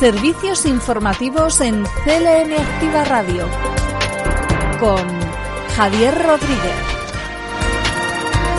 Servicios 0.00 0.64
informativos 0.64 1.60
en 1.60 1.84
CLM 1.84 2.58
Activa 2.58 3.04
Radio 3.04 3.46
con 4.80 5.06
Javier 5.76 6.14
Rodríguez. 6.14 6.72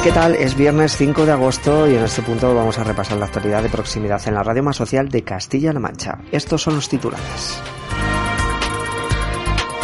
¿Qué 0.03 0.11
tal? 0.11 0.35
Es 0.35 0.55
viernes 0.55 0.95
5 0.95 1.25
de 1.25 1.31
agosto 1.31 1.89
y 1.89 1.95
en 1.95 2.03
este 2.03 2.21
punto 2.21 2.53
vamos 2.53 2.77
a 2.77 2.83
repasar 2.83 3.17
la 3.17 3.25
actualidad 3.25 3.63
de 3.63 3.69
proximidad 3.69 4.21
en 4.27 4.35
la 4.35 4.43
radio 4.43 4.61
más 4.61 4.75
social 4.75 5.09
de 5.09 5.23
Castilla-La 5.23 5.79
Mancha. 5.79 6.19
Estos 6.31 6.61
son 6.61 6.75
los 6.75 6.87
titulares. 6.87 7.59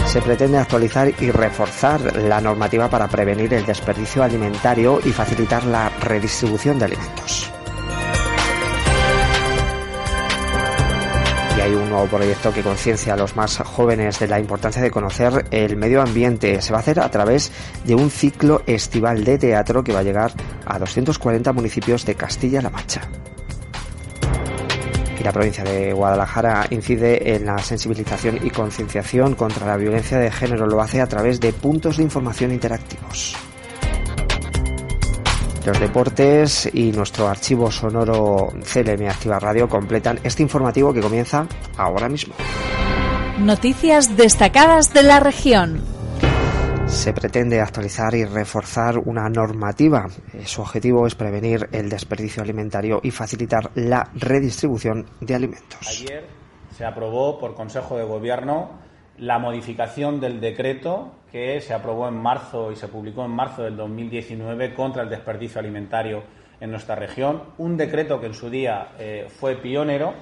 Se 0.06 0.22
pretende 0.22 0.60
actualizar 0.60 1.12
y 1.20 1.32
reforzar 1.32 2.18
la 2.18 2.40
normativa 2.40 2.88
para 2.88 3.08
prevenir 3.08 3.52
el 3.56 3.66
desperdicio 3.66 4.22
alimentario 4.22 5.00
y 5.04 5.12
facilitar 5.12 5.66
la 5.66 5.90
redistribución 5.90 6.78
de 6.78 6.86
alimentos. 6.86 7.47
Hay 11.68 11.76
un 11.76 11.90
nuevo 11.90 12.08
proyecto 12.08 12.54
que 12.54 12.64
conciencia 12.64 13.14
a 13.14 13.18
los 13.18 13.36
más 13.36 13.58
jóvenes 13.58 14.20
de 14.20 14.28
la 14.30 14.40
importancia 14.40 14.82
de 14.82 14.90
conocer 14.90 15.48
el 15.52 15.76
medio 15.76 16.02
ambiente. 16.02 16.62
Se 16.62 16.72
va 16.72 16.78
a 16.78 16.80
hacer 16.80 16.98
a 17.02 17.12
través 17.12 17.52
de 17.84 17.94
un 17.94 18.10
ciclo 18.10 18.62
estival 18.66 19.26
de 19.26 19.38
teatro 19.38 19.84
que 19.84 19.92
va 19.92 20.00
a 20.00 20.04
llegar 20.04 20.32
a 20.66 20.80
240 20.80 21.52
municipios 21.52 22.06
de 22.06 22.16
Castilla-La 22.16 22.70
Mancha. 22.70 23.02
Y 25.20 25.24
la 25.24 25.34
provincia 25.34 25.66
de 25.66 25.92
Guadalajara 25.92 26.68
incide 26.70 27.36
en 27.36 27.46
la 27.46 27.58
sensibilización 27.58 28.40
y 28.46 28.50
concienciación 28.50 29.36
contra 29.36 29.68
la 29.68 29.76
violencia 29.76 30.20
de 30.20 30.32
género. 30.32 30.68
Lo 30.68 30.82
hace 30.82 31.02
a 31.02 31.08
través 31.08 31.42
de 31.42 31.52
puntos 31.52 31.98
de 31.98 32.04
información 32.04 32.54
interactivos 32.54 33.36
los 35.68 35.82
deportes 35.82 36.70
y 36.74 36.94
nuestro 36.94 37.28
archivo 37.28 37.70
sonoro 37.70 38.48
CLM 38.64 39.10
Activa 39.10 39.38
Radio 39.38 39.68
completan 39.68 40.18
este 40.24 40.42
informativo 40.42 40.94
que 40.94 41.02
comienza 41.02 41.46
ahora 41.76 42.08
mismo. 42.08 42.36
Noticias 43.40 44.16
destacadas 44.16 44.94
de 44.94 45.04
la 45.04 45.20
región. 45.20 45.82
Se 46.86 47.12
pretende 47.12 47.60
actualizar 47.60 48.16
y 48.16 48.24
reforzar 48.24 48.98
una 48.98 49.28
normativa. 49.28 50.08
Su 50.46 50.62
objetivo 50.62 51.06
es 51.06 51.16
prevenir 51.16 51.68
el 51.74 51.90
desperdicio 51.90 52.42
alimentario 52.42 53.02
y 53.04 53.12
facilitar 53.12 53.70
la 53.76 54.10
redistribución 54.16 55.06
de 55.20 55.36
alimentos. 55.36 55.86
Ayer 55.86 56.30
se 56.78 56.86
aprobó 56.86 57.38
por 57.38 57.56
Consejo 57.56 57.98
de 57.98 58.06
Gobierno 58.06 58.87
la 59.20 59.40
modificación 59.40 60.20
del 60.20 60.40
decreto 60.40 61.12
que 61.32 61.60
se 61.62 61.74
aprobó 61.74 62.08
en 62.08 62.16
marzo 62.16 62.72
y 62.72 62.76
se 62.76 62.88
publicó 62.88 63.26
en 63.26 63.32
marzo 63.32 63.64
del 63.64 63.76
2019 63.76 64.74
contra 64.74 65.04
el 65.04 65.10
desperdicio 65.10 65.60
alimentario 65.60 66.24
en 66.60 66.72
nuestra 66.72 66.96
región. 66.96 67.44
Un 67.58 67.78
decreto 67.78 68.20
que 68.20 68.28
en 68.28 68.34
su 68.34 68.50
día 68.50 68.90
eh, 69.00 69.28
fue 69.30 69.56
pionero, 69.56 70.14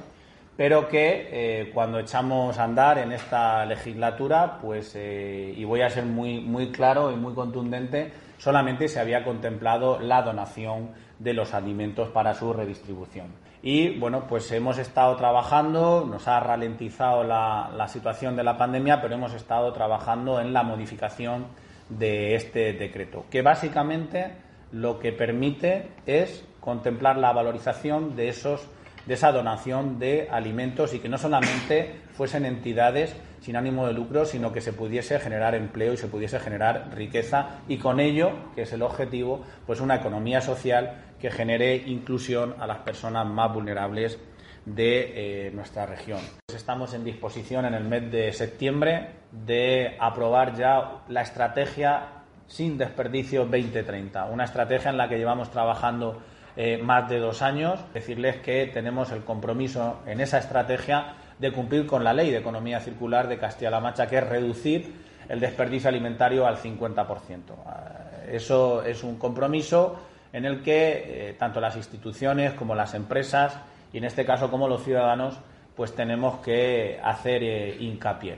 pero 0.57 0.88
que 0.88 1.29
eh, 1.31 1.71
cuando 1.73 1.99
echamos 1.99 2.57
a 2.57 2.63
andar 2.63 2.97
en 2.97 3.11
esta 3.11 3.66
legislatura, 3.66 4.59
pues, 4.61 4.93
eh, 4.95 5.53
y 5.55 5.63
voy 5.66 5.81
a 5.81 5.89
ser 5.89 6.05
muy, 6.05 6.39
muy 6.39 6.71
claro 6.71 7.11
y 7.11 7.16
muy 7.16 7.33
contundente, 7.33 8.11
solamente 8.38 8.88
se 8.88 9.00
había 9.00 9.23
contemplado 9.23 10.00
la 10.00 10.22
donación 10.22 10.91
de 11.19 11.33
los 11.33 11.53
alimentos 11.53 12.09
para 12.09 12.33
su 12.33 12.53
redistribución. 12.53 13.28
Y 13.61 13.97
bueno, 13.97 14.28
pues 14.28 14.52
hemos 14.52 14.78
estado 14.78 15.16
trabajando, 15.16 16.05
nos 16.05 16.28
ha 16.28 16.39
ralentizado 16.39 17.23
la, 17.23 17.72
la 17.75 17.88
situación 17.88 18.36
de 18.36 18.44
la 18.44 18.58
pandemia, 18.58 19.02
pero 19.02 19.16
hemos 19.16 19.33
estado 19.33 19.73
trabajando 19.73 20.39
en 20.39 20.53
la 20.53 20.63
modificación 20.63 21.47
de 21.89 22.36
este 22.36 22.73
decreto, 22.73 23.25
que 23.30 23.41
básicamente 23.41 24.33
lo 24.72 25.00
que 25.00 25.11
permite 25.11 25.91
es 26.06 26.45
contemplar 26.59 27.17
la 27.17 27.31
valorización 27.31 28.16
de 28.16 28.30
esos 28.30 28.67
de 29.06 29.13
esa 29.13 29.31
donación 29.31 30.00
de 30.00 30.28
alimentos 30.31 30.94
y 30.94 31.00
que 31.00 31.09
no 31.09 31.17
solamente 31.17 31.95
fuesen 32.13 32.45
entidades 32.45 33.16
sin 33.45 33.55
ánimo 33.55 33.85
de 33.85 33.93
lucro, 33.93 34.25
sino 34.25 34.51
que 34.51 34.59
se 34.59 34.73
pudiese 34.73 35.19
generar 35.19 35.53
empleo 35.53 35.93
y 35.93 35.97
se 35.97 36.07
pudiese 36.07 36.39
generar 36.39 36.89
riqueza 36.95 37.59
y 37.67 37.78
con 37.78 38.00
ello, 38.00 38.31
que 38.56 38.63
es 38.63 38.73
el 38.73 38.81
objetivo, 38.81 39.45
pues 39.67 39.81
una 39.81 39.97
economía 39.97 40.41
social 40.41 41.13
que 41.19 41.29
genere 41.29 41.75
inclusión 41.75 42.56
a 42.59 42.66
las 42.66 42.79
personas 42.79 43.28
más 43.28 43.53
vulnerables 43.53 44.17
de 44.66 45.47
eh, 45.47 45.51
nuestra 45.51 45.85
región. 45.85 46.22
Estamos 46.51 46.95
en 46.95 47.03
disposición 47.03 47.66
en 47.66 47.75
el 47.75 47.83
mes 47.83 48.11
de 48.11 48.33
septiembre 48.33 49.09
de 49.31 49.95
aprobar 50.00 50.56
ya 50.56 51.03
la 51.07 51.22
estrategia 51.22 52.23
sin 52.47 52.79
desperdicio 52.79 53.41
2030, 53.41 54.25
una 54.25 54.45
estrategia 54.45 54.89
en 54.89 54.97
la 54.97 55.07
que 55.07 55.19
llevamos 55.19 55.51
trabajando 55.51 56.19
eh, 56.57 56.79
más 56.79 57.07
de 57.09 57.19
dos 57.19 57.44
años. 57.44 57.79
Decirles 57.94 58.38
que 58.38 58.66
tenemos 58.73 59.12
el 59.12 59.23
compromiso 59.23 60.00
en 60.07 60.19
esa 60.19 60.39
estrategia 60.39 61.17
de 61.40 61.51
cumplir 61.51 61.85
con 61.85 62.03
la 62.03 62.13
ley 62.13 62.31
de 62.31 62.38
economía 62.38 62.79
circular 62.79 63.28
de 63.28 63.38
Castilla-La 63.38 63.79
Mancha, 63.79 64.07
que 64.07 64.18
es 64.18 64.28
reducir 64.28 64.94
el 65.28 65.40
desperdicio 65.40 65.90
alimentario 65.90 66.46
al 66.46 66.57
50%. 66.57 67.38
Eh, 67.38 68.35
eso 68.35 68.84
es 68.84 69.03
un 69.03 69.18
compromiso 69.18 70.00
en 70.31 70.45
el 70.45 70.62
que 70.62 71.29
eh, 71.29 71.34
tanto 71.34 71.59
las 71.59 71.75
instituciones 71.75 72.53
como 72.53 72.75
las 72.75 72.94
empresas 72.94 73.57
y 73.94 73.97
en 73.97 74.06
este 74.06 74.25
caso 74.25 74.50
como 74.50 74.68
los 74.68 74.84
ciudadanos 74.84 75.38
pues 75.75 75.94
tenemos 75.94 76.40
que 76.40 77.00
hacer 77.03 77.44
hincapié. 77.81 78.38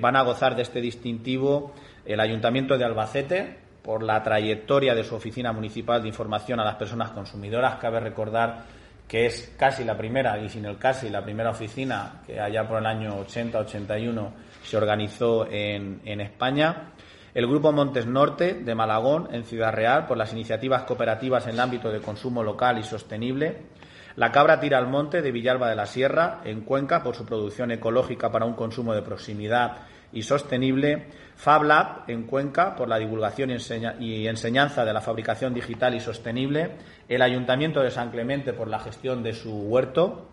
van 0.00 0.16
a 0.16 0.22
gozar 0.22 0.56
de 0.56 0.62
este 0.62 0.80
distintivo 0.80 1.72
el 2.04 2.18
Ayuntamiento 2.18 2.76
de 2.76 2.84
Albacete, 2.84 3.62
por 3.82 4.02
la 4.02 4.22
trayectoria 4.22 4.94
de 4.94 5.04
su 5.04 5.14
oficina 5.14 5.52
municipal 5.52 6.02
de 6.02 6.08
información 6.08 6.60
a 6.60 6.64
las 6.64 6.76
personas 6.76 7.10
consumidoras. 7.10 7.76
Cabe 7.76 8.00
recordar 8.00 8.62
que 9.12 9.26
es 9.26 9.52
casi 9.58 9.84
la 9.84 9.94
primera, 9.94 10.38
y 10.38 10.48
sin 10.48 10.64
el 10.64 10.78
casi, 10.78 11.10
la 11.10 11.22
primera 11.22 11.50
oficina 11.50 12.22
que 12.26 12.40
allá 12.40 12.66
por 12.66 12.78
el 12.78 12.86
año 12.86 13.22
80-81 13.26 14.30
se 14.64 14.74
organizó 14.78 15.46
en, 15.50 16.00
en 16.06 16.22
España. 16.22 16.92
El 17.34 17.46
Grupo 17.46 17.72
Montes 17.72 18.06
Norte 18.06 18.54
de 18.54 18.74
Malagón, 18.74 19.28
en 19.30 19.44
Ciudad 19.44 19.74
Real, 19.74 20.06
por 20.06 20.16
las 20.16 20.32
iniciativas 20.32 20.84
cooperativas 20.84 21.44
en 21.44 21.52
el 21.52 21.60
ámbito 21.60 21.90
de 21.90 22.00
consumo 22.00 22.42
local 22.42 22.78
y 22.78 22.84
sostenible. 22.84 23.64
La 24.16 24.32
Cabra 24.32 24.58
Tira 24.58 24.78
al 24.78 24.88
Monte 24.88 25.20
de 25.20 25.30
Villalba 25.30 25.68
de 25.68 25.76
la 25.76 25.84
Sierra, 25.84 26.40
en 26.44 26.62
Cuenca, 26.62 27.02
por 27.02 27.14
su 27.14 27.26
producción 27.26 27.70
ecológica 27.70 28.32
para 28.32 28.46
un 28.46 28.54
consumo 28.54 28.94
de 28.94 29.02
proximidad 29.02 29.76
y 30.12 30.22
sostenible, 30.22 31.06
FabLab 31.36 32.04
en 32.08 32.24
Cuenca 32.24 32.76
por 32.76 32.88
la 32.88 32.98
divulgación 32.98 33.50
y, 33.50 34.26
enseñanza 34.26 34.84
de 34.84 34.92
la 34.92 35.00
fabricación 35.00 35.54
digital 35.54 35.94
y 35.94 36.00
sostenible, 36.00 36.72
el 37.08 37.22
Ayuntamiento 37.22 37.80
de 37.80 37.90
San 37.90 38.10
Clemente 38.10 38.52
por 38.52 38.68
la 38.68 38.78
gestión 38.78 39.22
de 39.22 39.32
su 39.32 39.52
huerto 39.52 40.28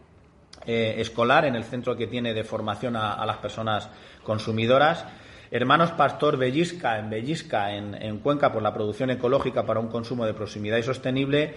eh, 0.66 0.96
escolar 0.98 1.46
en 1.46 1.56
el 1.56 1.64
centro 1.64 1.96
que 1.96 2.08
tiene 2.08 2.34
de 2.34 2.44
formación 2.44 2.96
a, 2.96 3.26
las 3.26 3.38
personas 3.38 3.90
consumidoras, 4.24 5.06
Hermanos 5.52 5.92
Pastor 5.94 6.38
Bellisca 6.38 7.00
en 7.00 7.10
Bellisca 7.10 7.74
en 7.74 8.20
Cuenca 8.20 8.52
por 8.52 8.62
la 8.62 8.72
producción 8.72 9.10
ecológica 9.10 9.66
para 9.66 9.80
un 9.80 9.88
consumo 9.88 10.28
de 10.28 10.36
proximidad 10.36 10.78
y 10.78 10.84
sostenible 10.84 11.56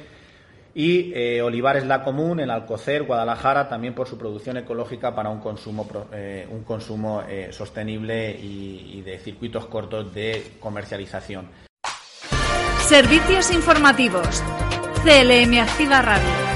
y 0.75 1.13
eh, 1.15 1.43
Olivares 1.43 1.85
La 1.85 2.03
Común 2.03 2.41
en 2.41 2.51
Alcocer, 2.51 3.03
Guadalajara, 3.05 3.69
también 3.69 3.95
por 3.95 4.09
su 4.09 4.17
producción 4.17 4.57
ecológica 4.57 5.15
para 5.15 5.29
un 5.29 5.41
consumo, 5.41 5.87
eh, 6.13 6.47
un 6.51 6.65
consumo 6.65 7.23
eh, 7.29 7.49
sostenible 7.53 8.31
y, 8.31 8.99
y 8.99 9.03
de 9.03 9.19
circuitos 9.19 9.67
cortos 9.67 10.15
de 10.15 10.53
comercialización. 10.61 11.49
Servicios 12.81 13.53
informativos. 13.53 14.43
CLM 15.05 15.59
Activa 15.59 16.01
Radio. 16.01 16.53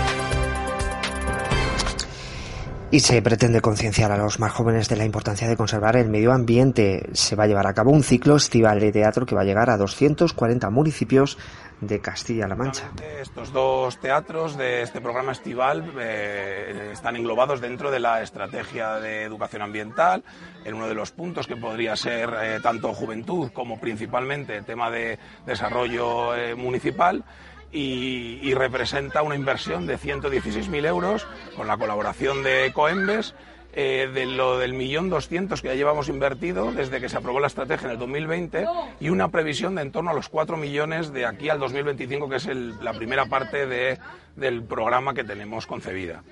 Y 2.89 3.01
se 3.01 3.21
pretende 3.21 3.61
concienciar 3.61 4.13
a 4.13 4.17
los 4.17 4.39
más 4.39 4.53
jóvenes 4.53 4.89
de 4.89 4.97
la 4.97 5.05
importancia 5.05 5.49
de 5.49 5.57
conservar 5.57 5.97
el 5.97 6.09
medio 6.09 6.33
ambiente. 6.33 7.09
Se 7.13 7.35
va 7.35 7.45
a 7.45 7.47
llevar 7.49 7.67
a 7.67 7.75
cabo 7.75 7.91
un 7.91 8.05
ciclo 8.05 8.37
estival 8.37 8.79
de 8.79 8.93
teatro 8.93 9.27
que 9.27 9.35
va 9.35 9.41
a 9.41 9.45
llegar 9.45 9.71
a 9.71 9.77
240 9.77 10.71
municipios 10.71 11.37
de 11.81 12.01
Castilla-La 12.01 12.55
Mancha. 12.55 12.91
Estos 13.21 13.53
dos 13.53 13.99
teatros 13.99 14.57
de 14.57 14.83
este 14.83 15.01
programa 15.01 15.33
estival 15.33 15.93
eh, 15.99 16.91
están 16.93 17.17
englobados 17.17 17.61
dentro 17.61 17.91
de 17.91 18.01
la 18.01 18.23
estrategia 18.23 18.95
de 18.95 19.23
educación 19.23 19.63
ambiental, 19.63 20.25
en 20.65 20.75
uno 20.75 20.89
de 20.89 20.95
los 20.95 21.11
puntos 21.11 21.47
que 21.47 21.57
podría 21.57 21.97
ser 21.97 22.35
eh, 22.41 22.61
tanto 22.63 22.93
juventud 22.95 23.51
como 23.53 23.79
principalmente 23.79 24.63
tema 24.63 24.91
de 24.91 25.19
desarrollo 25.45 26.35
eh, 26.35 26.55
municipal 26.55 27.25
y, 27.73 28.55
representa 28.55 29.23
una 29.23 29.35
inversión 29.35 29.87
de 29.87 29.99
116.000 29.99 30.87
euros 30.87 31.27
con 31.57 31.67
la 31.67 31.77
colaboración 31.77 32.43
de 32.43 32.73
Coembes. 32.73 33.35
Eh, 33.79 34.09
de 34.11 34.25
lo 34.25 34.57
del 34.57 34.73
millón 34.73 35.11
doscientos 35.11 35.61
que 35.61 35.69
ya 35.69 35.75
llevamos 35.75 36.09
invertido 36.09 36.73
desde 36.73 36.99
que 36.99 37.11
se 37.11 37.19
aprobó 37.19 37.41
la 37.41 37.49
estrategia 37.49 37.85
en 37.85 37.93
el 37.93 37.99
2020 37.99 38.65
y 39.01 39.11
una 39.11 39.29
previsión 39.29 39.75
de 39.75 39.83
en 39.83 39.93
torno 39.93 40.09
a 40.09 40.15
los 40.15 40.31
4 40.31 40.57
millones 40.57 41.13
de 41.13 41.27
aquí 41.27 41.51
al 41.51 41.59
2025, 41.59 42.27
que 42.31 42.37
es 42.37 42.47
la 42.47 42.95
primera 42.95 43.27
parte 43.27 43.67
de, 43.67 43.99
del 44.35 44.63
programa 44.63 45.13
que 45.13 45.25
tenemos 45.25 45.67
concebida. 45.67 46.23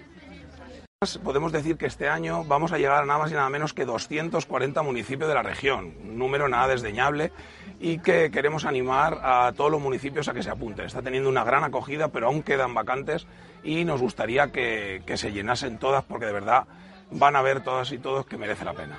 Podemos 1.23 1.52
decir 1.52 1.76
que 1.76 1.85
este 1.85 2.08
año 2.08 2.44
vamos 2.44 2.73
a 2.73 2.79
llegar 2.79 3.02
a 3.02 3.06
nada 3.06 3.19
más 3.19 3.31
y 3.31 3.35
nada 3.35 3.50
menos 3.50 3.75
que 3.75 3.85
240 3.85 4.82
municipios 4.82 5.29
de 5.29 5.35
la 5.35 5.43
región, 5.43 5.94
un 6.02 6.17
número 6.17 6.49
nada 6.49 6.69
desdeñable 6.69 7.31
y 7.79 7.99
que 7.99 8.31
queremos 8.31 8.64
animar 8.64 9.20
a 9.23 9.52
todos 9.55 9.70
los 9.70 9.82
municipios 9.82 10.29
a 10.29 10.32
que 10.32 10.43
se 10.43 10.49
apunten. 10.49 10.87
Está 10.87 11.02
teniendo 11.02 11.29
una 11.29 11.44
gran 11.44 11.62
acogida, 11.62 12.08
pero 12.08 12.29
aún 12.29 12.43
quedan 12.43 12.73
vacantes 12.73 13.26
y 13.62 13.85
nos 13.85 14.00
gustaría 14.00 14.50
que, 14.50 15.02
se 15.17 15.32
llenasen 15.32 15.79
todas 15.79 16.05
porque 16.05 16.25
de 16.25 16.32
verdad 16.32 16.64
van 17.14 17.37
a 17.37 17.43
ver 17.43 17.62
todas 17.62 17.90
y 17.93 17.99
todos 17.99 18.26
que 18.26 18.37
merece 18.37 18.64
la 18.64 18.75
pena. 18.75 18.99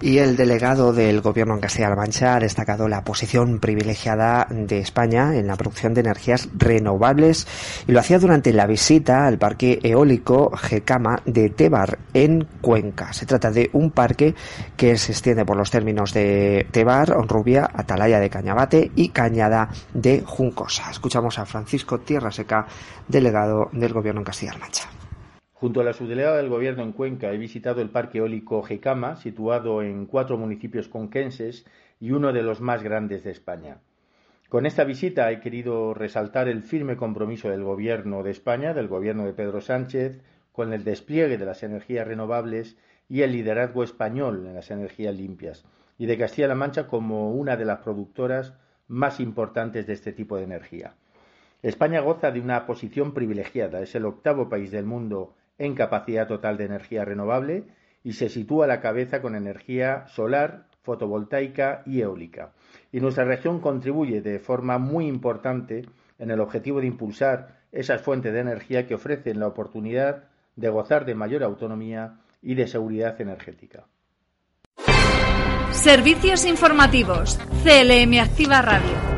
Y 0.00 0.18
el 0.18 0.36
delegado 0.36 0.92
del 0.92 1.20
Gobierno 1.20 1.54
en 1.54 1.60
Castilla-La 1.60 1.96
Mancha 1.96 2.36
ha 2.36 2.40
destacado 2.40 2.86
la 2.86 3.02
posición 3.02 3.58
privilegiada 3.58 4.46
de 4.48 4.78
España 4.78 5.34
en 5.34 5.48
la 5.48 5.56
producción 5.56 5.92
de 5.92 6.02
energías 6.02 6.48
renovables 6.56 7.48
y 7.88 7.92
lo 7.92 7.98
hacía 7.98 8.20
durante 8.20 8.52
la 8.52 8.68
visita 8.68 9.26
al 9.26 9.38
parque 9.38 9.80
eólico 9.82 10.52
Gecama 10.56 11.20
de 11.26 11.50
Tebar 11.50 11.98
en 12.14 12.46
Cuenca. 12.60 13.12
Se 13.12 13.26
trata 13.26 13.50
de 13.50 13.70
un 13.72 13.90
parque 13.90 14.36
que 14.76 14.96
se 14.98 15.10
extiende 15.10 15.44
por 15.44 15.56
los 15.56 15.72
términos 15.72 16.12
de 16.12 16.68
Tebar, 16.70 17.16
Honrubia, 17.16 17.68
Atalaya 17.74 18.20
de 18.20 18.30
Cañabate 18.30 18.92
y 18.94 19.08
Cañada 19.08 19.68
de 19.92 20.22
Juncosa. 20.24 20.92
Escuchamos 20.92 21.40
a 21.40 21.44
Francisco 21.44 21.98
Tierra 21.98 22.30
Seca, 22.30 22.68
delegado 23.08 23.68
del 23.72 23.92
Gobierno 23.92 24.20
en 24.20 24.26
Castilla-La 24.26 24.58
Mancha. 24.58 24.97
Junto 25.60 25.80
a 25.80 25.84
la 25.84 25.92
subdelegada 25.92 26.36
del 26.36 26.50
Gobierno 26.50 26.84
en 26.84 26.92
Cuenca 26.92 27.32
he 27.32 27.36
visitado 27.36 27.82
el 27.82 27.90
Parque 27.90 28.18
Eólico 28.18 28.62
Jecama, 28.62 29.16
situado 29.16 29.82
en 29.82 30.06
cuatro 30.06 30.38
municipios 30.38 30.86
conquenses 30.86 31.66
y 31.98 32.12
uno 32.12 32.32
de 32.32 32.44
los 32.44 32.60
más 32.60 32.84
grandes 32.84 33.24
de 33.24 33.32
España. 33.32 33.78
Con 34.48 34.66
esta 34.66 34.84
visita 34.84 35.32
he 35.32 35.40
querido 35.40 35.94
resaltar 35.94 36.46
el 36.46 36.62
firme 36.62 36.96
compromiso 36.96 37.50
del 37.50 37.64
Gobierno 37.64 38.22
de 38.22 38.30
España, 38.30 38.72
del 38.72 38.86
Gobierno 38.86 39.26
de 39.26 39.32
Pedro 39.32 39.60
Sánchez, 39.60 40.20
con 40.52 40.72
el 40.72 40.84
despliegue 40.84 41.38
de 41.38 41.46
las 41.46 41.64
energías 41.64 42.06
renovables 42.06 42.76
y 43.08 43.22
el 43.22 43.32
liderazgo 43.32 43.82
español 43.82 44.46
en 44.46 44.54
las 44.54 44.70
energías 44.70 45.16
limpias, 45.16 45.64
y 45.98 46.06
de 46.06 46.18
Castilla-La 46.18 46.54
Mancha 46.54 46.86
como 46.86 47.32
una 47.32 47.56
de 47.56 47.64
las 47.64 47.80
productoras 47.80 48.54
más 48.86 49.18
importantes 49.18 49.88
de 49.88 49.94
este 49.94 50.12
tipo 50.12 50.36
de 50.36 50.44
energía. 50.44 50.94
España 51.62 52.00
goza 52.00 52.30
de 52.30 52.40
una 52.40 52.64
posición 52.64 53.12
privilegiada, 53.12 53.80
es 53.80 53.96
el 53.96 54.04
octavo 54.04 54.48
país 54.48 54.70
del 54.70 54.84
mundo 54.84 55.34
en 55.58 55.74
capacidad 55.74 56.26
total 56.26 56.56
de 56.56 56.64
energía 56.64 57.04
renovable 57.04 57.64
y 58.02 58.14
se 58.14 58.28
sitúa 58.28 58.64
a 58.64 58.68
la 58.68 58.80
cabeza 58.80 59.20
con 59.20 59.34
energía 59.34 60.06
solar, 60.08 60.66
fotovoltaica 60.82 61.82
y 61.84 62.00
eólica. 62.00 62.52
Y 62.92 63.00
nuestra 63.00 63.24
región 63.24 63.60
contribuye 63.60 64.22
de 64.22 64.38
forma 64.38 64.78
muy 64.78 65.06
importante 65.06 65.84
en 66.18 66.30
el 66.30 66.40
objetivo 66.40 66.80
de 66.80 66.86
impulsar 66.86 67.58
esas 67.72 68.00
fuentes 68.00 68.32
de 68.32 68.40
energía 68.40 68.86
que 68.86 68.94
ofrecen 68.94 69.40
la 69.40 69.48
oportunidad 69.48 70.24
de 70.56 70.68
gozar 70.70 71.04
de 71.04 71.14
mayor 71.14 71.42
autonomía 71.42 72.20
y 72.40 72.54
de 72.54 72.66
seguridad 72.66 73.20
energética. 73.20 73.84
Servicios 75.70 76.46
informativos. 76.46 77.38
CLM 77.62 78.18
Activa 78.20 78.62
Radio 78.62 79.17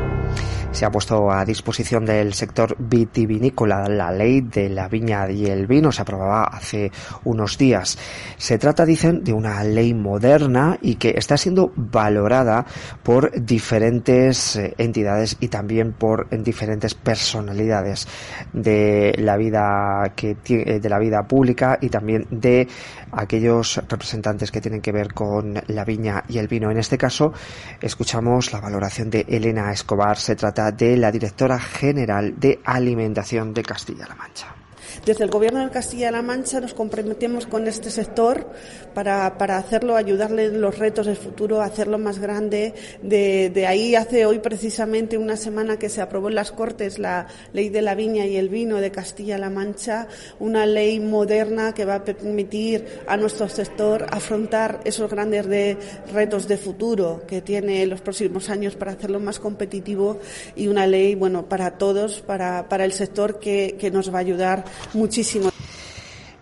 se 0.73 0.85
ha 0.85 0.91
puesto 0.91 1.31
a 1.31 1.45
disposición 1.45 2.05
del 2.05 2.33
sector 2.33 2.77
vitivinícola 2.79 3.89
la 3.89 4.13
ley 4.13 4.41
de 4.41 4.69
la 4.69 4.89
viña 4.89 5.31
y 5.31 5.47
el 5.47 5.67
vino. 5.67 5.91
Se 5.91 6.03
aprobaba 6.03 6.45
hace 6.45 6.93
unos 7.25 7.59
días. 7.59 7.99
Se 8.37 8.57
trata, 8.59 8.85
dicen, 8.85 9.25
de 9.25 9.33
una 9.33 9.63
ley 9.65 9.95
moderna 9.95 10.79
y 10.81 10.95
que 10.95 11.15
está 11.17 11.37
siendo 11.37 11.73
valorada 11.75 12.65
por 13.03 13.33
diferentes 13.45 14.57
eh, 14.57 14.75
entidades 14.79 15.37
y 15.41 15.49
también 15.49 15.93
por 15.93 16.29
diferentes 16.31 16.95
personalidades 16.95 18.07
de 18.53 19.15
la 19.19 19.37
vida 19.37 20.13
que 20.15 20.37
eh, 20.49 20.81
de 20.81 20.89
la 20.89 20.99
vida 20.99 21.25
pública 21.25 21.79
y 21.81 21.89
también 21.89 22.27
de 22.31 22.69
aquellos 23.13 23.81
representantes 23.89 24.51
que 24.51 24.61
tienen 24.61 24.81
que 24.81 24.93
ver 24.93 25.13
con 25.13 25.55
la 25.67 25.85
viña 25.85 26.25
y 26.29 26.39
el 26.39 26.49
vino. 26.49 26.71
En 26.71 26.79
este 26.79 26.97
caso, 26.97 27.33
escuchamos 27.81 28.53
la 28.53 28.61
valoración 28.61 29.11
de 29.11 29.27
Elena 29.29 29.73
Escobar. 29.73 30.17
Se 30.17 30.37
trata 30.37 30.60
de 30.71 30.97
la 30.99 31.11
directora 31.11 31.59
general 31.59 32.39
de 32.39 32.61
Alimentación 32.65 33.55
de 33.55 33.63
Castilla-La 33.63 34.15
Mancha. 34.15 34.60
Desde 35.05 35.25
el 35.25 35.31
Gobierno 35.31 35.65
de 35.65 35.71
Castilla-La 35.71 36.21
Mancha 36.21 36.61
nos 36.61 36.75
comprometemos 36.75 37.47
con 37.47 37.67
este 37.67 37.91
sector 37.91 38.47
para, 38.93 39.39
para, 39.39 39.57
hacerlo, 39.57 39.97
ayudarle 39.97 40.45
en 40.45 40.61
los 40.61 40.79
retos 40.79 41.07
del 41.07 41.17
futuro, 41.17 41.63
hacerlo 41.63 41.97
más 41.97 42.19
grande. 42.19 42.75
De, 43.03 43.49
de, 43.49 43.67
ahí 43.67 43.95
hace 43.95 44.27
hoy 44.27 44.41
precisamente 44.41 45.17
una 45.17 45.39
semana 45.39 45.79
que 45.79 45.89
se 45.89 46.03
aprobó 46.03 46.29
en 46.29 46.35
las 46.35 46.53
Cortes 46.53 46.99
la 46.99 47.29
ley 47.55 47.71
de 47.71 47.81
la 47.81 47.95
viña 47.95 48.27
y 48.27 48.37
el 48.37 48.51
vino 48.51 48.77
de 48.77 48.91
Castilla-La 48.91 49.49
Mancha, 49.49 50.07
una 50.39 50.67
ley 50.67 51.01
moderna 51.01 51.73
que 51.73 51.87
va 51.87 51.95
a 51.95 52.05
permitir 52.05 52.85
a 53.07 53.17
nuestro 53.17 53.49
sector 53.49 54.07
afrontar 54.11 54.81
esos 54.85 55.11
grandes 55.11 55.47
de, 55.47 55.79
retos 56.13 56.47
de 56.47 56.59
futuro 56.59 57.23
que 57.27 57.41
tiene 57.41 57.87
los 57.87 58.03
próximos 58.03 58.51
años 58.51 58.77
para 58.77 58.93
hacerlo 58.93 59.19
más 59.19 59.41
competitivo 59.41 60.19
y 60.55 60.69
una 60.69 60.87
ley, 60.87 61.15
bueno, 61.15 61.49
para 61.49 61.79
todos, 61.79 62.21
para, 62.21 62.69
para 62.69 62.85
el 62.85 62.93
sector 62.93 63.39
que, 63.39 63.77
que 63.79 63.91
nos 63.91 64.13
va 64.13 64.19
a 64.19 64.21
ayudar 64.21 64.65
muchísimo. 64.95 65.51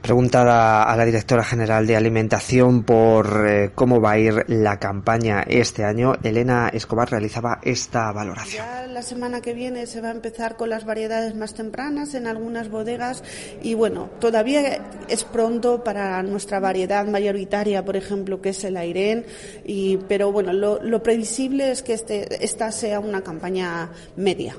Preguntada 0.08 0.84
a 0.84 0.96
la 0.96 1.04
directora 1.04 1.42
general 1.42 1.86
de 1.86 1.96
alimentación 1.96 2.84
por 2.84 3.46
eh, 3.46 3.72
cómo 3.74 4.00
va 4.00 4.12
a 4.12 4.18
ir 4.18 4.44
la 4.46 4.78
campaña 4.78 5.42
este 5.42 5.84
año, 5.84 6.14
Elena 6.22 6.70
Escobar 6.72 7.10
realizaba 7.10 7.58
esta 7.62 8.10
valoración. 8.12 8.64
Ya 8.64 8.86
la 8.86 9.02
semana 9.02 9.40
que 9.40 9.54
viene 9.54 9.86
se 9.86 10.00
va 10.00 10.08
a 10.08 10.12
empezar 10.12 10.56
con 10.56 10.70
las 10.70 10.86
variedades 10.86 11.34
más 11.34 11.52
tempranas 11.52 12.14
en 12.14 12.28
algunas 12.28 12.70
bodegas 12.70 13.24
y 13.60 13.74
bueno, 13.74 14.08
todavía 14.20 14.80
es 15.08 15.24
pronto 15.24 15.82
para 15.82 16.22
nuestra 16.22 16.60
variedad 16.60 17.04
mayoritaria, 17.06 17.84
por 17.84 17.96
ejemplo, 17.96 18.40
que 18.40 18.50
es 18.50 18.64
el 18.64 18.76
Airén, 18.76 19.26
y, 19.66 19.96
pero 20.08 20.30
bueno, 20.30 20.52
lo, 20.52 20.80
lo 20.80 21.02
previsible 21.02 21.72
es 21.72 21.82
que 21.82 21.94
este, 21.94 22.42
esta 22.42 22.70
sea 22.70 23.00
una 23.00 23.22
campaña 23.22 23.90
media. 24.16 24.56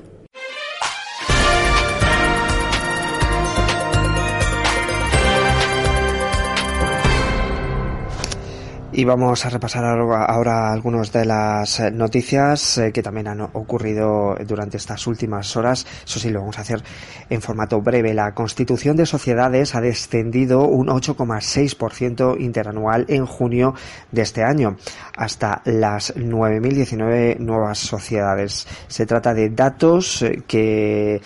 Y 8.92 9.04
vamos 9.04 9.46
a 9.46 9.50
repasar 9.50 9.84
ahora 9.84 10.72
algunas 10.72 11.12
de 11.12 11.24
las 11.24 11.78
eh, 11.78 11.92
noticias 11.92 12.76
eh, 12.76 12.90
que 12.92 13.04
también 13.04 13.28
han 13.28 13.40
ocurrido 13.40 14.34
durante 14.44 14.78
estas 14.78 15.06
últimas 15.06 15.56
horas. 15.56 15.86
Eso 16.04 16.18
sí, 16.18 16.28
lo 16.28 16.40
vamos 16.40 16.58
a 16.58 16.62
hacer 16.62 16.82
en 17.28 17.40
formato 17.40 17.80
breve. 17.80 18.12
La 18.14 18.34
constitución 18.34 18.96
de 18.96 19.06
sociedades 19.06 19.76
ha 19.76 19.80
descendido 19.80 20.66
un 20.66 20.88
8,6% 20.88 22.40
interanual 22.40 23.04
en 23.06 23.26
junio 23.26 23.74
de 24.10 24.22
este 24.22 24.42
año, 24.42 24.76
hasta 25.16 25.62
las 25.66 26.16
9.019 26.16 27.38
nuevas 27.38 27.78
sociedades. 27.78 28.66
Se 28.88 29.06
trata 29.06 29.34
de 29.34 29.50
datos 29.50 30.22
eh, 30.22 30.42
que 30.48 31.22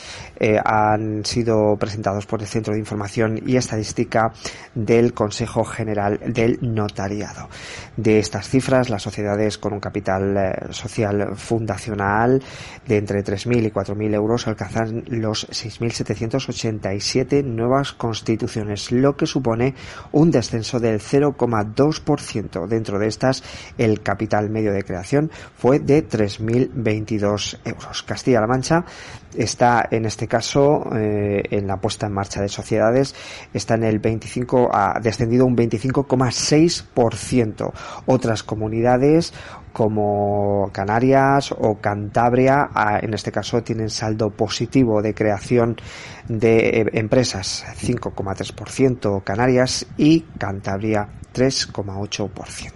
han 0.65 1.25
sido 1.25 1.77
presentados 1.79 2.27
por 2.27 2.43
el 2.43 2.47
Centro 2.47 2.75
de 2.75 2.81
Información 2.81 3.41
y 3.47 3.57
Estadística 3.57 4.33
del 4.75 5.15
Consejo 5.15 5.65
General 5.65 6.21
del 6.27 6.59
Notariado. 6.61 7.49
De 7.97 8.19
estas 8.19 8.49
cifras, 8.49 8.91
las 8.91 9.03
sociedades 9.03 9.59
con 9.59 9.73
un 9.73 9.81
capital 9.81 10.37
eh, 10.37 10.53
social 10.71 11.37
fundacional 11.37 12.43
de 12.87 12.97
entre 12.97 13.25
3.000 13.25 13.67
y 13.67 13.71
4.000 13.71 14.15
euros 14.15 14.47
alcanzan 14.47 15.05
los 15.07 15.49
6.787 15.49 17.45
nuevas 17.45 17.93
constituciones, 17.93 18.91
lo 18.93 19.17
que 19.17 19.27
supone 19.27 19.75
un 20.13 20.31
descenso 20.31 20.81
del 20.81 21.01
0,2%. 21.01 22.67
Dentro 22.67 22.99
de 22.99 23.07
estas, 23.07 23.43
el 23.79 24.03
capital 24.03 24.51
medio 24.51 24.73
de 24.73 24.85
creación 24.85 25.31
fue 25.57 25.79
de 25.79 26.07
3.022 26.07 27.59
euros. 27.65 28.03
Castilla-La 28.03 28.47
Mancha 28.47 28.85
está 29.37 29.87
en 29.91 30.07
este 30.07 30.29
caso 30.29 30.85
eh, 30.95 31.43
en 31.51 31.67
la 31.67 31.79
puesta 31.79 32.07
en 32.07 32.13
marcha 32.13 32.41
de 32.41 32.49
sociedades 32.49 33.17
está 33.53 33.75
en 33.75 33.83
el 33.85 33.99
25 33.99 34.71
ha 34.73 34.99
descendido 35.01 35.45
un 35.47 35.57
25,6% 35.57 37.73
otras 38.07 38.43
comunidades 38.43 39.33
como 39.75 40.71
Canarias 40.73 41.51
o 41.51 41.79
Cantabria, 41.81 42.71
en 43.03 43.13
este 43.13 43.33
caso 43.33 43.63
tienen 43.63 43.91
saldo 43.91 44.31
positivo 44.31 45.03
de 45.03 45.15
creación 45.15 45.77
de 46.29 46.81
eh, 46.81 46.87
empresas 46.93 47.67
5,3%, 47.81 49.25
Canarias 49.25 49.85
y 49.97 50.21
Cantabria 50.39 51.09
3,8%. 51.35 52.71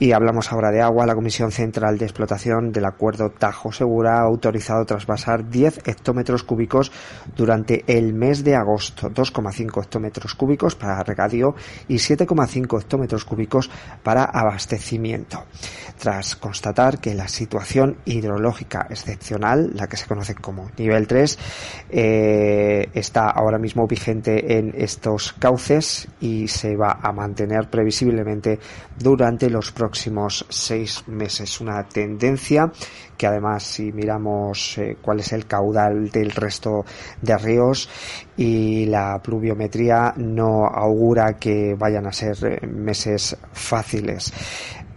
Y 0.00 0.12
hablamos 0.12 0.52
ahora 0.52 0.70
de 0.70 0.80
agua. 0.80 1.06
La 1.06 1.16
Comisión 1.16 1.50
Central 1.50 1.98
de 1.98 2.04
Explotación 2.04 2.70
del 2.70 2.84
Acuerdo 2.84 3.30
Tajo 3.30 3.72
Segura 3.72 4.18
ha 4.18 4.22
autorizado 4.22 4.84
trasvasar 4.84 5.48
10 5.48 5.88
hectómetros 5.88 6.44
cúbicos 6.44 6.92
durante 7.34 7.82
el 7.88 8.14
mes 8.14 8.44
de 8.44 8.54
agosto, 8.54 9.08
2,5 9.10 9.82
hectómetros 9.82 10.36
cúbicos 10.36 10.76
para 10.76 11.02
regadío 11.02 11.56
y 11.88 11.96
7,5 11.96 12.80
hectómetros 12.80 13.24
cúbicos 13.24 13.70
para 14.04 14.22
abastecimiento. 14.22 15.44
Tras 15.98 16.36
constatar 16.36 17.00
que 17.00 17.14
la 17.14 17.26
situación 17.26 17.98
hidrológica 18.04 18.86
excepcional, 18.88 19.72
la 19.74 19.88
que 19.88 19.96
se 19.96 20.06
conoce 20.06 20.34
como 20.36 20.70
nivel 20.78 21.08
3, 21.08 21.38
eh, 21.90 22.88
está 22.94 23.30
ahora 23.30 23.58
mismo 23.58 23.86
vigente 23.88 24.58
en 24.58 24.72
estos 24.76 25.32
cauces 25.32 26.06
y 26.20 26.46
se 26.46 26.76
va 26.76 27.00
a 27.02 27.12
mantener 27.12 27.68
previsiblemente 27.68 28.60
durante 28.96 29.50
los 29.50 29.72
próximos 29.72 30.46
seis 30.48 31.02
meses. 31.08 31.60
Una 31.60 31.82
tendencia 31.88 32.70
que 33.16 33.26
además 33.26 33.64
si 33.64 33.90
miramos 33.92 34.78
eh, 34.78 34.96
cuál 35.02 35.20
es 35.20 35.32
el 35.32 35.46
caudal 35.46 36.10
del 36.10 36.30
resto 36.30 36.84
de 37.20 37.36
ríos 37.36 37.88
y 38.36 38.86
la 38.86 39.20
pluviometría 39.20 40.14
no 40.16 40.66
augura 40.66 41.36
que 41.36 41.74
vayan 41.74 42.06
a 42.06 42.12
ser 42.12 42.36
eh, 42.44 42.66
meses 42.66 43.36
fáciles 43.52 44.32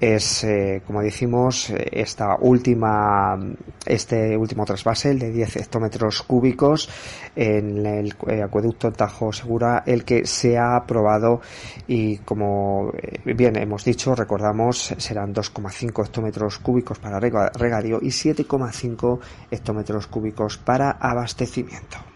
es, 0.01 0.43
eh, 0.43 0.81
como 0.85 1.03
decimos, 1.03 1.71
esta 1.91 2.35
última, 2.41 3.37
este 3.85 4.35
último 4.35 4.65
trasvase, 4.65 5.11
el 5.11 5.19
de 5.19 5.31
10 5.31 5.57
hectómetros 5.57 6.23
cúbicos 6.23 6.89
en 7.35 7.85
el 7.85 8.15
eh, 8.27 8.41
acueducto 8.41 8.91
Tajo 8.91 9.31
Segura, 9.31 9.83
el 9.85 10.03
que 10.03 10.25
se 10.25 10.57
ha 10.57 10.75
aprobado 10.75 11.41
y 11.87 12.17
como 12.17 12.91
eh, 12.97 13.33
bien 13.35 13.55
hemos 13.57 13.85
dicho, 13.85 14.15
recordamos, 14.15 14.95
serán 14.97 15.35
2,5 15.35 16.03
hectómetros 16.03 16.57
cúbicos 16.57 16.97
para 16.97 17.19
regadío 17.19 17.99
y 18.01 18.07
7,5 18.07 19.19
hectómetros 19.51 20.07
cúbicos 20.07 20.57
para 20.57 20.91
abastecimiento. 20.91 22.10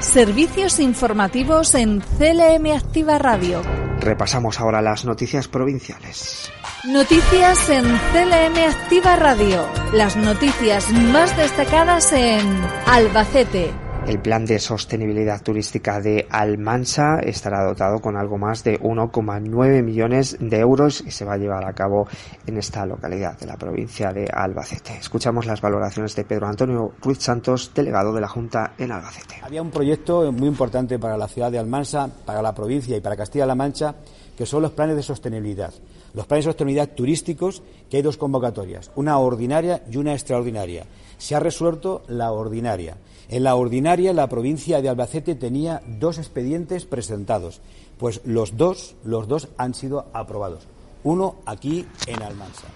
Servicios 0.00 0.80
informativos 0.80 1.74
en 1.74 2.00
CLM 2.00 2.72
Activa 2.76 3.18
Radio. 3.18 3.62
Repasamos 4.00 4.60
ahora 4.60 4.82
las 4.82 5.04
noticias 5.04 5.48
provinciales. 5.48 6.52
Noticias 6.84 7.70
en 7.70 7.84
CLM 7.84 8.58
Activa 8.68 9.16
Radio. 9.16 9.66
Las 9.92 10.16
noticias 10.16 10.90
más 10.90 11.36
destacadas 11.36 12.12
en 12.12 12.46
Albacete. 12.86 13.83
El 14.06 14.20
plan 14.20 14.44
de 14.44 14.58
sostenibilidad 14.58 15.42
turística 15.42 15.98
de 15.98 16.26
Almansa 16.28 17.20
estará 17.20 17.64
dotado 17.64 18.00
con 18.00 18.18
algo 18.18 18.36
más 18.36 18.62
de 18.62 18.78
1,9 18.78 19.82
millones 19.82 20.36
de 20.38 20.58
euros 20.58 21.02
y 21.06 21.10
se 21.10 21.24
va 21.24 21.32
a 21.32 21.38
llevar 21.38 21.64
a 21.64 21.72
cabo 21.72 22.06
en 22.46 22.58
esta 22.58 22.84
localidad 22.84 23.38
de 23.38 23.46
la 23.46 23.56
provincia 23.56 24.12
de 24.12 24.26
Albacete. 24.26 24.98
Escuchamos 24.98 25.46
las 25.46 25.62
valoraciones 25.62 26.14
de 26.14 26.24
Pedro 26.24 26.46
Antonio 26.48 26.92
Ruiz 27.00 27.18
Santos, 27.20 27.72
delegado 27.74 28.12
de 28.12 28.20
la 28.20 28.28
Junta 28.28 28.74
en 28.76 28.92
Albacete. 28.92 29.36
Había 29.42 29.62
un 29.62 29.70
proyecto 29.70 30.30
muy 30.32 30.48
importante 30.48 30.98
para 30.98 31.16
la 31.16 31.26
ciudad 31.26 31.50
de 31.50 31.58
Almansa, 31.58 32.10
para 32.26 32.42
la 32.42 32.54
provincia 32.54 32.94
y 32.98 33.00
para 33.00 33.16
Castilla-La 33.16 33.54
Mancha, 33.54 33.94
que 34.36 34.44
son 34.44 34.60
los 34.60 34.72
planes 34.72 34.96
de 34.96 35.02
sostenibilidad. 35.02 35.72
Los 36.12 36.26
planes 36.26 36.44
de 36.44 36.50
sostenibilidad 36.50 36.90
turísticos, 36.90 37.62
que 37.88 37.96
hay 37.96 38.02
dos 38.02 38.18
convocatorias, 38.18 38.90
una 38.96 39.18
ordinaria 39.18 39.82
y 39.90 39.96
una 39.96 40.12
extraordinaria. 40.12 40.84
Se 41.16 41.34
ha 41.34 41.40
resuelto 41.40 42.02
la 42.08 42.32
ordinaria. 42.32 42.98
En 43.28 43.44
la 43.44 43.56
ordinaria, 43.56 44.12
la 44.12 44.28
provincia 44.28 44.82
de 44.82 44.88
Albacete 44.88 45.34
tenía 45.34 45.82
dos 45.86 46.18
expedientes 46.18 46.84
presentados. 46.84 47.60
Pues 47.98 48.20
los 48.24 48.56
dos, 48.56 48.96
los 49.04 49.28
dos 49.28 49.48
han 49.56 49.74
sido 49.74 50.06
aprobados. 50.12 50.66
Uno 51.02 51.36
aquí 51.46 51.86
en 52.06 52.22
Almansa. 52.22 52.66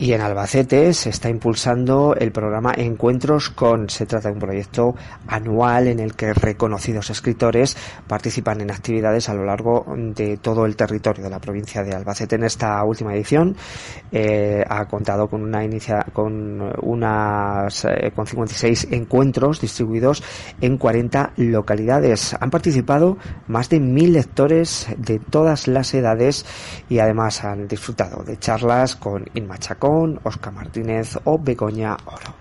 Y 0.00 0.14
en 0.14 0.22
Albacete 0.22 0.94
se 0.94 1.10
está 1.10 1.28
impulsando 1.28 2.14
el 2.18 2.32
programa 2.32 2.72
Encuentros 2.74 3.50
con. 3.50 3.90
Se 3.90 4.06
trata 4.06 4.28
de 4.28 4.34
un 4.34 4.40
proyecto 4.40 4.94
anual 5.26 5.88
en 5.88 6.00
el 6.00 6.14
que 6.14 6.32
reconocidos 6.32 7.10
escritores 7.10 7.76
participan 8.08 8.62
en 8.62 8.70
actividades 8.70 9.28
a 9.28 9.34
lo 9.34 9.44
largo 9.44 9.84
de 9.94 10.38
todo 10.38 10.64
el 10.64 10.74
territorio 10.74 11.22
de 11.22 11.28
la 11.28 11.38
provincia 11.38 11.82
de 11.82 11.94
Albacete. 11.94 12.36
En 12.36 12.44
esta 12.44 12.82
última 12.82 13.12
edición 13.12 13.54
eh, 14.10 14.64
ha 14.66 14.86
contado 14.86 15.28
con 15.28 15.42
una 15.42 15.62
inicia, 15.62 16.06
con 16.14 16.62
unas 16.80 17.84
eh, 17.84 18.10
con 18.16 18.26
56 18.26 18.88
encuentros 18.92 19.60
distribuidos 19.60 20.22
en 20.62 20.78
40 20.78 21.34
localidades. 21.36 22.34
Han 22.40 22.48
participado 22.48 23.18
más 23.48 23.68
de 23.68 23.80
mil 23.80 24.14
lectores 24.14 24.86
de 24.96 25.18
todas 25.18 25.68
las 25.68 25.92
edades 25.92 26.46
y 26.88 27.00
además 27.00 27.44
han 27.44 27.68
disfrutado 27.68 28.22
de 28.24 28.38
charlas 28.38 28.96
con 28.96 29.26
Inma 29.34 29.58
Chacón, 29.58 29.89
Oscar 30.22 30.52
Martínez 30.52 31.18
o 31.24 31.38
Begoña 31.38 31.96
Oro. 32.06 32.34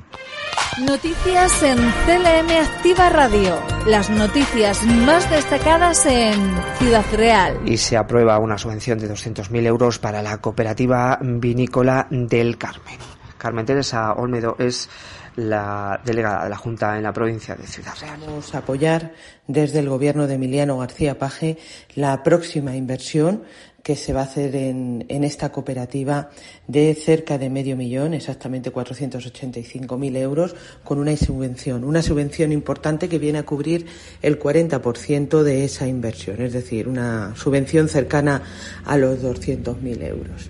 Noticias 0.86 1.64
en 1.64 1.78
CLM 1.78 2.50
Activa 2.62 3.10
Radio. 3.10 3.58
Las 3.86 4.10
noticias 4.10 4.86
más 4.86 5.30
destacadas 5.30 6.06
en 6.06 6.36
Ciudad 6.78 7.04
Real. 7.14 7.60
Y 7.66 7.78
se 7.78 7.98
aprueba 7.98 8.40
una 8.40 8.58
subvención 8.58 8.98
de 9.00 9.12
200.000 9.12 9.66
euros 9.66 10.00
para 10.00 10.22
la 10.22 10.38
cooperativa 10.38 11.18
vinícola 11.22 12.08
del 12.10 12.58
Carmen. 12.58 12.98
Carmen 13.38 13.66
Teresa 13.66 14.14
Olmedo 14.14 14.56
es 14.60 14.90
la 15.36 16.00
delegada 16.04 16.44
de 16.44 16.50
la 16.50 16.58
Junta 16.58 16.98
en 16.98 17.04
la 17.04 17.14
provincia 17.14 17.56
de 17.56 17.66
Ciudad 17.66 17.94
Real. 18.00 18.20
Vamos 18.26 18.54
a 18.54 18.60
apoyar 18.60 19.14
desde 19.48 19.80
el 19.80 19.90
gobierno 19.90 20.28
de 20.28 20.36
Emiliano 20.36 20.78
García 20.78 21.18
Paje 21.18 21.58
la 21.96 22.24
próxima 22.24 22.76
inversión 22.76 23.44
que 23.84 23.96
se 23.96 24.14
va 24.14 24.22
a 24.22 24.24
hacer 24.24 24.56
en, 24.56 25.06
en, 25.10 25.24
esta 25.24 25.52
cooperativa 25.52 26.30
de 26.68 26.94
cerca 26.96 27.38
de 27.38 27.50
medio 27.50 27.76
millón, 27.78 28.14
exactamente 28.14 28.72
485.000 28.72 30.18
euros, 30.18 30.56
con 30.84 31.00
una 31.00 31.16
subvención, 31.16 31.84
una 31.84 32.02
subvención 32.02 32.52
importante 32.52 33.10
que 33.10 33.20
viene 33.20 33.40
a 33.40 33.44
cubrir 33.44 33.86
el 34.22 34.40
40% 34.40 35.44
de 35.44 35.66
esa 35.66 35.88
inversión, 35.88 36.42
es 36.42 36.54
decir, 36.54 36.88
una 36.88 37.34
subvención 37.36 37.88
cercana 37.88 38.44
a 38.86 38.98
los 38.98 39.22
200.000 39.22 40.04
euros. 40.04 40.50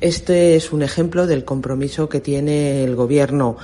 Este 0.00 0.54
es 0.54 0.72
un 0.72 0.82
ejemplo 0.82 1.26
del 1.26 1.44
compromiso 1.44 2.08
que 2.08 2.20
tiene 2.20 2.84
el 2.84 2.94
Gobierno 2.94 3.56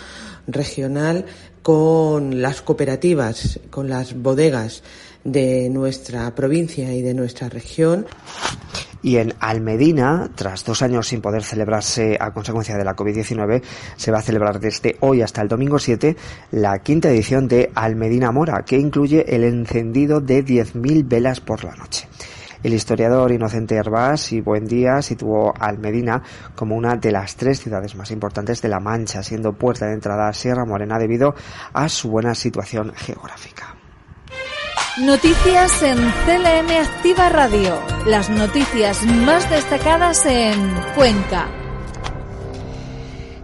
regional 0.49 1.27
con 1.63 2.43
las 2.43 2.61
cooperativas, 2.61 3.61
con 3.71 3.89
las 3.89 4.15
bodegas 4.21 4.83
de 5.23 5.71
nuestra 5.71 6.35
provincia 6.35 6.93
y 6.93 7.03
de 7.03 7.15
nuestra 7.15 7.49
región. 7.49 8.07
Y 9.05 9.19
en 9.19 9.35
Almedina, 9.39 10.31
tras 10.35 10.65
dos 10.65 10.81
años 10.81 11.09
sin 11.09 11.21
poder 11.21 11.43
celebrarse 11.43 12.17
a 12.19 12.33
consecuencia 12.33 12.79
de 12.79 12.85
la 12.85 12.97
COVID-19, 12.97 13.63
se 13.97 14.11
va 14.11 14.21
a 14.21 14.23
celebrar 14.23 14.59
desde 14.59 14.97
hoy 15.01 15.21
hasta 15.21 15.43
el 15.43 15.49
domingo 15.49 15.79
7 15.79 16.17
la 16.53 16.79
quinta 16.79 17.11
edición 17.11 17.47
de 17.47 17.71
Almedina 17.75 18.33
Mora, 18.33 18.65
que 18.65 18.79
incluye 18.79 19.37
el 19.37 19.45
encendido 19.45 20.23
de 20.23 20.43
10.000 20.43 21.07
velas 21.07 21.41
por 21.41 21.65
la 21.65 21.75
noche. 21.75 22.09
El 22.63 22.73
historiador 22.73 23.31
Inocente 23.31 23.75
Herbás 23.75 24.33
y 24.33 24.41
Buen 24.41 24.65
Día 24.65 25.03
situó 25.03 25.53
Almedina 25.61 26.23
como 26.55 26.75
una 26.75 26.97
de 26.97 27.13
las 27.13 27.37
tres 27.37 27.61
ciudades 27.61 27.95
más 27.97 28.11
importantes 28.11 28.63
de 28.63 28.71
La 28.71 28.81
Mancha, 28.81 29.23
siendo 29.23 29.53
puerta 29.53 29.85
de 29.85 29.93
entrada 29.93 30.29
a 30.29 30.33
Sierra 30.33 30.65
Morena 30.65 30.99
debido 30.99 31.35
a 31.75 31.91
su 31.91 32.09
buena 32.09 32.35
situación 32.35 32.95
geográfica. 32.97 33.74
Noticias 35.03 35.83
en 35.83 35.97
CLM 35.97 36.71
Activa 36.81 37.29
Radio. 37.29 37.75
Las 38.07 38.31
noticias 38.31 39.05
más 39.05 39.51
destacadas 39.51 40.25
en 40.25 40.73
Cuenca. 40.95 41.49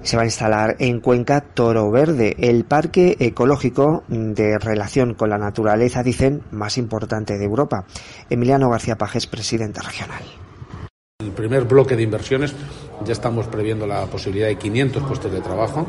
Se 0.02 0.16
va 0.16 0.23
a 0.23 0.26
instalar 0.26 0.76
en 0.78 1.00
Cuenca 1.00 1.40
Toro 1.40 1.90
Verde, 1.90 2.37
el 2.38 2.64
parque 2.64 3.16
ecológico 3.19 4.04
de 4.07 4.61
relación 4.61 5.14
con 5.14 5.30
la 5.30 5.38
naturaleza, 5.38 6.04
dicen, 6.04 6.45
más 6.52 6.78
importante 6.78 7.37
de 7.37 7.47
Europa. 7.47 7.85
Emiliano 8.28 8.71
García 8.71 8.95
Pajes, 8.95 9.26
presidente 9.26 9.80
regional. 9.80 10.23
El 11.19 11.33
primer 11.33 11.64
bloque 11.64 11.97
de 11.97 12.04
inversiones 12.04 12.54
ya 13.04 13.12
estamos 13.12 13.49
previendo 13.49 13.88
la 13.88 14.07
posibilidad 14.07 14.47
de 14.47 14.57
500 14.57 15.02
puestos 15.02 15.33
de 15.33 15.40
trabajo 15.40 15.85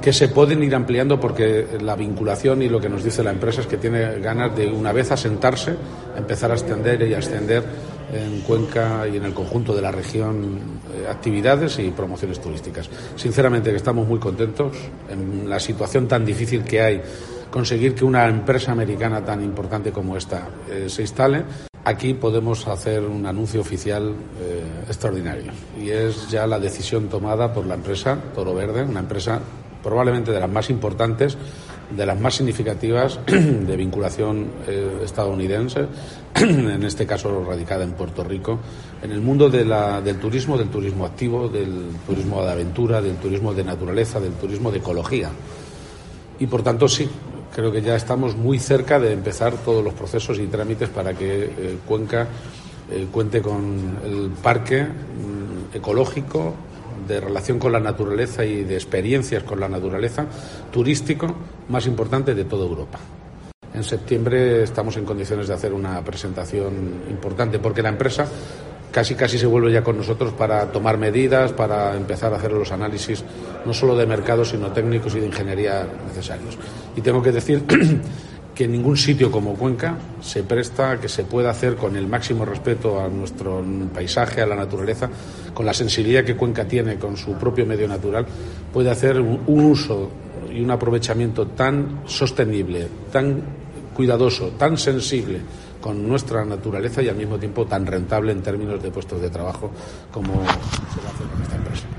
que 0.00 0.12
se 0.12 0.28
pueden 0.28 0.62
ir 0.62 0.74
ampliando 0.74 1.18
porque 1.18 1.66
la 1.80 1.96
vinculación 1.96 2.62
y 2.62 2.68
lo 2.68 2.80
que 2.80 2.88
nos 2.88 3.02
dice 3.02 3.22
la 3.22 3.32
empresa 3.32 3.62
es 3.62 3.66
que 3.66 3.76
tiene 3.76 4.20
ganas 4.20 4.56
de 4.56 4.68
una 4.68 4.92
vez 4.92 5.10
asentarse, 5.10 5.74
empezar 6.16 6.50
a 6.50 6.54
extender 6.54 7.02
y 7.02 7.14
a 7.14 7.18
extender 7.18 7.64
en 8.12 8.40
Cuenca 8.42 9.06
y 9.08 9.16
en 9.16 9.24
el 9.24 9.34
conjunto 9.34 9.74
de 9.74 9.82
la 9.82 9.90
región 9.90 10.60
eh, 10.94 11.08
actividades 11.10 11.78
y 11.78 11.90
promociones 11.90 12.40
turísticas. 12.40 12.88
Sinceramente 13.16 13.70
que 13.70 13.76
estamos 13.76 14.06
muy 14.06 14.18
contentos 14.18 14.76
en 15.10 15.48
la 15.48 15.58
situación 15.58 16.06
tan 16.06 16.24
difícil 16.24 16.62
que 16.62 16.80
hay 16.80 17.02
conseguir 17.50 17.94
que 17.94 18.04
una 18.04 18.28
empresa 18.28 18.72
americana 18.72 19.24
tan 19.24 19.42
importante 19.42 19.90
como 19.90 20.16
esta 20.16 20.48
eh, 20.70 20.86
se 20.88 21.02
instale. 21.02 21.42
Aquí 21.84 22.14
podemos 22.14 22.66
hacer 22.66 23.02
un 23.02 23.24
anuncio 23.26 23.60
oficial 23.60 24.12
eh, 24.40 24.62
extraordinario 24.88 25.52
y 25.80 25.90
es 25.90 26.28
ya 26.28 26.46
la 26.46 26.58
decisión 26.58 27.08
tomada 27.08 27.52
por 27.52 27.64
la 27.64 27.74
empresa 27.74 28.18
Toro 28.34 28.54
Verde, 28.54 28.82
una 28.82 29.00
empresa 29.00 29.40
probablemente 29.86 30.32
de 30.32 30.40
las 30.40 30.50
más 30.50 30.68
importantes, 30.68 31.38
de 31.96 32.04
las 32.04 32.18
más 32.18 32.34
significativas 32.34 33.20
de 33.26 33.76
vinculación 33.76 34.48
eh, 34.66 35.02
estadounidense, 35.04 35.86
en 36.34 36.82
este 36.82 37.06
caso 37.06 37.44
radicada 37.44 37.84
en 37.84 37.92
Puerto 37.92 38.24
Rico, 38.24 38.58
en 39.00 39.12
el 39.12 39.20
mundo 39.20 39.48
del 39.48 40.18
turismo, 40.18 40.58
del 40.58 40.70
turismo 40.70 41.06
activo, 41.06 41.48
del 41.48 41.90
turismo 42.04 42.42
de 42.42 42.50
aventura, 42.50 43.00
del 43.00 43.14
turismo 43.14 43.54
de 43.54 43.62
naturaleza, 43.62 44.18
del 44.18 44.32
turismo 44.32 44.72
de 44.72 44.78
ecología. 44.78 45.30
Y 46.40 46.48
por 46.48 46.64
tanto, 46.64 46.88
sí, 46.88 47.08
creo 47.54 47.70
que 47.70 47.80
ya 47.80 47.94
estamos 47.94 48.36
muy 48.36 48.58
cerca 48.58 48.98
de 48.98 49.12
empezar 49.12 49.54
todos 49.54 49.84
los 49.84 49.94
procesos 49.94 50.40
y 50.40 50.48
trámites 50.48 50.88
para 50.88 51.14
que 51.14 51.44
eh, 51.44 51.78
Cuenca 51.86 52.26
eh, 52.90 53.06
cuente 53.12 53.40
con 53.40 53.98
el 54.04 54.30
parque 54.42 54.82
mm, 54.82 55.76
ecológico 55.76 56.54
de 57.06 57.20
relación 57.20 57.58
con 57.58 57.72
la 57.72 57.80
naturaleza 57.80 58.44
y 58.44 58.64
de 58.64 58.74
experiencias 58.74 59.42
con 59.42 59.60
la 59.60 59.68
naturaleza 59.68 60.26
turístico 60.70 61.34
más 61.68 61.86
importante 61.86 62.34
de 62.34 62.44
toda 62.44 62.66
Europa. 62.66 62.98
En 63.74 63.84
septiembre 63.84 64.62
estamos 64.62 64.96
en 64.96 65.04
condiciones 65.04 65.48
de 65.48 65.54
hacer 65.54 65.72
una 65.72 66.02
presentación 66.02 67.02
importante 67.10 67.58
porque 67.58 67.82
la 67.82 67.90
empresa 67.90 68.26
casi 68.90 69.14
casi 69.14 69.38
se 69.38 69.46
vuelve 69.46 69.70
ya 69.70 69.84
con 69.84 69.98
nosotros 69.98 70.32
para 70.32 70.72
tomar 70.72 70.96
medidas, 70.96 71.52
para 71.52 71.94
empezar 71.94 72.32
a 72.32 72.36
hacer 72.36 72.52
los 72.52 72.72
análisis 72.72 73.22
no 73.66 73.74
solo 73.74 73.94
de 73.94 74.06
mercado, 74.06 74.44
sino 74.44 74.72
técnicos 74.72 75.14
y 75.16 75.20
de 75.20 75.26
ingeniería 75.26 75.86
necesarios. 76.08 76.56
Y 76.96 77.02
tengo 77.02 77.22
que 77.22 77.32
decir 77.32 77.64
que 78.56 78.66
ningún 78.66 78.96
sitio 78.96 79.30
como 79.30 79.54
Cuenca 79.54 79.98
se 80.22 80.42
presta 80.42 80.98
que 80.98 81.10
se 81.10 81.24
pueda 81.24 81.50
hacer 81.50 81.76
con 81.76 81.94
el 81.94 82.08
máximo 82.08 82.46
respeto 82.46 82.98
a 82.98 83.06
nuestro 83.06 83.62
paisaje, 83.92 84.40
a 84.40 84.46
la 84.46 84.56
naturaleza, 84.56 85.10
con 85.52 85.66
la 85.66 85.74
sensibilidad 85.74 86.24
que 86.24 86.34
Cuenca 86.34 86.66
tiene 86.66 86.96
con 86.96 87.18
su 87.18 87.34
propio 87.34 87.66
medio 87.66 87.86
natural, 87.86 88.24
puede 88.72 88.90
hacer 88.90 89.20
un 89.20 89.42
uso 89.46 90.10
y 90.50 90.62
un 90.62 90.70
aprovechamiento 90.70 91.48
tan 91.48 92.00
sostenible, 92.06 92.88
tan 93.12 93.42
cuidadoso, 93.94 94.48
tan 94.58 94.78
sensible 94.78 95.40
con 95.78 96.08
nuestra 96.08 96.42
naturaleza 96.46 97.02
y 97.02 97.10
al 97.10 97.16
mismo 97.16 97.38
tiempo 97.38 97.66
tan 97.66 97.84
rentable 97.84 98.32
en 98.32 98.42
términos 98.42 98.82
de 98.82 98.90
puestos 98.90 99.20
de 99.20 99.28
trabajo 99.28 99.70
como 100.10 100.32
se 100.32 101.00
va 101.02 101.10
a 101.10 101.14
hacer 101.14 101.26
con 101.26 101.42
esta 101.42 101.56
empresa. 101.56 101.95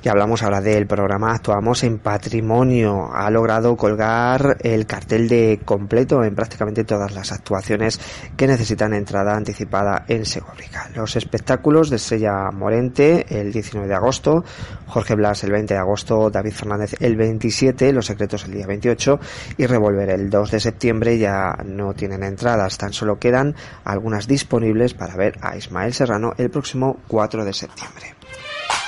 Y 0.00 0.08
hablamos 0.08 0.42
ahora 0.42 0.60
del 0.60 0.86
programa 0.86 1.32
Actuamos 1.34 1.82
en 1.82 1.98
Patrimonio. 1.98 3.10
Ha 3.12 3.30
logrado 3.30 3.76
colgar 3.76 4.56
el 4.60 4.86
cartel 4.86 5.28
de 5.28 5.60
completo 5.64 6.22
en 6.22 6.36
prácticamente 6.36 6.84
todas 6.84 7.12
las 7.12 7.32
actuaciones 7.32 8.00
que 8.36 8.46
necesitan 8.46 8.94
entrada 8.94 9.36
anticipada 9.36 10.04
en 10.06 10.24
Segovia. 10.24 10.88
Los 10.94 11.16
espectáculos 11.16 11.90
de 11.90 11.96
Estrella 11.96 12.50
Morente 12.52 13.26
el 13.28 13.52
19 13.52 13.88
de 13.88 13.94
agosto, 13.94 14.44
Jorge 14.86 15.16
Blas 15.16 15.42
el 15.42 15.50
20 15.50 15.74
de 15.74 15.80
agosto, 15.80 16.30
David 16.30 16.52
Fernández 16.52 16.94
el 17.00 17.16
27, 17.16 17.92
Los 17.92 18.06
Secretos 18.06 18.44
el 18.44 18.52
día 18.52 18.66
28 18.66 19.18
y 19.56 19.66
Revolver 19.66 20.10
el 20.10 20.30
2 20.30 20.50
de 20.52 20.60
septiembre 20.60 21.18
ya 21.18 21.56
no 21.64 21.92
tienen 21.94 22.22
entradas, 22.22 22.78
tan 22.78 22.92
solo 22.92 23.18
quedan 23.18 23.56
algunas 23.84 24.28
disponibles 24.28 24.94
para 24.94 25.16
ver 25.16 25.38
a 25.42 25.56
Ismael 25.56 25.92
Serrano 25.92 26.34
el 26.38 26.50
próximo 26.50 26.98
4 27.08 27.44
de 27.44 27.52
septiembre. 27.52 28.17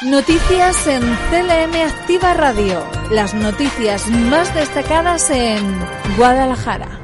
Noticias 0.02 0.87
en 0.87 1.02
CLM 1.02 1.75
Activa 1.87 2.33
Radio. 2.33 2.83
Las 3.11 3.35
noticias 3.35 4.07
más 4.09 4.54
destacadas 4.54 5.28
en 5.28 5.61
Guadalajara. 6.16 7.00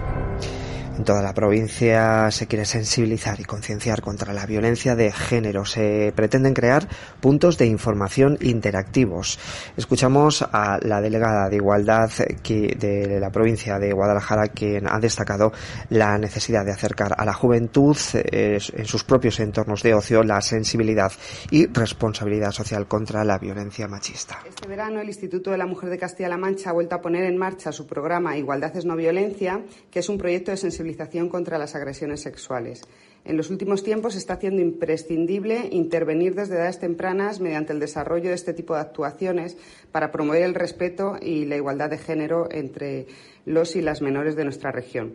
En 0.96 1.04
toda 1.04 1.20
la 1.20 1.34
provincia 1.34 2.30
se 2.30 2.46
quiere 2.46 2.64
sensibilizar 2.64 3.38
y 3.38 3.44
concienciar 3.44 4.00
contra 4.00 4.32
la 4.32 4.46
violencia 4.46 4.96
de 4.96 5.12
género. 5.12 5.66
Se 5.66 6.10
pretenden 6.16 6.54
crear 6.54 6.88
puntos 7.20 7.58
de 7.58 7.66
información 7.66 8.38
interactivos. 8.40 9.38
Escuchamos 9.76 10.40
a 10.40 10.78
la 10.80 11.02
delegada 11.02 11.50
de 11.50 11.56
Igualdad 11.56 12.10
de 12.10 13.18
la 13.20 13.30
provincia 13.30 13.78
de 13.78 13.92
Guadalajara, 13.92 14.48
quien 14.48 14.88
ha 14.88 14.98
destacado 14.98 15.52
la 15.90 16.16
necesidad 16.16 16.64
de 16.64 16.72
acercar 16.72 17.14
a 17.18 17.26
la 17.26 17.34
juventud 17.34 17.96
eh, 18.14 18.58
en 18.72 18.86
sus 18.86 19.04
propios 19.04 19.38
entornos 19.38 19.82
de 19.82 19.92
ocio 19.92 20.22
la 20.22 20.40
sensibilidad 20.40 21.12
y 21.50 21.66
responsabilidad 21.66 22.52
social 22.52 22.88
contra 22.88 23.22
la 23.22 23.36
violencia 23.36 23.86
machista. 23.86 24.38
Este 24.48 24.66
verano 24.66 25.02
el 25.02 25.08
Instituto 25.08 25.50
de 25.50 25.58
la 25.58 25.66
Mujer 25.66 25.90
de 25.90 25.98
Castilla-La 25.98 26.38
Mancha 26.38 26.70
ha 26.70 26.72
vuelto 26.72 26.94
a 26.94 27.02
poner 27.02 27.24
en 27.24 27.36
marcha 27.36 27.70
su 27.70 27.86
programa 27.86 28.38
Igualdad 28.38 28.74
es 28.74 28.86
no 28.86 28.96
violencia, 28.96 29.60
que 29.90 29.98
es 29.98 30.08
un 30.08 30.16
proyecto 30.16 30.52
de 30.52 30.56
sensibilización 30.56 30.85
contra 31.28 31.58
las 31.58 31.74
agresiones 31.74 32.20
sexuales. 32.20 32.82
En 33.24 33.36
los 33.36 33.50
últimos 33.50 33.82
tiempos 33.82 34.12
se 34.12 34.20
está 34.20 34.34
haciendo 34.34 34.62
imprescindible 34.62 35.68
intervenir 35.72 36.34
desde 36.34 36.54
edades 36.54 36.78
tempranas 36.78 37.40
mediante 37.40 37.72
el 37.72 37.80
desarrollo 37.80 38.28
de 38.28 38.36
este 38.36 38.52
tipo 38.52 38.74
de 38.74 38.82
actuaciones 38.82 39.56
para 39.90 40.12
promover 40.12 40.42
el 40.42 40.54
respeto 40.54 41.16
y 41.20 41.44
la 41.44 41.56
igualdad 41.56 41.90
de 41.90 41.98
género 41.98 42.48
entre 42.50 43.06
los 43.44 43.74
y 43.74 43.82
las 43.82 44.00
menores 44.00 44.36
de 44.36 44.44
nuestra 44.44 44.70
región. 44.70 45.14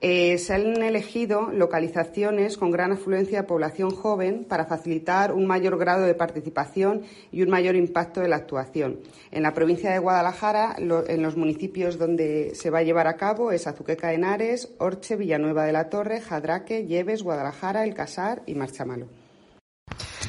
Eh, 0.00 0.38
se 0.38 0.54
han 0.54 0.80
elegido 0.80 1.50
localizaciones 1.50 2.56
con 2.56 2.70
gran 2.70 2.92
afluencia 2.92 3.40
de 3.40 3.48
población 3.48 3.90
joven 3.90 4.44
para 4.44 4.64
facilitar 4.64 5.32
un 5.32 5.44
mayor 5.44 5.76
grado 5.76 6.04
de 6.04 6.14
participación 6.14 7.02
y 7.32 7.42
un 7.42 7.50
mayor 7.50 7.74
impacto 7.74 8.20
de 8.20 8.28
la 8.28 8.36
actuación. 8.36 9.00
En 9.32 9.42
la 9.42 9.54
provincia 9.54 9.90
de 9.90 9.98
Guadalajara, 9.98 10.76
en 10.78 11.22
los 11.22 11.36
municipios 11.36 11.98
donde 11.98 12.54
se 12.54 12.70
va 12.70 12.78
a 12.78 12.84
llevar 12.84 13.08
a 13.08 13.16
cabo 13.16 13.50
es 13.50 13.66
Azuqueca 13.66 14.12
Henares, 14.12 14.72
Orche, 14.78 15.16
Villanueva 15.16 15.64
de 15.64 15.72
la 15.72 15.88
Torre, 15.88 16.20
Jadraque, 16.20 16.86
Lleves, 16.86 17.24
Guadalajara, 17.24 17.82
El 17.82 17.94
Casar 17.94 18.42
y 18.46 18.54
Marchamalo. 18.54 19.08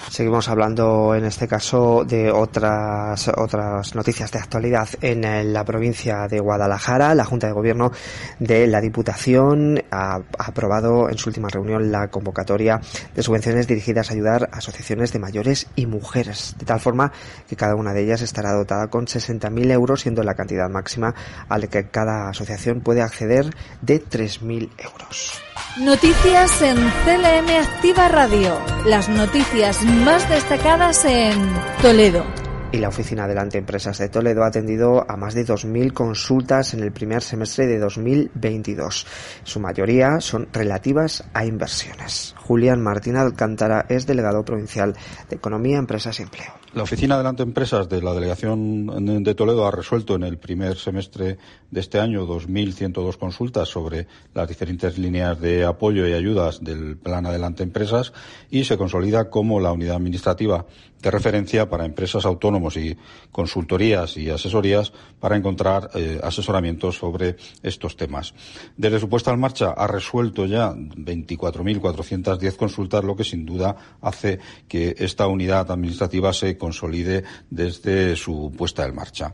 Seguimos 0.09 0.49
hablando 0.49 1.13
en 1.13 1.23
este 1.23 1.47
caso 1.47 2.03
de 2.03 2.31
otras 2.31 3.29
otras 3.37 3.93
noticias 3.93 4.31
de 4.31 4.39
actualidad 4.39 4.89
en 5.01 5.53
la 5.53 5.63
provincia 5.63 6.27
de 6.27 6.39
Guadalajara. 6.39 7.13
La 7.13 7.25
Junta 7.25 7.47
de 7.47 7.53
Gobierno 7.53 7.91
de 8.39 8.65
la 8.65 8.81
Diputación 8.81 9.83
ha 9.91 10.19
aprobado 10.37 11.09
en 11.09 11.17
su 11.17 11.29
última 11.29 11.49
reunión 11.49 11.91
la 11.91 12.07
convocatoria 12.07 12.81
de 13.13 13.23
subvenciones 13.23 13.67
dirigidas 13.67 14.09
a 14.09 14.13
ayudar 14.13 14.49
a 14.51 14.57
asociaciones 14.57 15.13
de 15.13 15.19
mayores 15.19 15.67
y 15.75 15.85
mujeres, 15.85 16.55
de 16.57 16.65
tal 16.65 16.79
forma 16.79 17.11
que 17.47 17.55
cada 17.55 17.75
una 17.75 17.93
de 17.93 18.03
ellas 18.03 18.21
estará 18.21 18.53
dotada 18.53 18.87
con 18.87 19.05
60.000 19.05 19.71
euros, 19.71 20.01
siendo 20.01 20.23
la 20.23 20.33
cantidad 20.33 20.69
máxima 20.69 21.13
a 21.47 21.57
la 21.57 21.67
que 21.67 21.87
cada 21.89 22.29
asociación 22.29 22.81
puede 22.81 23.03
acceder 23.03 23.55
de 23.81 24.03
3.000 24.03 24.69
euros. 24.79 25.39
Noticias 25.77 26.61
en 26.61 26.75
CLM 26.77 27.49
Activa 27.61 28.09
Radio. 28.09 28.59
Las 28.85 29.07
noticias 29.07 29.83
más 29.99 30.29
destacadas 30.29 31.03
en 31.05 31.33
Toledo. 31.81 32.25
Y 32.71 32.77
la 32.77 32.89
Oficina 32.89 33.27
Delante 33.27 33.57
Empresas 33.57 33.97
de 33.97 34.09
Toledo 34.09 34.43
ha 34.43 34.47
atendido 34.47 35.03
a 35.09 35.17
más 35.17 35.33
de 35.33 35.45
2.000 35.45 35.91
consultas 35.93 36.73
en 36.73 36.81
el 36.81 36.91
primer 36.91 37.23
semestre 37.23 37.65
de 37.65 37.79
2022. 37.79 39.07
Su 39.43 39.59
mayoría 39.59 40.21
son 40.21 40.47
relativas 40.53 41.23
a 41.33 41.45
inversiones. 41.45 42.35
Julián 42.37 42.81
Martín 42.81 43.17
Alcántara 43.17 43.85
es 43.89 44.05
delegado 44.05 44.45
provincial 44.45 44.95
de 45.29 45.35
Economía, 45.35 45.77
Empresas 45.77 46.19
y 46.19 46.23
Empleo. 46.23 46.58
La 46.75 46.83
Oficina 46.83 47.17
Delante 47.17 47.41
Empresas 47.41 47.89
de 47.89 47.99
la 47.99 48.13
Delegación 48.13 49.23
de 49.23 49.33
Toledo 49.33 49.65
ha 49.65 49.71
resuelto 49.71 50.13
en 50.13 50.21
el 50.21 50.37
primer 50.37 50.77
semestre 50.77 51.39
de 51.71 51.79
este 51.79 51.99
año 51.99 52.27
2.102 52.27 53.17
consultas 53.17 53.69
sobre 53.69 54.05
las 54.35 54.47
diferentes 54.47 54.99
líneas 54.99 55.41
de 55.41 55.65
apoyo 55.65 56.07
y 56.07 56.13
ayudas 56.13 56.63
del 56.63 56.95
Plan 56.95 57.25
Adelante 57.25 57.63
Empresas 57.63 58.13
y 58.51 58.65
se 58.65 58.77
consolida 58.77 59.31
como 59.31 59.59
la 59.59 59.71
unidad 59.71 59.95
administrativa 59.95 60.67
de 61.01 61.11
referencia 61.11 61.69
para 61.69 61.85
empresas 61.85 62.25
autónomos 62.25 62.75
y 62.77 62.97
consultorías 63.31 64.17
y 64.17 64.29
asesorías 64.29 64.91
para 65.19 65.37
encontrar 65.37 65.89
eh, 65.95 66.19
asesoramientos 66.21 66.97
sobre 66.97 67.37
estos 67.63 67.95
temas. 67.95 68.33
Desde 68.75 68.99
su 68.99 69.07
puesta 69.07 69.31
en 69.31 69.39
marcha 69.39 69.71
ha 69.71 69.87
resuelto 69.87 70.45
ya 70.45 70.73
24.410 70.73 72.55
consultas, 72.57 73.03
lo 73.03 73.15
que 73.15 73.23
sin 73.23 73.45
duda 73.45 73.75
hace 74.01 74.39
que 74.67 74.95
esta 74.99 75.27
unidad 75.27 75.71
administrativa 75.71 76.33
se 76.33 76.57
consolide 76.59 77.23
desde 77.49 78.15
su 78.15 78.51
puesta 78.55 78.85
en 78.85 78.93
marcha. 78.93 79.33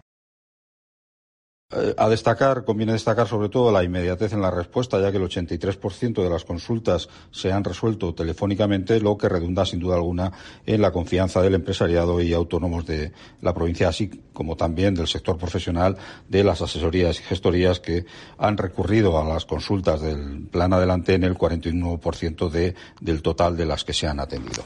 Eh, 1.71 1.95
a 1.97 2.07
destacar, 2.09 2.63
conviene 2.63 2.93
destacar 2.93 3.27
sobre 3.27 3.49
todo 3.49 3.71
la 3.71 3.83
inmediatez 3.83 4.33
en 4.33 4.41
la 4.41 4.51
respuesta, 4.51 5.01
ya 5.01 5.11
que 5.11 5.17
el 5.17 5.23
83% 5.23 6.21
de 6.21 6.29
las 6.29 6.45
consultas 6.45 7.09
se 7.31 7.51
han 7.51 7.63
resuelto 7.63 8.13
telefónicamente, 8.13 8.99
lo 8.99 9.17
que 9.17 9.27
redunda 9.27 9.65
sin 9.65 9.79
duda 9.79 9.95
alguna 9.95 10.31
en 10.67 10.79
la 10.79 10.91
confianza 10.91 11.41
del 11.41 11.55
empresariado 11.55 12.21
y 12.21 12.33
autónomos 12.33 12.85
de 12.85 13.13
la 13.41 13.55
provincia, 13.55 13.88
así 13.88 14.21
como 14.31 14.55
también 14.55 14.93
del 14.93 15.07
sector 15.07 15.38
profesional 15.38 15.97
de 16.29 16.43
las 16.43 16.61
asesorías 16.61 17.19
y 17.19 17.23
gestorías 17.23 17.79
que 17.79 18.05
han 18.38 18.57
recurrido 18.57 19.19
a 19.19 19.25
las 19.25 19.45
consultas 19.45 20.01
del 20.01 20.47
plan 20.51 20.71
adelante 20.71 21.15
en 21.15 21.23
el 21.23 21.35
41% 21.35 22.49
de, 22.51 22.75
del 23.01 23.23
total 23.23 23.57
de 23.57 23.65
las 23.65 23.83
que 23.83 23.93
se 23.93 24.05
han 24.05 24.19
atendido 24.19 24.63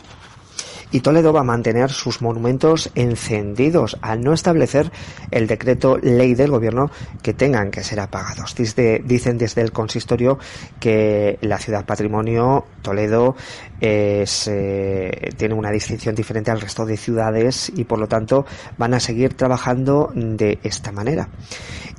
y 0.91 1.02
Toledo 1.02 1.34
va 1.34 1.41
a 1.41 1.43
mantener 1.43 1.91
sus 1.91 2.21
monumentos 2.21 2.91
encendidos 2.95 3.97
al 4.02 4.21
no 4.21 4.34
establecer 4.34 4.91
el 5.32 5.47
decreto 5.47 5.97
ley 5.97 6.34
del 6.34 6.52
gobierno 6.52 6.89
que 7.21 7.34
tengan 7.34 7.71
que 7.71 7.84
ser 7.84 7.99
apagados. 7.99 8.56
dicen 8.56 9.38
desde 9.38 9.62
el 9.62 9.71
consistorio 9.71 10.39
que 10.80 11.38
la 11.41 11.58
ciudad 11.58 11.86
patrimonio 11.86 12.65
Toledo 12.82 13.36
es, 13.80 14.47
eh, 14.47 15.32
tiene 15.38 15.54
una 15.54 15.71
distinción 15.71 16.15
diferente 16.15 16.52
al 16.52 16.62
resto 16.62 16.86
de 16.86 16.97
ciudades 16.97 17.71
y 17.75 17.84
por 17.84 17.99
lo 17.99 18.08
tanto 18.08 18.45
van 18.78 18.93
a 18.93 18.99
seguir 18.99 19.34
trabajando 19.36 20.12
de 20.13 20.60
esta 20.63 20.91
manera. 20.91 21.30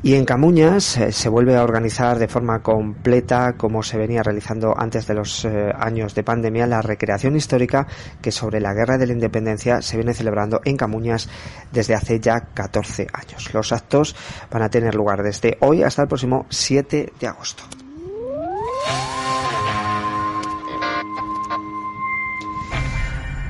Y 0.03 0.15
en 0.15 0.25
Camuñas 0.25 0.97
eh, 0.97 1.13
se 1.13 1.29
vuelve 1.29 1.57
a 1.57 1.63
organizar 1.63 2.19
de 2.19 2.27
forma 2.27 2.63
completa, 2.63 3.53
como 3.59 3.83
se 3.83 3.99
venía 3.99 4.23
realizando 4.23 4.75
antes 4.75 5.07
de 5.07 5.13
los 5.13 5.45
eh, 5.45 5.71
años 5.79 6.15
de 6.15 6.23
pandemia, 6.23 6.67
la 6.67 6.81
recreación 6.81 7.37
histórica 7.37 7.87
que 8.23 8.33
sobre 8.33 8.61
la 8.61 8.73
Guerra 8.81 8.97
de 8.97 9.07
la 9.07 9.13
Independencia 9.13 9.83
se 9.83 9.99
viene 9.99 10.15
celebrando 10.15 10.63
en 10.65 10.79
Camuñas 10.79 11.29
desde 11.71 11.95
hace 11.95 12.19
ya 12.19 12.41
14 12.41 13.09
años. 13.13 13.53
Los 13.53 13.73
actos 13.73 14.17
van 14.51 14.63
a 14.63 14.71
tener 14.71 14.95
lugar 14.95 15.23
desde 15.23 15.59
hoy 15.61 15.83
hasta 15.83 16.01
el 16.01 16.09
próximo 16.09 16.47
7 16.49 17.13
de 17.21 17.27
agosto. 17.27 17.63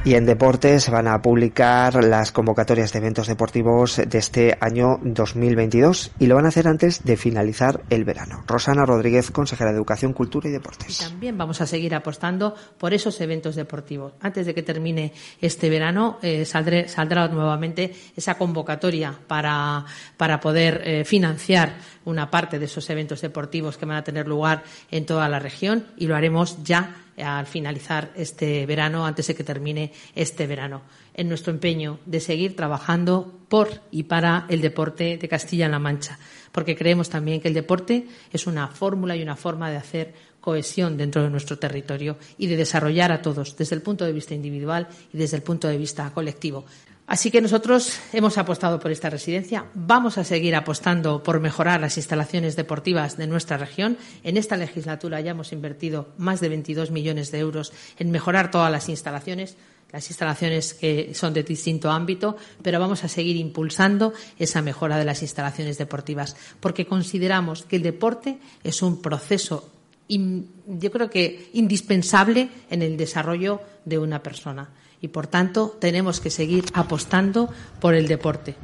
Y 0.03 0.15
en 0.15 0.25
deporte 0.25 0.81
se 0.81 0.91
van 0.91 1.07
a 1.09 1.21
publicar 1.21 2.03
las 2.03 2.33
convocatorias 2.33 2.91
de 2.91 3.01
eventos 3.01 3.27
deportivos 3.27 3.97
de 3.97 4.19
este 4.19 4.57
año 4.59 4.99
2022 5.03 6.13
y 6.19 6.27
lo 6.27 6.37
van 6.37 6.47
a 6.47 6.49
hacer 6.49 6.69
antes 6.69 7.05
de 7.05 7.19
finalizar 7.19 7.83
el 7.91 8.05
verano. 8.05 8.43
Rosana 8.47 8.87
Rodríguez, 8.87 9.31
consejera 9.31 9.73
de 9.73 9.77
Educación, 9.77 10.15
Cultura 10.15 10.49
y 10.49 10.53
Deportes. 10.53 11.01
También 11.01 11.37
vamos 11.37 11.61
a 11.61 11.67
seguir 11.67 11.95
apostando 11.95 12.55
por 12.79 12.95
esos 12.95 13.21
eventos 13.21 13.57
deportivos. 13.57 14.15
Antes 14.23 14.47
de 14.47 14.55
que 14.55 14.63
termine 14.63 15.13
este 15.39 15.69
verano 15.69 16.19
eh, 16.23 16.47
saldré, 16.47 16.89
saldrá 16.89 17.29
nuevamente 17.29 17.95
esa 18.17 18.39
convocatoria 18.39 19.15
para, 19.27 19.85
para 20.17 20.41
poder 20.41 20.81
eh, 20.83 21.05
financiar 21.05 21.75
una 22.07 22.31
parte 22.31 22.59
de 22.59 22.65
esos 22.65 22.89
eventos 22.89 23.21
deportivos 23.21 23.77
que 23.77 23.85
van 23.85 23.99
a 23.99 24.05
tener 24.05 24.27
lugar 24.27 24.63
en 24.91 25.05
toda 25.05 25.29
la 25.29 25.39
región 25.39 25.85
y 25.99 26.07
lo 26.07 26.17
haremos 26.17 26.65
ya 26.65 26.97
al 27.23 27.47
finalizar 27.47 28.13
este 28.17 28.67
verano, 28.67 29.07
antes 29.07 29.27
de 29.27 29.35
que 29.35 29.45
termine 29.45 29.93
este 30.15 30.47
verano, 30.47 30.83
en 31.15 31.29
nuestro 31.29 31.53
empeño 31.53 31.99
de 32.07 32.21
seguir 32.21 32.57
trabajando 32.57 33.41
por 33.49 33.69
y 33.91 34.05
para 34.05 34.47
el 34.49 34.61
deporte 34.61 35.19
de 35.19 35.29
Castilla-La 35.29 35.79
Mancha, 35.79 36.19
porque 36.53 36.77
creemos 36.77 37.09
también 37.09 37.41
que 37.41 37.49
el 37.49 37.55
deporte 37.55 38.07
es 38.33 38.47
una 38.47 38.69
fórmula 38.69 39.17
y 39.17 39.23
una 39.23 39.37
forma 39.37 39.71
de 39.71 39.77
hacer 39.77 40.15
cohesión 40.41 40.97
dentro 40.97 41.23
de 41.23 41.31
nuestro 41.31 41.59
territorio 41.59 42.17
y 42.39 42.47
de 42.47 42.57
desarrollar 42.57 43.13
a 43.13 43.23
todos 43.23 43.57
desde 43.57 43.77
el 43.77 43.83
punto 43.83 44.05
de 44.05 44.13
vista 44.13 44.35
individual 44.35 44.89
y 45.13 45.19
desde 45.19 45.37
el 45.37 45.43
punto 45.43 45.69
de 45.69 45.77
vista 45.77 46.11
colectivo. 46.13 46.65
Así 47.11 47.33
que 47.33 47.41
nosotros 47.41 47.99
hemos 48.13 48.39
apostado 48.39 48.79
por 48.79 48.93
esta 48.93 49.11
residencia, 49.11 49.65
vamos 49.75 50.17
a 50.17 50.23
seguir 50.23 50.55
apostando 50.55 51.25
por 51.25 51.41
mejorar 51.41 51.81
las 51.81 51.97
instalaciones 51.97 52.55
deportivas 52.55 53.17
de 53.17 53.27
nuestra 53.27 53.57
región. 53.57 53.99
En 54.23 54.37
esta 54.37 54.57
legislatura 54.57 55.21
ya 55.21 55.33
hemos 55.33 55.53
invertido 55.53 56.11
más 56.19 56.39
de 56.39 56.51
22 56.51 56.93
millones 56.93 57.33
de 57.33 57.41
euros 57.41 57.73
en 57.99 58.13
mejorar 58.13 58.53
todas 58.53 58.71
las 58.71 58.89
instalaciones, 58.89 59.57
las 59.91 60.09
instalaciones 60.09 60.73
que 60.73 61.13
son 61.13 61.35
de 61.35 61.43
distinto 61.43 61.91
ámbito, 61.91 62.37
pero 62.63 62.79
vamos 62.79 63.03
a 63.03 63.09
seguir 63.09 63.35
impulsando 63.35 64.13
esa 64.39 64.63
mejora 64.63 64.97
de 64.97 65.05
las 65.05 65.23
instalaciones 65.23 65.79
deportivas, 65.79 66.37
porque 66.61 66.87
consideramos 66.87 67.65
que 67.65 67.75
el 67.75 67.83
deporte 67.83 68.39
es 68.63 68.83
un 68.83 69.03
proceso, 69.03 69.69
yo 70.07 70.91
creo 70.93 71.11
que 71.11 71.51
indispensable 71.55 72.51
en 72.71 72.83
el 72.83 72.97
desarrollo 72.97 73.61
de 73.85 73.99
una 73.99 74.23
persona 74.23 74.71
y 75.01 75.09
por 75.09 75.27
tanto 75.27 75.77
tenemos 75.79 76.21
que 76.21 76.31
seguir 76.31 76.65
apostando 76.75 77.49
por 77.81 77.95
el 77.95 78.09
deporte. 78.09 78.57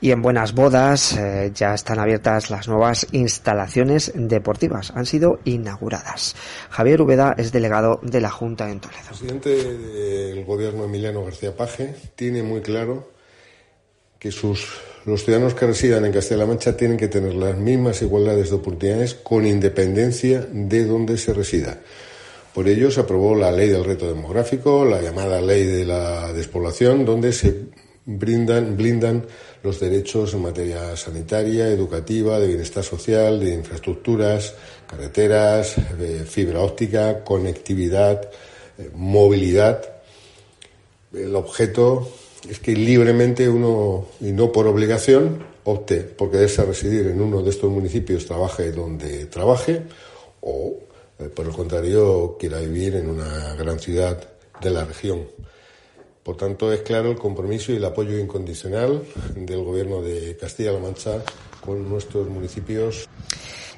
Y 0.00 0.10
en 0.10 0.20
Buenas 0.20 0.54
Bodas 0.54 1.16
eh, 1.16 1.52
ya 1.54 1.74
están 1.74 1.98
abiertas 1.98 2.50
las 2.50 2.68
nuevas 2.68 3.06
instalaciones 3.12 4.12
deportivas. 4.14 4.92
Han 4.94 5.06
sido 5.06 5.40
inauguradas. 5.44 6.36
Javier 6.68 7.00
Ubeda 7.00 7.34
es 7.38 7.50
delegado 7.50 8.00
de 8.02 8.20
la 8.20 8.30
Junta 8.30 8.70
en 8.70 8.80
Toledo. 8.80 9.00
El 9.00 9.08
presidente 9.08 9.50
del 9.50 10.44
gobierno 10.44 10.84
Emiliano 10.84 11.24
García 11.24 11.56
Paje 11.56 11.94
tiene 12.14 12.42
muy 12.42 12.60
claro 12.60 13.10
que 14.18 14.30
sus, 14.30 14.68
los 15.06 15.24
ciudadanos 15.24 15.54
que 15.54 15.66
residan 15.66 16.04
en 16.04 16.12
Castilla-La 16.12 16.46
Mancha 16.46 16.76
tienen 16.76 16.98
que 16.98 17.08
tener 17.08 17.34
las 17.34 17.56
mismas 17.56 18.02
igualdades 18.02 18.50
de 18.50 18.56
oportunidades 18.56 19.14
con 19.14 19.46
independencia 19.46 20.46
de 20.52 20.84
donde 20.84 21.16
se 21.16 21.32
resida. 21.32 21.80
Por 22.56 22.70
ello 22.70 22.90
se 22.90 23.00
aprobó 23.00 23.34
la 23.34 23.52
ley 23.52 23.68
del 23.68 23.84
reto 23.84 24.08
demográfico, 24.08 24.82
la 24.86 25.02
llamada 25.02 25.42
ley 25.42 25.66
de 25.66 25.84
la 25.84 26.32
despoblación, 26.32 27.04
donde 27.04 27.30
se 27.30 27.66
blindan 28.06 29.26
los 29.62 29.78
derechos 29.78 30.32
en 30.32 30.40
materia 30.40 30.96
sanitaria, 30.96 31.68
educativa, 31.68 32.40
de 32.40 32.46
bienestar 32.46 32.82
social, 32.82 33.40
de 33.40 33.52
infraestructuras, 33.52 34.54
carreteras, 34.86 35.76
fibra 36.26 36.60
óptica, 36.60 37.22
conectividad, 37.24 38.22
eh, 38.78 38.88
movilidad. 38.94 39.82
El 41.12 41.36
objeto 41.36 42.10
es 42.48 42.58
que 42.58 42.72
libremente 42.72 43.50
uno, 43.50 44.06
y 44.18 44.32
no 44.32 44.50
por 44.50 44.66
obligación, 44.66 45.44
opte 45.64 45.98
por 45.98 46.30
quererse 46.30 46.64
residir 46.64 47.08
en 47.08 47.20
uno 47.20 47.42
de 47.42 47.50
estos 47.50 47.70
municipios, 47.70 48.24
trabaje 48.24 48.72
donde 48.72 49.26
trabaje, 49.26 49.82
o 50.40 50.85
por 51.34 51.46
el 51.46 51.52
contrario, 51.52 52.36
quiera 52.38 52.60
vivir 52.60 52.96
en 52.96 53.08
una 53.08 53.54
gran 53.54 53.78
ciudad 53.78 54.22
de 54.60 54.70
la 54.70 54.84
región. 54.84 55.26
Por 56.22 56.36
tanto, 56.36 56.72
es 56.72 56.80
claro 56.80 57.10
el 57.10 57.18
compromiso 57.18 57.72
y 57.72 57.76
el 57.76 57.84
apoyo 57.84 58.18
incondicional 58.18 59.02
del 59.36 59.62
Gobierno 59.62 60.02
de 60.02 60.36
Castilla-La 60.36 60.80
Mancha 60.80 61.22
con 61.64 61.88
nuestros 61.88 62.28
municipios. 62.28 63.08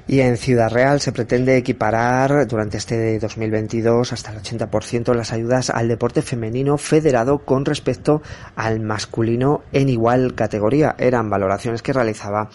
Y 0.09 0.21
en 0.21 0.37
Ciudad 0.37 0.71
Real 0.71 0.99
se 0.99 1.11
pretende 1.11 1.55
equiparar 1.55 2.47
durante 2.47 2.77
este 2.77 3.19
2022 3.19 4.11
hasta 4.11 4.31
el 4.31 4.39
80% 4.39 5.13
las 5.13 5.31
ayudas 5.31 5.69
al 5.69 5.87
deporte 5.87 6.23
femenino 6.23 6.79
federado 6.79 7.45
con 7.45 7.63
respecto 7.63 8.23
al 8.55 8.79
masculino 8.79 9.61
en 9.71 9.87
igual 9.87 10.33
categoría. 10.33 10.95
Eran 10.97 11.29
valoraciones 11.29 11.83
que 11.83 11.93
realizaba 11.93 12.49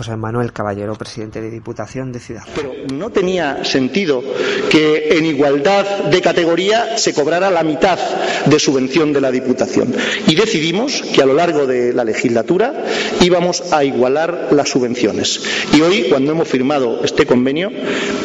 José 0.00 0.16
Manuel 0.16 0.52
Caballero, 0.52 0.94
presidente 0.94 1.40
de 1.40 1.50
Diputación 1.50 2.12
de 2.12 2.20
Ciudad. 2.20 2.44
Pero 2.54 2.72
no 2.94 3.10
tenía 3.10 3.64
sentido 3.64 4.22
que 4.70 5.18
en 5.18 5.26
igualdad 5.26 6.04
de 6.04 6.22
categoría 6.22 6.96
se 6.96 7.12
cobrara 7.12 7.50
la 7.50 7.64
mitad 7.64 7.98
de 8.46 8.58
subvención 8.58 9.12
de 9.12 9.20
la 9.20 9.30
Diputación. 9.30 9.92
Y 10.26 10.36
decidimos 10.36 11.02
que 11.12 11.22
a 11.22 11.26
lo 11.26 11.34
largo 11.34 11.66
de 11.66 11.92
la 11.92 12.04
legislatura 12.04 12.72
íbamos 13.20 13.72
a 13.72 13.84
igualar 13.84 14.48
las 14.52 14.70
subvenciones. 14.70 15.42
Y 15.74 15.80
hoy, 15.80 16.06
cuando 16.08 16.32
hemos 16.32 16.48
firmado 16.48 16.99
este 17.04 17.26
convenio, 17.26 17.70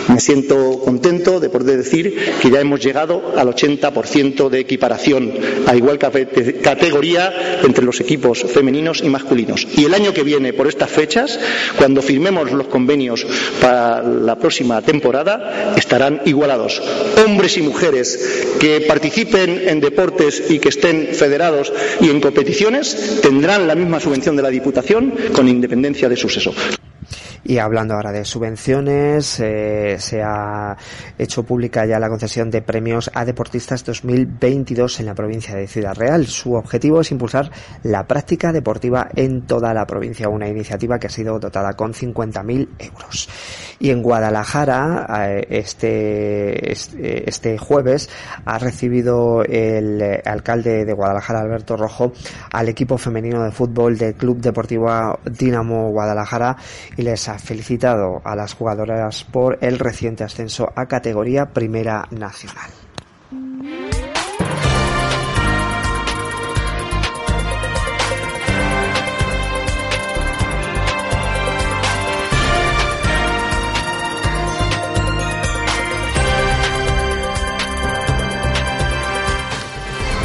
me 0.08 0.20
siento 0.20 0.80
contento 0.80 1.40
de 1.40 1.50
poder 1.50 1.78
decir 1.78 2.16
que 2.42 2.50
ya 2.50 2.60
hemos 2.62 2.80
llegado 2.80 3.34
al 3.36 3.48
80% 3.48 4.50
de 4.50 4.60
equiparación 4.60 5.32
a 5.68 5.76
igual 5.76 6.00
categoría 6.00 7.60
entre 7.64 7.86
los 7.86 8.00
equipos 8.00 8.44
femeninos 8.44 9.02
y 9.04 9.10
masculinos. 9.10 9.68
Y 9.76 9.86
el 9.86 9.94
año 9.94 10.14
que 10.14 10.24
viene, 10.24 10.54
por 10.54 10.68
estas 10.68 10.90
fechas, 10.90 11.40
cuando 11.78 12.02
firmemos 12.02 12.52
los 12.52 12.68
convenios 12.68 13.26
para 13.62 14.02
la 14.04 14.38
próxima 14.38 14.82
temporada, 14.82 15.74
estarán 15.76 16.22
igualados. 16.26 16.82
Hombres 17.26 17.58
y 17.58 17.62
mujeres 17.62 18.56
que 18.60 18.82
participen 18.82 19.68
en 19.68 19.80
deportes 19.80 20.44
y 20.50 20.60
que 20.60 20.70
estén 20.70 21.10
federados 21.14 21.72
y 22.02 22.10
en 22.10 22.22
competiciones 22.22 23.20
tendrán 23.22 23.68
la 23.68 23.76
misma 23.76 24.00
subvención 24.00 24.36
de 24.36 24.44
la 24.44 24.50
Diputación 24.50 25.14
con 25.34 25.48
independencia 25.48 26.10
de 26.10 26.16
su 26.18 26.30
sexo. 26.30 26.54
Y 27.48 27.60
hablando 27.60 27.94
ahora 27.94 28.12
de 28.12 28.26
subvenciones, 28.26 29.40
eh, 29.40 29.98
se 30.00 30.24
ha 30.24 30.76
hecho 31.16 31.44
pública 31.44 31.86
ya 31.86 32.00
la 32.00 32.10
concesión 32.10 32.50
de 32.50 32.64
premios 32.64 33.12
a 33.14 33.24
deportistas 33.24 33.86
2022 33.86 35.00
en 35.00 35.06
la 35.06 35.14
provincia 35.14 35.56
de 35.56 35.68
Ciudad 35.68 35.94
Real. 35.94 36.26
Su 36.26 36.56
objetivo 36.56 37.02
es 37.02 37.12
impulsar 37.12 37.52
la 37.84 38.08
práctica 38.08 38.52
deportiva 38.52 39.10
en 39.16 39.44
toda 39.44 39.76
la 39.76 39.86
provincia, 39.86 40.28
una 40.28 40.48
iniciativa 40.48 40.98
que 40.98 41.06
ha 41.06 41.12
sido 41.12 41.38
dotada 41.38 41.74
con 41.74 41.94
50.000 41.94 42.68
euros. 42.80 43.30
Y 43.78 43.92
en 43.92 44.02
Guadalajara, 44.02 45.06
eh, 45.28 45.46
este, 45.52 46.72
este, 46.72 47.30
este 47.30 47.60
jueves, 47.60 48.10
ha 48.44 48.58
recibido 48.58 49.44
el 49.44 50.02
alcalde 50.26 50.84
de 50.84 50.94
Guadalajara, 50.94 51.42
Alberto 51.42 51.78
Rojo, 51.78 52.12
al 52.52 52.70
equipo 52.70 52.98
femenino 52.98 53.44
de 53.44 53.52
fútbol 53.52 54.00
del 54.00 54.16
Club 54.16 54.42
Deportivo 54.42 55.20
Dinamo 55.26 55.92
Guadalajara 55.92 56.58
y 56.98 57.04
les 57.04 57.30
ha 57.30 57.35
felicitado 57.40 58.22
a 58.24 58.36
las 58.36 58.54
jugadoras 58.54 59.24
por 59.24 59.58
el 59.62 59.80
reciente 59.80 60.24
ascenso 60.24 60.72
a 60.76 60.88
categoría 60.88 61.54
Primera 61.54 62.08
Nacional. 62.12 62.85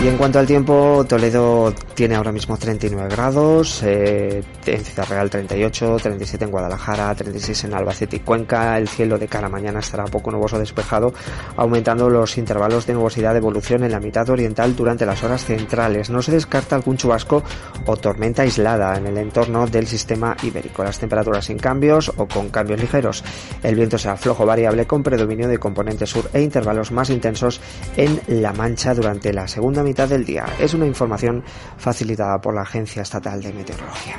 Y 0.03 0.09
en 0.09 0.17
cuanto 0.17 0.39
al 0.39 0.47
tiempo, 0.47 1.05
Toledo 1.07 1.75
tiene 1.93 2.15
ahora 2.15 2.33
mismo 2.33 2.57
39 2.57 3.11
grados, 3.11 3.83
eh, 3.83 4.43
en 4.65 4.83
Ciudad 4.83 5.07
Real 5.07 5.29
38, 5.29 5.99
37 6.03 6.47
en 6.47 6.51
Guadalajara, 6.51 7.15
36 7.15 7.65
en 7.65 7.75
Albacete 7.75 8.17
y 8.17 8.21
Cuenca. 8.21 8.79
El 8.79 8.89
cielo 8.89 9.19
de 9.19 9.29
cara 9.29 9.51
mañana 9.51 9.81
estará 9.81 10.07
poco 10.07 10.31
nuboso 10.31 10.59
despejado, 10.59 11.13
aumentando 11.55 12.09
los 12.09 12.39
intervalos 12.39 12.87
de 12.87 12.95
nubosidad 12.95 13.33
de 13.33 13.41
evolución 13.41 13.85
en 13.85 13.93
la 13.93 14.01
mitad 14.01 14.27
oriental 14.31 14.75
durante 14.75 15.05
las 15.05 15.23
horas 15.23 15.45
centrales. 15.45 16.09
No 16.09 16.23
se 16.23 16.33
descarta 16.33 16.77
algún 16.77 16.97
chubasco 16.97 17.43
o 17.85 17.97
tormenta 17.99 18.41
aislada 18.41 18.97
en 18.97 19.07
el 19.07 19.19
entorno 19.19 19.67
del 19.67 19.87
sistema 19.87 20.35
ibérico. 20.43 20.83
Las 20.83 20.99
temperaturas 20.99 21.45
sin 21.45 21.59
cambios 21.59 22.11
o 22.17 22.27
con 22.27 22.49
cambios 22.49 22.81
ligeros. 22.81 23.23
El 23.63 23.75
viento 23.75 23.99
será 23.99 24.17
flojo 24.17 24.47
variable 24.47 24.87
con 24.87 25.03
predominio 25.03 25.47
de 25.47 25.59
componente 25.59 26.07
sur 26.07 26.31
e 26.33 26.41
intervalos 26.41 26.91
más 26.91 27.11
intensos 27.11 27.61
en 27.99 28.19
La 28.29 28.55
Mancha 28.55 28.95
durante 28.95 29.35
la 29.35 29.47
segunda 29.47 29.83
mitad 29.83 29.90
del 29.95 30.25
día. 30.25 30.47
Es 30.59 30.75
una 30.75 30.87
información 30.87 31.43
facilitada 31.77 32.41
por 32.41 32.55
la 32.55 32.63
Agencia 32.63 33.03
Estatal 33.03 33.43
de 33.43 33.53
Meteorología. 33.53 34.17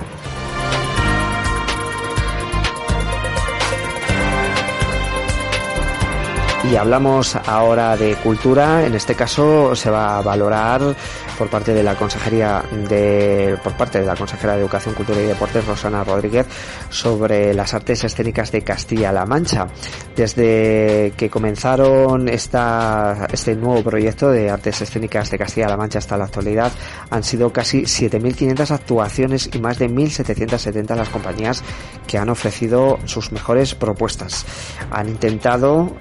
Y 6.63 6.75
hablamos 6.75 7.35
ahora 7.35 7.97
de 7.97 8.15
cultura. 8.17 8.85
En 8.85 8.93
este 8.93 9.15
caso 9.15 9.75
se 9.75 9.89
va 9.89 10.19
a 10.19 10.21
valorar 10.21 10.95
por 11.37 11.49
parte 11.49 11.73
de 11.73 11.81
la 11.81 11.95
Consejería 11.95 12.63
de, 12.87 13.57
por 13.63 13.73
parte 13.73 13.99
de 13.99 14.05
la 14.05 14.15
Consejera 14.15 14.53
de 14.53 14.59
Educación, 14.59 14.93
Cultura 14.93 15.19
y 15.19 15.25
Deportes, 15.25 15.65
Rosana 15.65 16.03
Rodríguez, 16.03 16.45
sobre 16.89 17.55
las 17.55 17.73
artes 17.73 18.03
escénicas 18.03 18.51
de 18.51 18.61
Castilla-La 18.61 19.25
Mancha. 19.25 19.67
Desde 20.15 21.13
que 21.17 21.31
comenzaron 21.31 22.29
esta, 22.29 23.27
este 23.33 23.55
nuevo 23.55 23.81
proyecto 23.83 24.29
de 24.29 24.51
artes 24.51 24.83
escénicas 24.83 25.31
de 25.31 25.39
Castilla-La 25.39 25.77
Mancha 25.77 25.97
hasta 25.97 26.15
la 26.15 26.25
actualidad, 26.25 26.71
han 27.09 27.23
sido 27.23 27.51
casi 27.51 27.81
7.500 27.81 28.69
actuaciones 28.69 29.49
y 29.51 29.57
más 29.57 29.79
de 29.79 29.89
1.770 29.89 30.95
las 30.95 31.09
compañías 31.09 31.63
que 32.05 32.19
han 32.19 32.29
ofrecido 32.29 32.99
sus 33.05 33.31
mejores 33.31 33.73
propuestas. 33.73 34.45
Han 34.91 35.09
intentado 35.09 35.95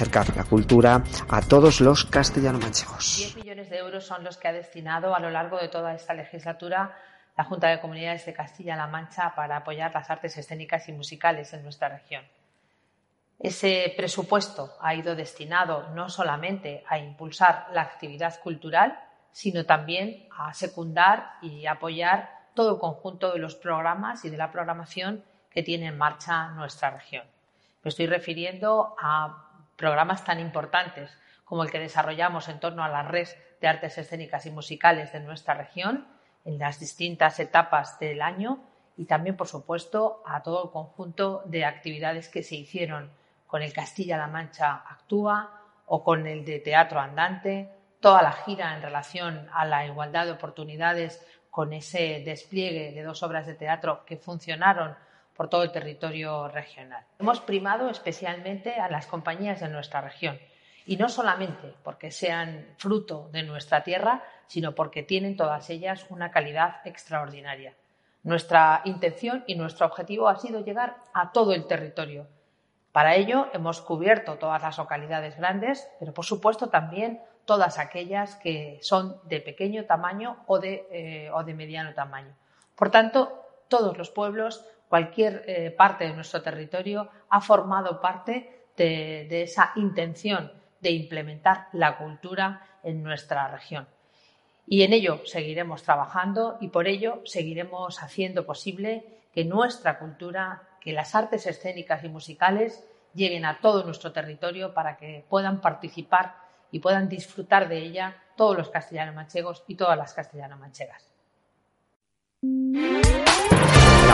acercar 0.00 0.34
la 0.34 0.44
cultura 0.44 1.02
a 1.28 1.42
todos 1.42 1.82
los 1.82 2.06
castellano-manchegos. 2.06 3.18
10 3.18 3.36
millones 3.36 3.68
de 3.68 3.76
euros 3.76 4.06
son 4.06 4.24
los 4.24 4.38
que 4.38 4.48
ha 4.48 4.52
destinado 4.52 5.14
a 5.14 5.20
lo 5.20 5.28
largo 5.28 5.58
de 5.58 5.68
toda 5.68 5.92
esta 5.92 6.14
legislatura 6.14 6.96
la 7.36 7.44
Junta 7.44 7.68
de 7.68 7.82
Comunidades 7.82 8.24
de 8.24 8.32
Castilla-La 8.32 8.86
Mancha 8.86 9.34
para 9.34 9.58
apoyar 9.58 9.92
las 9.92 10.08
artes 10.08 10.38
escénicas 10.38 10.88
y 10.88 10.92
musicales 10.92 11.52
en 11.52 11.62
nuestra 11.62 11.90
región. 11.90 12.24
Ese 13.38 13.92
presupuesto 13.94 14.72
ha 14.80 14.94
ido 14.94 15.14
destinado 15.14 15.90
no 15.94 16.08
solamente 16.08 16.82
a 16.88 16.98
impulsar 16.98 17.66
la 17.74 17.82
actividad 17.82 18.40
cultural, 18.40 18.98
sino 19.32 19.66
también 19.66 20.28
a 20.34 20.54
secundar 20.54 21.32
y 21.42 21.66
apoyar 21.66 22.30
todo 22.54 22.72
el 22.72 22.80
conjunto 22.80 23.34
de 23.34 23.38
los 23.38 23.54
programas 23.54 24.24
y 24.24 24.30
de 24.30 24.38
la 24.38 24.50
programación 24.50 25.22
que 25.50 25.62
tiene 25.62 25.88
en 25.88 25.98
marcha 25.98 26.48
nuestra 26.52 26.88
región. 26.88 27.26
Me 27.82 27.90
estoy 27.90 28.06
refiriendo 28.06 28.94
a 28.98 29.49
programas 29.80 30.24
tan 30.26 30.38
importantes 30.40 31.10
como 31.42 31.62
el 31.64 31.70
que 31.70 31.78
desarrollamos 31.78 32.50
en 32.50 32.60
torno 32.60 32.84
a 32.84 32.90
la 32.90 33.02
red 33.02 33.26
de 33.62 33.66
artes 33.66 33.96
escénicas 33.96 34.44
y 34.44 34.50
musicales 34.50 35.10
de 35.12 35.20
nuestra 35.20 35.54
región 35.54 36.06
en 36.44 36.58
las 36.58 36.78
distintas 36.78 37.40
etapas 37.40 37.98
del 37.98 38.20
año 38.20 38.62
y 38.98 39.06
también, 39.06 39.38
por 39.38 39.48
supuesto, 39.48 40.22
a 40.26 40.42
todo 40.42 40.64
el 40.64 40.70
conjunto 40.70 41.42
de 41.46 41.64
actividades 41.64 42.28
que 42.28 42.42
se 42.42 42.56
hicieron 42.56 43.10
con 43.46 43.62
el 43.62 43.72
Castilla-La 43.72 44.26
Mancha 44.26 44.84
Actúa 44.86 45.62
o 45.86 46.04
con 46.04 46.26
el 46.26 46.44
de 46.44 46.58
Teatro 46.58 47.00
Andante, 47.00 47.72
toda 48.00 48.20
la 48.20 48.32
gira 48.32 48.76
en 48.76 48.82
relación 48.82 49.48
a 49.54 49.64
la 49.64 49.86
igualdad 49.86 50.26
de 50.26 50.32
oportunidades 50.32 51.26
con 51.50 51.72
ese 51.72 52.22
despliegue 52.22 52.92
de 52.92 53.02
dos 53.02 53.22
obras 53.22 53.46
de 53.46 53.54
teatro 53.54 54.04
que 54.04 54.18
funcionaron 54.18 54.94
por 55.40 55.48
todo 55.48 55.62
el 55.62 55.72
territorio 55.72 56.48
regional. 56.48 57.02
Hemos 57.18 57.40
primado 57.40 57.88
especialmente 57.88 58.74
a 58.74 58.90
las 58.90 59.06
compañías 59.06 59.58
de 59.60 59.70
nuestra 59.70 60.02
región 60.02 60.38
y 60.84 60.98
no 60.98 61.08
solamente 61.08 61.72
porque 61.82 62.10
sean 62.10 62.66
fruto 62.76 63.30
de 63.32 63.42
nuestra 63.42 63.82
tierra, 63.82 64.22
sino 64.48 64.74
porque 64.74 65.02
tienen 65.02 65.38
todas 65.38 65.70
ellas 65.70 66.04
una 66.10 66.30
calidad 66.30 66.86
extraordinaria. 66.86 67.72
Nuestra 68.22 68.82
intención 68.84 69.42
y 69.46 69.54
nuestro 69.54 69.86
objetivo 69.86 70.28
ha 70.28 70.36
sido 70.36 70.62
llegar 70.62 70.96
a 71.14 71.32
todo 71.32 71.54
el 71.54 71.66
territorio. 71.66 72.26
Para 72.92 73.14
ello 73.14 73.48
hemos 73.54 73.80
cubierto 73.80 74.36
todas 74.36 74.60
las 74.60 74.76
localidades 74.76 75.38
grandes, 75.38 75.88
pero 75.98 76.12
por 76.12 76.26
supuesto 76.26 76.68
también 76.68 77.22
todas 77.46 77.78
aquellas 77.78 78.36
que 78.36 78.78
son 78.82 79.18
de 79.24 79.40
pequeño 79.40 79.86
tamaño 79.86 80.44
o 80.46 80.58
de, 80.58 80.86
eh, 80.90 81.30
o 81.32 81.42
de 81.44 81.54
mediano 81.54 81.94
tamaño. 81.94 82.34
Por 82.76 82.90
tanto, 82.90 83.40
todos 83.68 83.96
los 83.96 84.10
pueblos 84.10 84.66
cualquier 84.90 85.44
eh, 85.46 85.70
parte 85.70 86.04
de 86.04 86.12
nuestro 86.12 86.42
territorio 86.42 87.08
ha 87.28 87.40
formado 87.40 88.00
parte 88.00 88.66
de, 88.76 89.42
esa 89.42 89.72
intención 89.76 90.52
de 90.80 90.90
implementar 90.90 91.68
la 91.72 91.96
cultura 91.96 92.66
en 92.82 93.02
nuestra 93.02 93.46
región. 93.48 93.86
Y 94.66 94.82
en 94.82 94.92
ello 94.92 95.20
seguiremos 95.26 95.84
trabajando 95.84 96.58
y 96.60 96.68
por 96.68 96.88
ello 96.88 97.22
seguiremos 97.24 98.02
haciendo 98.02 98.44
posible 98.44 99.04
que 99.32 99.44
nuestra 99.44 100.00
cultura, 100.00 100.62
que 100.80 100.92
las 100.92 101.14
artes 101.14 101.46
escénicas 101.46 102.02
y 102.02 102.08
musicales 102.08 102.84
lleguen 103.14 103.44
a 103.44 103.60
todo 103.60 103.84
nuestro 103.84 104.10
territorio 104.10 104.74
para 104.74 104.96
que 104.96 105.24
puedan 105.28 105.60
participar 105.60 106.34
y 106.72 106.80
puedan 106.80 107.08
disfrutar 107.08 107.68
de 107.68 107.78
ella 107.78 108.16
todos 108.36 108.56
los 108.56 108.70
castellanos 108.70 109.14
manchegos 109.14 109.62
y 109.68 109.76
todas 109.76 109.96
las 109.96 110.14
castellanas 110.14 110.58
manchegas 110.58 111.12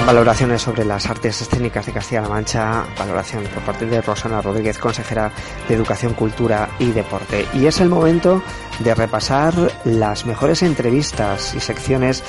valoraciones 0.06 0.62
sobre 0.62 0.84
las 0.84 1.10
artes 1.10 1.42
escénicas 1.42 1.84
de 1.84 1.92
Castilla-La 1.92 2.28
Mancha, 2.28 2.86
valoración 2.96 3.42
por 3.52 3.64
parte 3.64 3.86
de 3.86 4.00
Rosana 4.00 4.40
Rodríguez, 4.40 4.78
consejera 4.78 5.32
de 5.68 5.74
Educación, 5.74 6.14
Cultura 6.14 6.68
y 6.78 6.92
Deporte. 6.92 7.44
Y 7.54 7.66
es 7.66 7.80
el 7.80 7.88
momento 7.88 8.40
de 8.78 8.94
repasar 8.94 9.52
las 9.84 10.24
mejores 10.24 10.62
entrevistas 10.62 11.54
y 11.56 11.60
secciones 11.60 12.22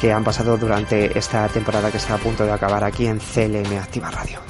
que 0.00 0.12
han 0.12 0.24
pasado 0.24 0.58
durante 0.58 1.16
esta 1.16 1.46
temporada 1.46 1.92
que 1.92 1.98
está 1.98 2.14
a 2.14 2.18
punto 2.18 2.44
de 2.44 2.50
acabar 2.50 2.82
aquí 2.82 3.06
en 3.06 3.20
CLM 3.20 3.78
Activa 3.78 4.10
Radio. 4.10 4.40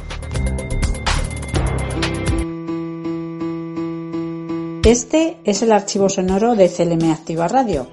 Este 4.85 5.37
es 5.45 5.61
el 5.61 5.73
archivo 5.73 6.09
sonoro 6.09 6.55
de 6.55 6.71
CLM 6.71 7.13
Activa 7.13 7.47
Radio. 7.47 7.89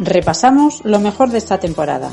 Repasamos 0.00 0.82
lo 0.84 0.98
mejor 1.00 1.28
de 1.28 1.36
esta 1.36 1.60
temporada. 1.60 2.10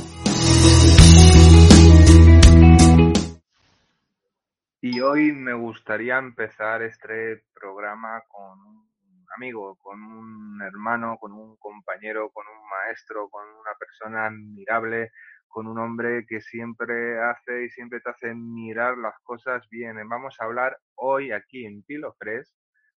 Y 4.79 5.01
hoy 5.01 5.31
me 5.31 5.53
gustaría 5.55 6.19
empezar 6.19 6.83
este 6.83 7.43
programa 7.51 8.21
con 8.27 8.59
un 8.59 9.25
amigo, 9.35 9.75
con 9.77 9.99
un 10.03 10.61
hermano, 10.61 11.17
con 11.19 11.33
un 11.33 11.57
compañero, 11.57 12.29
con 12.31 12.45
un 12.47 12.69
maestro, 12.69 13.27
con 13.29 13.43
una 13.43 13.73
persona 13.79 14.27
admirable, 14.27 15.11
con 15.47 15.65
un 15.65 15.79
hombre 15.79 16.27
que 16.27 16.41
siempre 16.41 17.19
hace 17.19 17.65
y 17.65 17.69
siempre 17.71 18.01
te 18.01 18.11
hace 18.11 18.35
mirar 18.35 18.99
las 18.99 19.15
cosas 19.23 19.67
bien. 19.71 19.97
Vamos 20.07 20.35
a 20.39 20.45
hablar 20.45 20.77
hoy 20.93 21.31
aquí 21.31 21.65
en 21.65 21.81
Pilo 21.81 22.15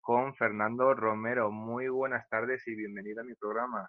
con 0.02 0.34
Fernando 0.36 0.96
Romero. 0.96 1.52
Muy 1.52 1.90
buenas 1.90 2.28
tardes 2.28 2.68
y 2.68 2.76
bienvenido 2.76 3.22
a 3.22 3.26
mi 3.26 3.36
programa. 3.36 3.88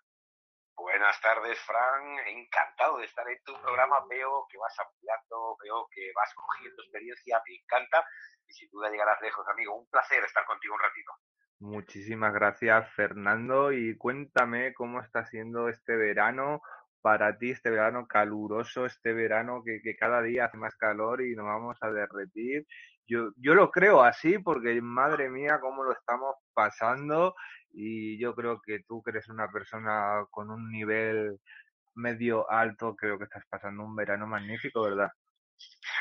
Buenas 0.79 1.21
tardes, 1.21 1.59
Fran. 1.67 2.19
Encantado 2.29 2.99
de 2.99 3.07
estar 3.07 3.29
en 3.29 3.43
tu 3.45 3.53
programa. 3.61 3.97
Veo 4.09 4.47
que 4.49 4.57
vas 4.59 4.79
ampliando, 4.79 5.57
veo 5.61 5.89
que 5.91 6.13
vas 6.15 6.33
cogiendo 6.35 6.83
experiencia. 6.83 7.43
Me 7.47 7.57
encanta 7.57 8.07
y 8.47 8.53
sin 8.53 8.71
duda 8.71 8.89
llegarás 8.89 9.21
lejos, 9.21 9.45
amigo. 9.49 9.75
Un 9.75 9.91
placer 9.91 10.23
estar 10.23 10.45
contigo 10.47 10.75
un 10.75 10.81
ratito. 10.81 11.13
Muchísimas 11.59 12.33
gracias, 12.33 12.89
Fernando. 12.95 13.73
Y 13.73 13.97
cuéntame 13.99 14.73
cómo 14.73 15.01
está 15.01 15.25
siendo 15.25 15.69
este 15.69 15.97
verano 15.97 16.63
para 17.03 17.37
ti, 17.39 17.51
este 17.51 17.71
verano 17.71 18.07
caluroso, 18.07 18.87
este 18.87 19.13
verano 19.13 19.63
que, 19.65 19.81
que 19.83 19.97
cada 19.97 20.23
día 20.23 20.45
hace 20.45 20.59
más 20.59 20.77
calor 20.77 21.23
y 21.23 21.35
nos 21.35 21.47
vamos 21.47 21.77
a 21.81 21.91
derretir. 21.91 22.67
Yo, 23.09 23.31
yo 23.37 23.55
lo 23.55 23.71
creo 23.71 24.03
así 24.03 24.39
porque, 24.39 24.81
madre 24.83 25.31
mía, 25.31 25.59
cómo 25.61 25.83
lo 25.83 25.93
estamos 25.93 26.37
pasando 26.53 27.35
y 27.71 28.19
yo 28.19 28.35
creo 28.35 28.61
que 28.61 28.81
tú 28.87 29.03
que 29.03 29.11
eres 29.11 29.29
una 29.29 29.51
persona 29.51 30.27
con 30.31 30.51
un 30.51 30.71
nivel 30.71 31.41
medio 31.95 32.49
alto, 32.51 32.95
creo 32.95 33.19
que 33.19 33.25
estás 33.25 33.45
pasando 33.49 33.83
un 33.83 33.97
verano 33.97 34.27
magnífico, 34.27 34.83
¿verdad? 34.83 35.11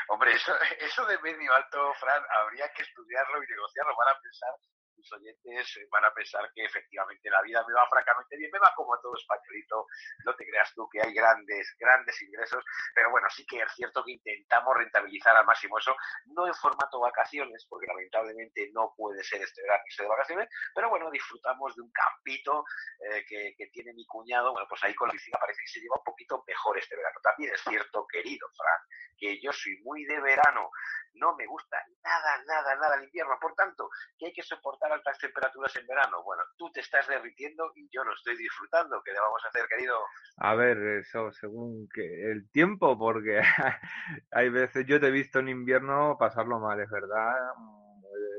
Hombre, 0.08 0.32
eso, 0.32 0.52
eso 0.80 1.06
de 1.06 1.18
medio 1.20 1.52
alto, 1.52 1.92
Fran, 1.94 2.22
habría 2.42 2.70
que 2.74 2.82
estudiarlo 2.82 3.42
y 3.42 3.46
negociarlo. 3.46 3.96
Van 3.96 4.14
a 4.14 4.20
pensar 4.20 4.50
mis 4.98 5.12
oyentes 5.12 5.76
eh, 5.76 5.88
van 5.90 6.04
a 6.04 6.12
pensar 6.12 6.50
que 6.52 6.64
efectivamente 6.64 7.30
la 7.30 7.42
vida 7.42 7.64
me 7.66 7.74
va 7.74 7.88
francamente 7.88 8.36
bien, 8.36 8.50
me 8.52 8.58
va 8.58 8.72
como 8.74 8.94
a 8.94 9.00
todo 9.00 9.16
españolito, 9.16 9.86
no 10.24 10.34
te 10.34 10.44
creas 10.44 10.72
tú 10.74 10.88
que 10.88 11.00
hay 11.00 11.14
grandes, 11.14 11.74
grandes 11.78 12.20
ingresos, 12.22 12.64
pero 12.94 13.10
bueno, 13.10 13.28
sí 13.30 13.46
que 13.46 13.62
es 13.62 13.72
cierto 13.72 14.04
que 14.04 14.12
intentamos 14.12 14.76
rentabilizar 14.76 15.36
al 15.36 15.46
máximo 15.46 15.78
eso, 15.78 15.96
no 16.26 16.46
en 16.46 16.54
formato 16.54 17.00
vacaciones, 17.00 17.66
porque 17.68 17.86
lamentablemente 17.86 18.70
no 18.72 18.92
puede 18.96 19.22
ser 19.22 19.40
este 19.42 19.62
verano 19.62 19.78
de 19.98 20.06
vacaciones, 20.06 20.48
pero 20.74 20.90
bueno, 20.90 21.10
disfrutamos 21.10 21.74
de 21.76 21.82
un 21.82 21.90
campito 21.92 22.64
eh, 23.00 23.24
que, 23.26 23.54
que, 23.56 23.68
tiene 23.68 23.92
mi 23.92 24.04
cuñado, 24.06 24.52
bueno, 24.52 24.66
pues 24.68 24.82
ahí 24.84 24.94
con 24.94 25.08
la 25.08 25.12
piscina 25.12 25.38
parece 25.40 25.60
que 25.62 25.68
se 25.68 25.80
lleva 25.80 25.96
un 25.98 26.04
poquito 26.04 26.42
mejor 26.46 26.78
este 26.78 26.96
verano. 26.96 27.18
También 27.22 27.54
es 27.54 27.60
cierto, 27.60 28.06
querido 28.06 28.48
Fran, 28.56 28.80
que 29.16 29.40
yo 29.40 29.52
soy 29.52 29.76
muy 29.82 30.04
de 30.04 30.20
verano, 30.20 30.70
no 31.14 31.34
me 31.36 31.46
gusta 31.46 31.76
nada, 32.02 32.42
nada, 32.46 32.76
nada 32.76 32.96
el 32.96 33.04
invierno, 33.04 33.38
por 33.40 33.54
tanto, 33.54 33.90
que 34.18 34.26
hay 34.26 34.32
que 34.32 34.42
soportar 34.42 34.87
altas 34.92 35.18
temperaturas 35.18 35.74
en 35.76 35.86
verano. 35.86 36.22
Bueno, 36.22 36.42
tú 36.56 36.70
te 36.70 36.80
estás 36.80 37.06
derritiendo 37.08 37.72
y 37.76 37.88
yo 37.90 38.04
no 38.04 38.12
estoy 38.12 38.36
disfrutando. 38.36 39.02
¿Qué 39.04 39.12
le 39.12 39.20
vamos 39.20 39.44
a 39.44 39.48
hacer, 39.48 39.66
querido? 39.68 39.98
A 40.38 40.54
ver, 40.54 40.78
eso 40.78 41.32
según 41.32 41.88
que 41.92 42.30
el 42.30 42.50
tiempo, 42.50 42.98
porque 42.98 43.40
hay 44.30 44.48
veces, 44.48 44.86
yo 44.86 45.00
te 45.00 45.08
he 45.08 45.10
visto 45.10 45.38
en 45.38 45.48
invierno 45.48 46.16
pasarlo 46.18 46.58
mal, 46.58 46.80
es 46.80 46.90
verdad 46.90 47.34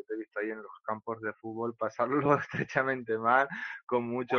te 0.07 0.15
he 0.15 0.17
visto 0.17 0.39
ahí 0.39 0.51
en 0.51 0.61
los 0.61 0.71
campos 0.83 1.21
de 1.21 1.33
fútbol 1.33 1.75
pasarlo 1.75 2.19
estrechamente 2.39 3.17
mal, 3.17 3.47
con 3.85 4.03
mucho, 4.03 4.37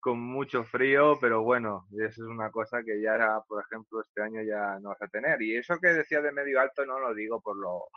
con 0.00 0.20
mucho 0.20 0.64
frío, 0.64 1.18
pero 1.20 1.42
bueno, 1.42 1.86
eso 1.92 2.24
es 2.24 2.28
una 2.28 2.50
cosa 2.50 2.82
que 2.82 3.00
ya, 3.00 3.40
por 3.48 3.64
ejemplo, 3.64 4.00
este 4.00 4.22
año 4.22 4.42
ya 4.42 4.78
no 4.80 4.90
vas 4.90 5.02
a 5.02 5.08
tener. 5.08 5.40
Y 5.42 5.56
eso 5.56 5.78
que 5.80 5.88
decía 5.88 6.20
de 6.20 6.32
medio 6.32 6.60
alto 6.60 6.84
no 6.84 6.98
lo 6.98 7.14
digo 7.14 7.40
por 7.40 7.56
lo 7.56 7.88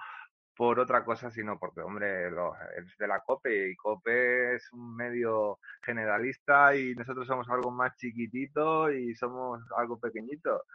por 0.61 0.79
otra 0.79 1.03
cosa, 1.03 1.31
sino 1.31 1.57
porque, 1.57 1.81
hombre, 1.81 2.27
es 2.27 2.95
de 2.99 3.07
la 3.07 3.21
COPE 3.21 3.71
y 3.71 3.75
COPE 3.75 4.57
es 4.57 4.71
un 4.73 4.95
medio 4.95 5.57
generalista 5.81 6.75
y 6.75 6.93
nosotros 6.93 7.25
somos 7.25 7.49
algo 7.49 7.71
más 7.71 7.97
chiquitito 7.97 8.91
y 8.91 9.15
somos 9.15 9.59
algo 9.75 9.99
pequeñito. 9.99 10.65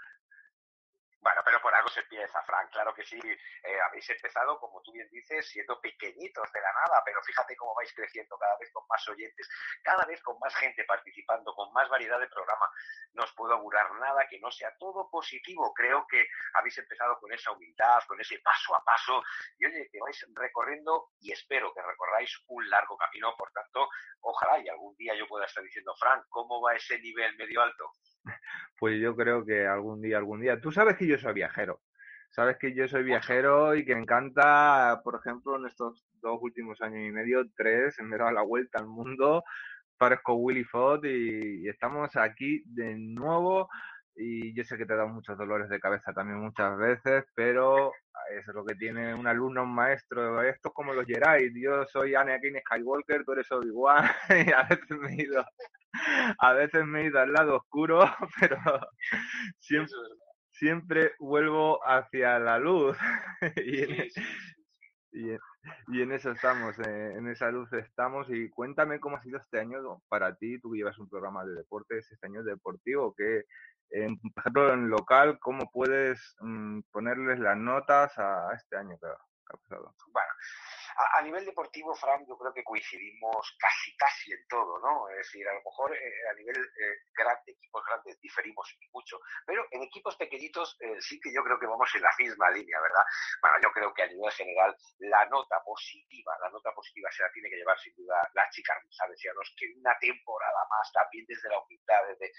Bueno, 1.20 1.40
pero 1.44 1.55
se 1.96 2.00
empieza, 2.02 2.42
Frank. 2.42 2.70
Claro 2.70 2.94
que 2.94 3.04
sí, 3.04 3.18
eh, 3.18 3.80
habéis 3.88 4.08
empezado, 4.10 4.58
como 4.60 4.82
tú 4.82 4.92
bien 4.92 5.08
dices, 5.10 5.48
siendo 5.48 5.80
pequeñitos 5.80 6.52
de 6.52 6.60
la 6.60 6.72
nada, 6.72 7.02
pero 7.04 7.22
fíjate 7.22 7.56
cómo 7.56 7.74
vais 7.74 7.92
creciendo 7.94 8.36
cada 8.38 8.56
vez 8.58 8.70
con 8.72 8.86
más 8.86 9.08
oyentes, 9.08 9.48
cada 9.82 10.04
vez 10.04 10.22
con 10.22 10.38
más 10.38 10.54
gente 10.56 10.84
participando, 10.84 11.54
con 11.54 11.72
más 11.72 11.88
variedad 11.88 12.20
de 12.20 12.28
programa. 12.28 12.70
No 13.14 13.24
os 13.24 13.32
puedo 13.32 13.54
augurar 13.54 13.90
nada 13.94 14.26
que 14.28 14.38
no 14.40 14.50
sea 14.50 14.76
todo 14.78 15.08
positivo. 15.10 15.72
Creo 15.74 16.06
que 16.06 16.26
habéis 16.54 16.76
empezado 16.76 17.18
con 17.18 17.32
esa 17.32 17.52
humildad, 17.52 18.02
con 18.06 18.20
ese 18.20 18.38
paso 18.40 18.76
a 18.76 18.84
paso, 18.84 19.22
y 19.58 19.66
oye, 19.66 19.88
que 19.90 20.00
vais 20.00 20.26
recorriendo 20.34 21.08
y 21.20 21.32
espero 21.32 21.72
que 21.72 21.80
recorráis 21.82 22.30
un 22.48 22.68
largo 22.68 22.96
camino. 22.98 23.34
Por 23.38 23.50
tanto, 23.52 23.88
ojalá 24.20 24.58
y 24.58 24.68
algún 24.68 24.94
día 24.96 25.14
yo 25.14 25.26
pueda 25.26 25.46
estar 25.46 25.64
diciendo, 25.64 25.94
Frank, 25.98 26.24
¿cómo 26.28 26.60
va 26.60 26.74
ese 26.74 26.98
nivel 27.00 27.34
medio 27.36 27.62
alto? 27.62 27.90
Pues 28.78 29.00
yo 29.00 29.16
creo 29.16 29.42
que 29.44 29.66
algún 29.66 30.02
día, 30.02 30.18
algún 30.18 30.40
día. 30.40 30.60
Tú 30.60 30.70
sabes 30.70 30.98
que 30.98 31.06
yo 31.06 31.16
soy 31.16 31.32
viajero. 31.32 31.80
Sabes 32.36 32.58
que 32.58 32.74
yo 32.74 32.86
soy 32.86 33.02
viajero 33.02 33.74
y 33.74 33.86
que 33.86 33.94
me 33.94 34.02
encanta, 34.02 35.00
por 35.02 35.18
ejemplo, 35.18 35.56
en 35.56 35.64
estos 35.64 36.06
dos 36.20 36.38
últimos 36.42 36.82
años 36.82 37.00
y 37.08 37.10
medio, 37.10 37.46
tres, 37.56 37.96
me 38.02 38.14
he 38.14 38.18
dado 38.18 38.30
la 38.30 38.42
vuelta 38.42 38.78
al 38.78 38.86
mundo, 38.86 39.42
parezco 39.96 40.34
Willy 40.34 40.64
Fogg 40.64 41.06
y, 41.06 41.66
estamos 41.66 42.14
aquí 42.16 42.62
de 42.66 42.94
nuevo 42.98 43.70
y 44.14 44.54
yo 44.54 44.64
sé 44.64 44.76
que 44.76 44.84
te 44.84 44.92
he 44.92 44.96
dado 44.96 45.08
muchos 45.08 45.38
dolores 45.38 45.70
de 45.70 45.80
cabeza 45.80 46.12
también 46.12 46.38
muchas 46.38 46.76
veces, 46.76 47.24
pero 47.34 47.90
eso 48.30 48.50
es 48.50 48.54
lo 48.54 48.66
que 48.66 48.74
tiene 48.74 49.14
un 49.14 49.26
alumno, 49.26 49.62
un 49.62 49.74
maestro. 49.74 50.42
Esto 50.42 50.68
es 50.68 50.74
como 50.74 50.92
los 50.92 51.06
Jedi. 51.06 51.58
Yo 51.58 51.86
soy 51.86 52.14
Anakin 52.14 52.58
Skywalker, 52.60 53.24
tú 53.24 53.32
eres 53.32 53.50
Obi-Wan. 53.50 54.04
y 54.46 54.52
a 54.52 54.62
veces 54.64 54.90
me 54.90 55.14
he 55.14 55.22
ido, 55.22 55.42
a 56.38 56.52
veces 56.52 56.84
me 56.84 57.00
he 57.00 57.06
ido 57.06 57.18
al 57.18 57.32
lado 57.32 57.56
oscuro, 57.56 58.00
pero 58.40 58.58
siempre, 59.58 59.94
siempre 60.58 61.12
vuelvo 61.18 61.80
hacia 61.86 62.38
la 62.38 62.58
luz. 62.58 62.96
y, 63.56 63.82
en, 63.82 65.38
y, 65.88 66.02
en, 66.02 66.12
eso 66.12 66.32
estamos, 66.32 66.78
eh, 66.80 67.14
en 67.16 67.28
esa 67.28 67.50
luz 67.50 67.72
estamos. 67.72 68.26
Y 68.30 68.48
cuéntame 68.50 69.00
cómo 69.00 69.16
ha 69.16 69.22
sido 69.22 69.38
este 69.38 69.60
año 69.60 70.02
para 70.08 70.34
ti, 70.34 70.58
tú 70.60 70.72
que 70.72 70.78
llevas 70.78 70.98
un 70.98 71.08
programa 71.08 71.44
de 71.44 71.54
deportes, 71.54 72.10
este 72.10 72.26
año 72.26 72.42
deportivo, 72.42 73.14
que 73.14 73.44
por 73.88 74.42
ejemplo, 74.42 74.72
en 74.72 74.88
local, 74.90 75.38
¿cómo 75.40 75.70
puedes 75.70 76.36
mm, 76.40 76.80
ponerles 76.90 77.38
las 77.38 77.56
notas 77.56 78.12
a 78.18 78.52
este 78.54 78.76
año 78.76 78.98
que 78.98 79.06
ha 79.06 79.56
pasado? 79.56 79.94
Bueno, 80.12 80.28
a, 80.96 81.22
nivel 81.22 81.44
deportivo, 81.44 81.94
Fran, 81.94 82.24
yo 82.26 82.36
creo 82.38 82.52
que 82.52 82.64
coincidimos 82.64 83.56
casi, 83.58 83.94
casi 83.96 84.32
en 84.32 84.46
todo, 84.48 84.78
¿no? 84.80 85.08
Es 85.10 85.18
decir, 85.18 85.46
a 85.46 85.52
lo 85.52 85.62
mejor 85.62 85.94
eh, 85.94 86.28
a 86.30 86.34
nivel 86.34 86.56
eh, 86.56 86.96
grande, 87.14 87.52
equipos 87.52 87.84
grandes, 87.84 88.18
diferimos 88.20 88.74
mucho, 88.92 89.20
pero 89.46 89.66
en 89.70 89.82
equipos 89.82 90.16
pequeñinos 90.16 90.76
eh, 90.80 90.96
sí 91.00 91.20
que 91.20 91.32
yo 91.32 91.42
creo 91.44 91.58
que 91.58 91.66
vamos 91.66 91.94
en 91.94 92.02
la 92.02 92.10
misma 92.18 92.50
línea, 92.50 92.80
¿verdad? 92.80 93.04
Bueno, 93.42 93.56
yo 93.62 93.70
creo 93.72 93.92
que 93.92 94.02
a 94.02 94.06
nivel 94.06 94.32
general 94.32 94.76
la 94.98 95.26
nota 95.26 95.62
positiva, 95.64 96.32
la 96.42 96.50
nota 96.50 96.72
positiva 96.72 97.10
se 97.12 97.22
la 97.22 97.32
tiene 97.32 97.50
que 97.50 97.56
llevar 97.56 97.78
sin 97.78 97.94
duda 97.94 98.28
la 98.32 98.48
chica 98.50 98.74
salesianos, 98.90 99.54
que 99.58 99.66
una 99.76 99.98
temporada 99.98 100.66
más, 100.70 100.90
también 100.92 101.26
desde 101.28 101.50
la 101.50 101.60
humildad, 101.60 102.00
desde 102.08 102.32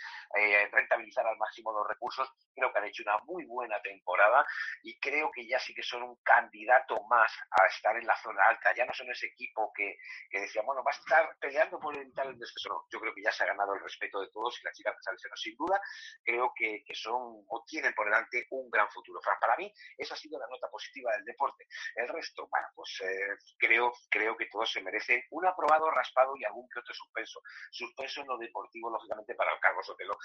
rentabilizar 0.72 1.28
al 1.28 1.38
máximo 1.38 1.72
los 1.72 1.88
recursos, 1.88 2.28
creo 2.56 2.72
que 2.72 2.80
han 2.80 2.86
hecho 2.86 3.04
una 3.04 3.18
muy 3.20 3.46
buena 3.46 3.80
temporada 3.82 4.46
y 4.82 5.00
creo 5.00 5.30
que 5.32 5.48
ya 5.48 5.60
sí 5.60 5.74
que 5.74 5.84
son 5.84 6.04
un 6.04 6.16
candidato 6.24 7.04
más 7.08 7.32
a 7.52 7.66
estar 7.68 7.96
en 7.96 8.06
la 8.08 8.16
zona 8.18 8.47
ya 8.76 8.86
no 8.86 8.94
son 8.94 9.10
ese 9.12 9.28
equipo 9.28 9.72
que, 9.76 9.98
que 10.30 10.42
decía, 10.42 10.62
bueno, 10.64 10.84
va 10.84 10.92
a 10.92 10.98
estar 10.98 11.38
peleando 11.40 11.80
por 11.80 11.96
evitar 11.96 12.28
el 12.28 12.38
descenso. 12.38 12.86
Yo 12.90 13.00
creo 13.00 13.14
que 13.14 13.22
ya 13.22 13.32
se 13.32 13.44
ha 13.44 13.48
ganado 13.48 13.74
el 13.74 13.82
respeto 13.82 14.20
de 14.22 14.30
todos 14.30 14.60
y 14.60 14.64
las 14.64 14.76
chicas 14.76 14.96
de 14.96 15.04
Salesiano, 15.04 15.36
sin 15.36 15.56
duda, 15.56 15.82
creo 16.24 16.52
que, 16.56 16.84
que, 16.86 16.96
son 16.96 17.44
o 17.48 17.64
tienen 17.66 17.94
por 17.94 18.06
delante 18.06 18.48
un 18.52 18.70
gran 18.70 18.90
futuro. 18.90 19.20
Para 19.22 19.56
mí, 19.58 19.72
esa 19.98 20.14
ha 20.14 20.18
sido 20.18 20.40
la 20.40 20.48
nota 20.48 20.70
positiva 20.70 21.12
del 21.14 21.26
deporte. 21.26 21.68
El 21.96 22.08
resto, 22.08 22.48
bueno, 22.50 22.68
pues 22.76 23.02
eh, 23.02 23.38
creo, 23.58 23.92
creo 24.10 24.36
que 24.38 24.48
todos 24.48 24.72
se 24.72 24.82
merecen 24.82 25.22
un 25.32 25.46
aprobado, 25.46 25.90
raspado 25.92 26.36
y 26.38 26.46
algún 26.46 26.68
que 26.70 26.80
otro 26.80 26.94
suspenso. 26.94 27.42
Suspenso 27.72 28.22
en 28.22 28.28
lo 28.28 28.38
deportivo, 28.38 28.90
lógicamente, 28.90 29.36
para 29.36 29.54
el 29.54 29.60
Carlos 29.60 29.86
Sotelo, 29.86 30.18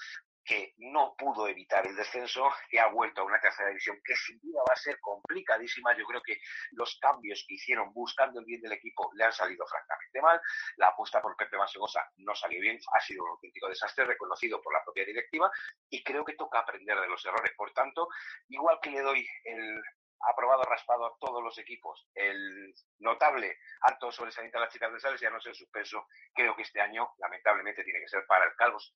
que 0.44 0.74
no 0.78 1.14
pudo 1.16 1.46
evitar 1.46 1.86
el 1.86 1.94
descenso, 1.94 2.50
que 2.68 2.80
ha 2.80 2.88
vuelto 2.88 3.20
a 3.20 3.24
una 3.24 3.40
tercera 3.40 3.68
división 3.68 4.00
que 4.04 4.14
sin 4.16 4.40
duda 4.40 4.62
va 4.68 4.72
a 4.72 4.76
ser 4.76 4.98
complicadísima. 5.00 5.96
Yo 5.96 6.04
creo 6.04 6.22
que 6.22 6.38
los 6.72 6.98
cambios 7.00 7.44
que 7.46 7.54
hicieron 7.54 7.92
buscando 7.92 8.40
el 8.40 8.46
bien 8.46 8.60
del 8.60 8.72
equipo 8.72 9.10
le 9.14 9.24
han 9.24 9.32
salido 9.32 9.64
francamente 9.66 10.20
mal. 10.20 10.40
La 10.76 10.88
apuesta 10.88 11.22
por 11.22 11.36
Pepe 11.36 11.56
Masegosa 11.56 12.10
no 12.16 12.34
salió 12.34 12.60
bien, 12.60 12.78
ha 12.92 13.00
sido 13.00 13.24
un 13.24 13.30
auténtico 13.30 13.68
desastre 13.68 14.04
reconocido 14.04 14.60
por 14.60 14.72
la 14.72 14.82
propia 14.84 15.04
directiva 15.04 15.50
y 15.88 16.02
creo 16.02 16.24
que 16.24 16.34
toca 16.34 16.60
aprender 16.60 17.00
de 17.00 17.08
los 17.08 17.24
errores. 17.24 17.52
Por 17.56 17.72
tanto, 17.72 18.08
igual 18.48 18.78
que 18.82 18.90
le 18.90 19.00
doy 19.00 19.26
el 19.44 19.82
aprobado 20.28 20.62
raspado 20.62 21.06
a 21.06 21.16
todos 21.18 21.42
los 21.42 21.58
equipos, 21.58 22.08
el 22.14 22.72
notable 23.00 23.58
alto 23.82 24.12
sobresaliente 24.12 24.56
a 24.56 24.60
las 24.60 24.72
chicas 24.72 24.92
de 24.92 25.00
Sales, 25.00 25.20
ya 25.20 25.30
no 25.30 25.40
sé 25.40 25.52
suspenso, 25.52 26.06
creo 26.32 26.54
que 26.54 26.62
este 26.62 26.80
año 26.80 27.12
lamentablemente 27.18 27.82
tiene 27.82 28.00
que 28.00 28.08
ser 28.08 28.24
para 28.26 28.44
el 28.44 28.54
Calvos 28.54 28.94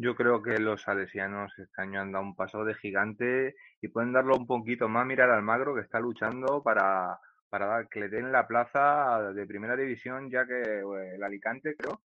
yo 0.00 0.16
creo 0.16 0.42
que 0.42 0.58
los 0.58 0.82
salesianos 0.82 1.52
este 1.58 1.82
año 1.82 2.00
han 2.00 2.12
dado 2.12 2.24
un 2.24 2.34
paso 2.34 2.64
de 2.64 2.74
gigante 2.74 3.54
y 3.82 3.88
pueden 3.88 4.12
darlo 4.12 4.34
un 4.34 4.46
poquito 4.46 4.88
más. 4.88 5.06
Mirar 5.06 5.30
al 5.30 5.42
Magro 5.42 5.74
que 5.74 5.82
está 5.82 6.00
luchando 6.00 6.62
para, 6.62 7.18
para 7.50 7.84
que 7.84 8.00
le 8.00 8.08
den 8.08 8.32
la 8.32 8.46
plaza 8.46 9.30
de 9.34 9.46
primera 9.46 9.76
división, 9.76 10.30
ya 10.30 10.46
que 10.46 10.82
el 11.14 11.22
Alicante, 11.22 11.76
creo, 11.76 12.00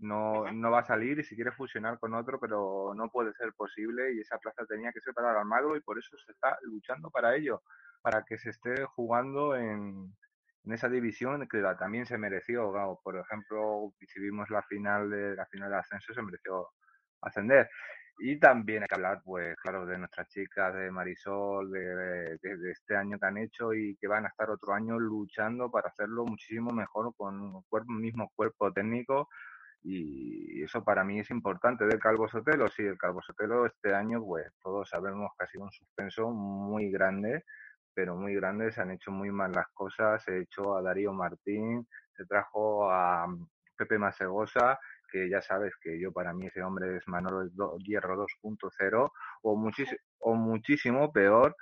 no, 0.00 0.52
no 0.52 0.70
va 0.70 0.80
a 0.80 0.84
salir 0.84 1.18
y 1.18 1.24
si 1.24 1.36
quiere 1.36 1.52
fusionar 1.52 1.98
con 1.98 2.12
otro, 2.12 2.38
pero 2.38 2.92
no 2.94 3.08
puede 3.08 3.32
ser 3.32 3.54
posible 3.54 4.12
y 4.12 4.20
esa 4.20 4.38
plaza 4.38 4.66
tenía 4.66 4.92
que 4.92 5.00
ser 5.00 5.14
para 5.14 5.30
el 5.30 5.38
Almagro 5.38 5.74
y 5.74 5.80
por 5.80 5.98
eso 5.98 6.18
se 6.18 6.32
está 6.32 6.58
luchando 6.64 7.10
para 7.10 7.34
ello, 7.34 7.62
para 8.02 8.24
que 8.24 8.38
se 8.38 8.50
esté 8.50 8.84
jugando 8.84 9.56
en, 9.56 10.14
en 10.64 10.72
esa 10.72 10.90
división 10.90 11.48
que 11.48 11.62
también 11.78 12.04
se 12.04 12.18
mereció. 12.18 12.70
por 13.02 13.16
ejemplo, 13.16 13.94
si 14.06 14.20
vimos 14.20 14.50
la 14.50 14.62
final 14.64 15.08
de 15.08 15.34
la 15.34 15.46
final 15.46 15.70
de 15.70 15.76
ascenso, 15.78 16.12
se 16.12 16.22
mereció 16.22 16.68
ascender. 17.20 17.68
Y 18.20 18.38
también 18.40 18.82
hay 18.82 18.88
que 18.88 18.96
hablar, 18.96 19.22
pues, 19.24 19.54
claro, 19.56 19.86
de 19.86 19.96
nuestras 19.96 20.28
chicas, 20.28 20.74
de 20.74 20.90
Marisol, 20.90 21.70
de, 21.70 22.36
de, 22.42 22.70
este 22.72 22.96
año 22.96 23.16
que 23.18 23.26
han 23.26 23.38
hecho 23.38 23.72
y 23.72 23.96
que 23.96 24.08
van 24.08 24.24
a 24.24 24.28
estar 24.28 24.50
otro 24.50 24.74
año 24.74 24.98
luchando 24.98 25.70
para 25.70 25.88
hacerlo 25.88 26.24
muchísimo 26.26 26.72
mejor 26.72 27.14
con 27.16 27.40
un 27.40 27.62
cuerpo, 27.68 27.92
mismo 27.92 28.32
cuerpo 28.34 28.72
técnico. 28.72 29.28
Y 29.84 30.62
eso 30.64 30.82
para 30.82 31.04
mí 31.04 31.20
es 31.20 31.30
importante. 31.30 31.86
Del 31.86 32.00
Calvo 32.00 32.28
Sotelo, 32.28 32.66
sí, 32.68 32.82
el 32.82 32.98
Calvo 32.98 33.22
Sotelo 33.22 33.66
este 33.66 33.94
año, 33.94 34.20
pues, 34.24 34.52
todos 34.60 34.88
sabemos 34.88 35.30
que 35.38 35.44
ha 35.44 35.48
sido 35.48 35.64
un 35.64 35.70
suspenso 35.72 36.30
muy 36.30 36.90
grande, 36.90 37.44
pero 37.94 38.16
muy 38.16 38.34
grande. 38.34 38.72
Se 38.72 38.80
han 38.82 38.90
hecho 38.90 39.12
muy 39.12 39.30
mal 39.30 39.52
las 39.52 39.68
cosas. 39.72 40.24
Se 40.24 40.40
echó 40.40 40.76
a 40.76 40.82
Darío 40.82 41.12
Martín, 41.12 41.86
se 42.16 42.24
trajo 42.26 42.90
a 42.90 43.26
Pepe 43.76 43.96
Masegosa 43.98 44.78
que 45.10 45.28
ya 45.28 45.40
sabes 45.42 45.74
que 45.80 46.00
yo 46.00 46.12
para 46.12 46.32
mí 46.32 46.46
ese 46.46 46.62
hombre 46.62 46.96
es 46.96 47.08
Manolo 47.08 47.48
Hierro 47.78 48.26
2.0 48.42 49.10
o, 49.42 49.56
muchísimo, 49.56 49.98
o 50.18 50.34
muchísimo 50.34 51.12
peor, 51.12 51.56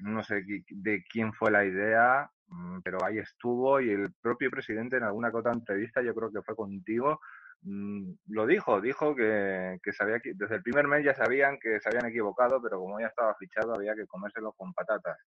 no 0.00 0.22
sé 0.22 0.42
de 0.70 1.04
quién 1.10 1.32
fue 1.32 1.50
la 1.50 1.64
idea, 1.64 2.30
mm, 2.48 2.80
pero 2.82 3.04
ahí 3.04 3.18
estuvo 3.18 3.80
y 3.80 3.90
el 3.90 4.12
propio 4.20 4.50
presidente 4.50 4.96
en 4.96 5.04
alguna 5.04 5.30
otra 5.32 5.52
entrevista, 5.52 6.02
yo 6.02 6.14
creo 6.14 6.32
que 6.32 6.42
fue 6.42 6.56
contigo, 6.56 7.20
mm, 7.62 8.12
lo 8.28 8.46
dijo, 8.46 8.80
dijo 8.80 9.14
que, 9.14 9.78
que 9.82 9.92
sabía 9.92 10.20
que 10.20 10.32
desde 10.34 10.56
el 10.56 10.62
primer 10.62 10.88
mes 10.88 11.04
ya 11.04 11.14
sabían 11.14 11.58
que 11.58 11.80
se 11.80 11.88
habían 11.88 12.06
equivocado, 12.06 12.60
pero 12.62 12.78
como 12.78 13.00
ya 13.00 13.06
estaba 13.06 13.34
fichado 13.36 13.74
había 13.74 13.94
que 13.94 14.06
comérselo 14.06 14.52
con 14.52 14.72
patatas 14.72 15.18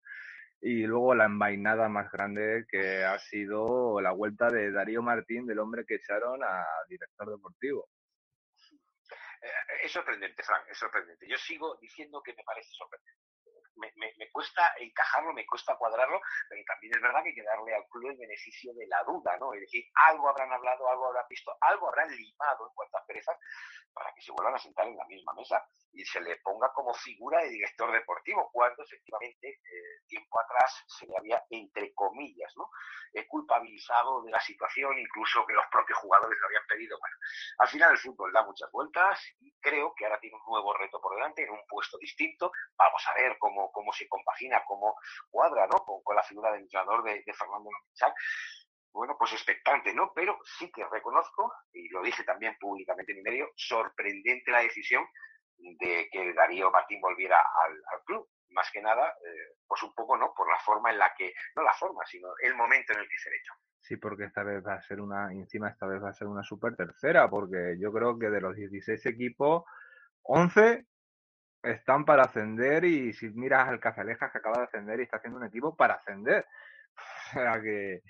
y 0.62 0.86
luego 0.86 1.16
la 1.16 1.26
envainada 1.26 1.90
más 1.90 2.12
grande 2.12 2.66
que 2.70 3.04
ha 3.04 3.20
sido 3.20 4.02
la 4.02 4.12
vuelta 4.12 4.50
de 4.50 4.72
Darío 4.72 5.02
Martín, 5.02 5.46
del 5.46 5.60
hombre 5.60 5.86
que 5.86 5.96
echaron 5.96 6.44
a 6.44 6.66
director 6.90 7.30
deportivo. 7.30 7.90
Eh, 9.42 9.84
es 9.84 9.92
sorprendente, 9.92 10.42
Frank, 10.44 10.64
es 10.70 10.78
sorprendente. 10.78 11.28
Yo 11.30 11.38
sigo 11.38 11.78
diciendo 11.82 12.22
que 12.24 12.34
me 12.34 12.44
parece 12.44 12.70
sorprendente 12.72 13.25
me, 13.78 14.32
cuesta 14.32 14.74
encajarlo, 14.80 15.34
me 15.34 15.46
cuesta 15.46 15.76
cuadrarlo, 15.78 16.20
pero 16.50 16.62
también 16.66 16.96
es 16.96 17.02
verdad 17.02 17.24
que 17.24 17.30
hay 17.30 17.36
que 17.36 17.44
darle 17.44 17.76
al 17.76 17.88
club 17.88 18.12
el 18.12 18.18
beneficio 18.18 18.74
de 18.74 18.88
la 18.88 19.04
duda, 19.04 19.38
¿no? 19.38 19.54
Es 19.54 19.62
decir, 19.62 19.86
algo 19.96 20.30
habrán 20.30 20.52
hablado, 20.52 20.90
algo 20.90 21.08
habrán 21.08 21.26
visto, 21.30 21.56
algo 21.62 21.88
habrán 21.88 22.10
limado 22.10 22.68
en 22.68 22.74
cuanto 22.74 22.98
a 22.98 23.06
perezas 23.06 23.38
para 23.94 24.14
que 24.14 24.22
se 24.22 24.32
vuelvan 24.32 24.56
a 24.56 24.60
sentar 24.60 24.88
en 24.88 24.98
la 24.98 25.06
misma 25.06 25.34
mesa 25.34 25.64
y 25.94 26.04
se 26.04 26.20
le 26.20 26.36
ponga 26.38 26.72
como 26.74 26.94
figura 26.94 27.42
de 27.42 27.50
director 27.50 27.92
deportivo, 27.92 28.50
cuando 28.52 28.84
efectivamente 28.84 29.48
eh, 29.48 30.04
tiempo 30.08 30.40
atrás 30.40 30.84
se 30.88 31.08
le 31.08 31.18
había, 31.18 31.44
entre 31.50 31.94
comillas, 31.94 32.52
¿no? 32.58 32.70
Eh, 33.14 33.26
culpabilizado 33.28 34.22
de 34.24 34.32
la 34.32 34.42
situación, 34.42 35.00
incluso 35.00 35.46
que 35.46 35.54
los 35.54 35.66
propios 35.68 35.98
jugadores 36.00 36.38
lo 36.38 36.48
habían 36.48 36.66
pedido. 36.68 36.98
Bueno, 37.00 37.16
al 37.60 37.68
final 37.70 37.92
el 37.92 37.98
fútbol 37.98 38.34
da 38.34 38.44
muchas 38.44 38.70
vueltas 38.72 39.22
y 39.40 39.54
creo 39.62 39.94
que 39.96 40.06
ahora 40.06 40.20
tiene 40.20 40.36
un 40.36 40.46
nuevo 40.46 40.74
reto 40.74 41.00
por 41.00 41.16
delante 41.16 41.44
en 41.44 41.52
un 41.52 41.66
puesto 41.68 41.98
distinto. 41.98 42.52
Vamos 42.78 43.02
a 43.08 43.14
ver, 43.14 43.38
ver 43.40 43.65
cómo, 43.72 43.92
se 43.94 44.08
compagina, 44.08 44.64
cómo 44.66 44.96
cuadra, 45.30 45.68
¿no? 45.68 45.78
Con, 46.04 46.16
la 46.16 46.24
figura 46.24 46.52
del 46.52 46.62
entrenador 46.62 47.04
de, 47.04 47.24
Fernando 47.34 47.70
Lomichak. 47.72 48.14
Bueno, 48.94 49.16
pues 49.20 49.34
expectante, 49.34 49.94
¿no? 49.94 50.12
Pero 50.16 50.40
sí 50.44 50.72
que 50.72 50.86
reconozco, 50.86 51.52
y 51.74 51.90
lo 51.90 52.02
dije 52.02 52.24
también 52.24 52.58
públicamente 52.60 53.12
en 53.12 53.18
mi 53.18 53.24
medio, 53.24 53.52
sorprendente 53.56 54.52
la 54.52 54.60
decisión 54.60 55.06
de 55.58 56.08
que 56.12 56.34
Darío 56.34 56.72
Martín 56.72 57.02
volviera 57.02 57.38
al, 57.38 58.04
club. 58.06 58.30
Más 58.52 58.70
que 58.72 58.82
nada, 58.82 59.10
eh, 59.10 59.58
pues 59.68 59.84
un 59.84 59.94
poco, 59.94 60.16
¿no? 60.16 60.34
Por 60.34 60.50
la 60.50 60.60
forma 60.60 60.92
en 60.92 61.00
la 61.00 61.14
que, 61.14 61.34
no 61.56 61.64
la 61.64 61.74
forma, 61.74 62.06
sino 62.06 62.30
el 62.42 62.56
momento 62.56 62.94
en 62.94 63.00
el 63.00 63.10
que 63.10 63.18
se 63.18 63.30
le 63.30 63.38
echó. 63.38 63.54
Sí, 63.82 63.98
porque 63.98 64.26
esta 64.26 64.44
vez 64.44 64.66
va 64.66 64.76
a 64.76 64.82
ser 64.82 65.02
una, 65.02 65.32
encima 65.32 65.70
esta 65.70 65.86
vez 65.86 66.02
va 66.02 66.10
a 66.10 66.14
ser 66.14 66.28
una 66.28 66.44
super 66.44 66.76
tercera, 66.76 67.30
porque 67.30 67.76
yo 67.80 67.92
creo 67.92 68.18
que 68.18 68.30
de 68.30 68.42
los 68.42 68.56
16 68.56 69.06
equipos, 69.08 69.64
11 70.24 70.86
están 71.66 72.06
para 72.06 72.24
ascender 72.24 72.86
y 72.86 73.14
si 73.14 73.30
miras 73.30 73.68
al 73.68 73.80
Cazalejas 73.80 74.32
que 74.32 74.38
acaba 74.38 74.60
de 74.60 74.64
ascender 74.66 75.00
y 75.00 75.04
está 75.04 75.18
haciendo 75.18 75.40
un 75.40 75.46
equipo 75.46 75.76
para 75.76 75.96
ascender. 75.96 76.46
O 77.28 77.34
sea 77.34 77.62
que, 77.62 78.02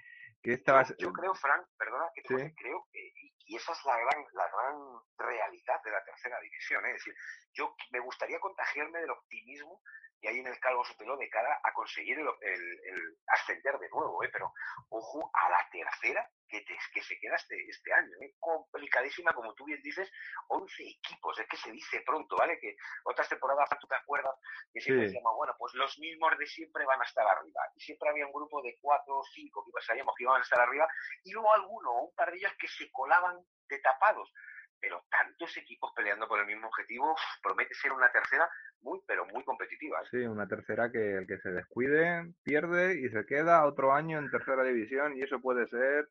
que 0.44 0.54
esta 0.54 0.74
va 0.74 0.82
a 0.82 0.86
ser... 0.86 0.98
Yo 0.98 1.12
creo, 1.12 1.34
Frank, 1.34 1.66
perdona 1.76 2.06
que 2.14 2.22
te 2.22 2.54
creo 2.54 2.86
que, 2.92 3.12
y 3.48 3.56
esa 3.56 3.72
es 3.72 3.86
la 3.86 3.98
gran, 3.98 4.26
la 4.34 4.48
gran 4.48 4.76
realidad 5.18 5.82
de 5.84 5.92
la 5.92 6.04
tercera 6.04 6.40
división. 6.42 6.86
¿eh? 6.86 6.90
Es 6.90 6.96
decir, 6.96 7.16
yo 7.54 7.76
me 7.92 8.00
gustaría 8.00 8.40
contagiarme 8.40 9.00
del 9.00 9.10
optimismo 9.10 9.82
que 10.22 10.30
hay 10.30 10.40
en 10.40 10.48
el 10.48 10.60
Calvo 10.60 10.84
Sotelo 10.86 11.18
de 11.18 11.30
cara 11.30 11.60
a 11.64 11.74
conseguir 11.74 12.20
el, 12.20 12.28
el, 12.28 13.18
ascender 13.28 13.78
de 13.80 13.90
nuevo, 13.90 14.24
¿eh? 14.24 14.30
pero 14.32 14.54
ojo 14.90 15.30
a 15.34 15.50
la 15.50 15.70
tercera 15.72 16.30
que, 16.48 16.64
que 16.66 17.02
se 17.02 17.20
queda 17.20 17.36
este, 17.36 17.56
este 17.68 17.94
año, 17.94 18.12
¿eh? 18.22 18.34
complicadísima, 18.40 19.34
como 19.34 19.54
tú 19.54 19.66
bien 19.66 19.82
dices, 19.82 20.10
11 20.48 20.84
equipos, 20.84 21.40
es 21.40 21.48
que 21.48 21.58
se 21.58 21.72
dice 21.72 22.02
pronto, 22.06 22.36
¿vale? 22.38 22.58
Que 22.60 22.76
otras 23.04 23.28
temporadas, 23.30 23.70
tú 23.80 23.88
te 23.88 23.96
acuerdas, 23.96 24.36
que 24.72 24.82
siempre 24.82 25.08
llama, 25.10 25.34
bueno, 25.34 25.54
pues 25.58 25.74
los 25.74 25.98
mismos 26.00 26.38
de 26.38 26.46
siempre 26.46 26.86
van 26.86 27.02
a 27.02 27.06
estar 27.06 27.28
arriba, 27.28 27.62
y 27.76 27.82
siempre 27.82 28.10
había 28.10 28.28
un 28.28 28.34
grupo 28.34 28.62
de 28.62 28.78
4 28.80 29.18
o 29.18 29.24
5 29.24 29.66
que 29.66 29.86
sabíamos 29.86 30.14
que 30.18 30.24
iban 30.24 30.40
a 30.40 30.44
estar 30.44 30.60
arriba, 30.60 30.88
y 31.24 31.32
luego 31.32 31.54
alguno 31.54 31.92
o 31.92 32.06
un 32.06 32.16
par 32.16 32.32
de 32.32 32.38
ellos 32.38 32.54
que 32.60 32.68
se 32.68 32.92
colaban 32.92 33.38
de 33.68 33.80
tapados 33.80 34.32
pero 34.80 35.04
tantos 35.10 35.56
equipos 35.58 35.92
peleando 35.96 36.28
por 36.28 36.40
el 36.40 36.46
mismo 36.46 36.68
objetivo 36.68 37.16
promete 37.42 37.74
ser 37.74 37.92
una 37.92 38.12
tercera 38.12 38.50
muy, 38.82 39.00
pero 39.08 39.26
muy 39.26 39.44
competitiva. 39.44 40.00
¿eh? 40.02 40.08
Sí, 40.12 40.18
una 40.18 40.48
tercera 40.48 40.92
que 40.92 41.18
el 41.18 41.28
que 41.28 41.40
se 41.40 41.50
descuide 41.50 42.34
pierde 42.44 43.00
y 43.00 43.10
se 43.10 43.26
queda 43.26 43.66
otro 43.66 43.94
año 43.94 44.20
en 44.20 44.30
tercera 44.30 44.64
división 44.64 45.18
y 45.18 45.24
eso 45.24 45.40
puede 45.42 45.68
ser 45.68 46.08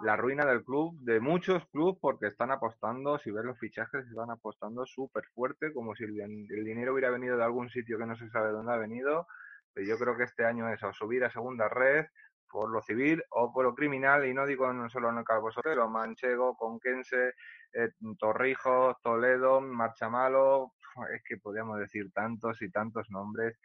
la 0.00 0.16
ruina 0.16 0.44
del 0.44 0.64
club, 0.64 0.96
de 1.00 1.20
muchos 1.20 1.64
clubes, 1.68 1.98
porque 2.00 2.26
están 2.26 2.50
apostando, 2.50 3.18
si 3.18 3.30
ves 3.30 3.44
los 3.44 3.58
fichajes, 3.58 4.06
están 4.06 4.30
apostando 4.30 4.84
súper 4.86 5.24
fuerte, 5.34 5.72
como 5.72 5.94
si 5.94 6.04
el, 6.04 6.64
dinero 6.64 6.92
hubiera 6.92 7.10
venido 7.10 7.36
de 7.36 7.44
algún 7.44 7.70
sitio 7.70 7.98
que 7.98 8.06
no 8.06 8.16
se 8.16 8.28
sabe 8.30 8.50
dónde 8.50 8.72
ha 8.72 8.76
venido. 8.76 9.26
Pero 9.72 9.86
yo 9.86 9.98
creo 9.98 10.16
que 10.16 10.24
este 10.24 10.44
año 10.44 10.68
es 10.72 10.82
a 10.82 10.92
subir 10.92 11.24
a 11.24 11.30
segunda 11.30 11.68
red, 11.68 12.06
por 12.54 12.70
lo 12.70 12.80
civil 12.82 13.20
o 13.30 13.52
por 13.52 13.64
lo 13.64 13.74
criminal, 13.74 14.24
y 14.24 14.32
no 14.32 14.46
digo 14.46 14.70
solo 14.88 15.10
en 15.10 15.18
el 15.18 15.24
Calvo 15.24 15.50
Sotelo, 15.50 15.88
Manchego, 15.88 16.56
Conquense, 16.56 17.34
eh, 17.72 17.90
Torrijos, 18.16 18.94
Toledo, 19.02 19.60
Marchamalo, 19.60 20.74
es 21.12 21.20
que 21.24 21.36
podríamos 21.36 21.80
decir 21.80 22.12
tantos 22.12 22.62
y 22.62 22.70
tantos 22.70 23.10
nombres. 23.10 23.58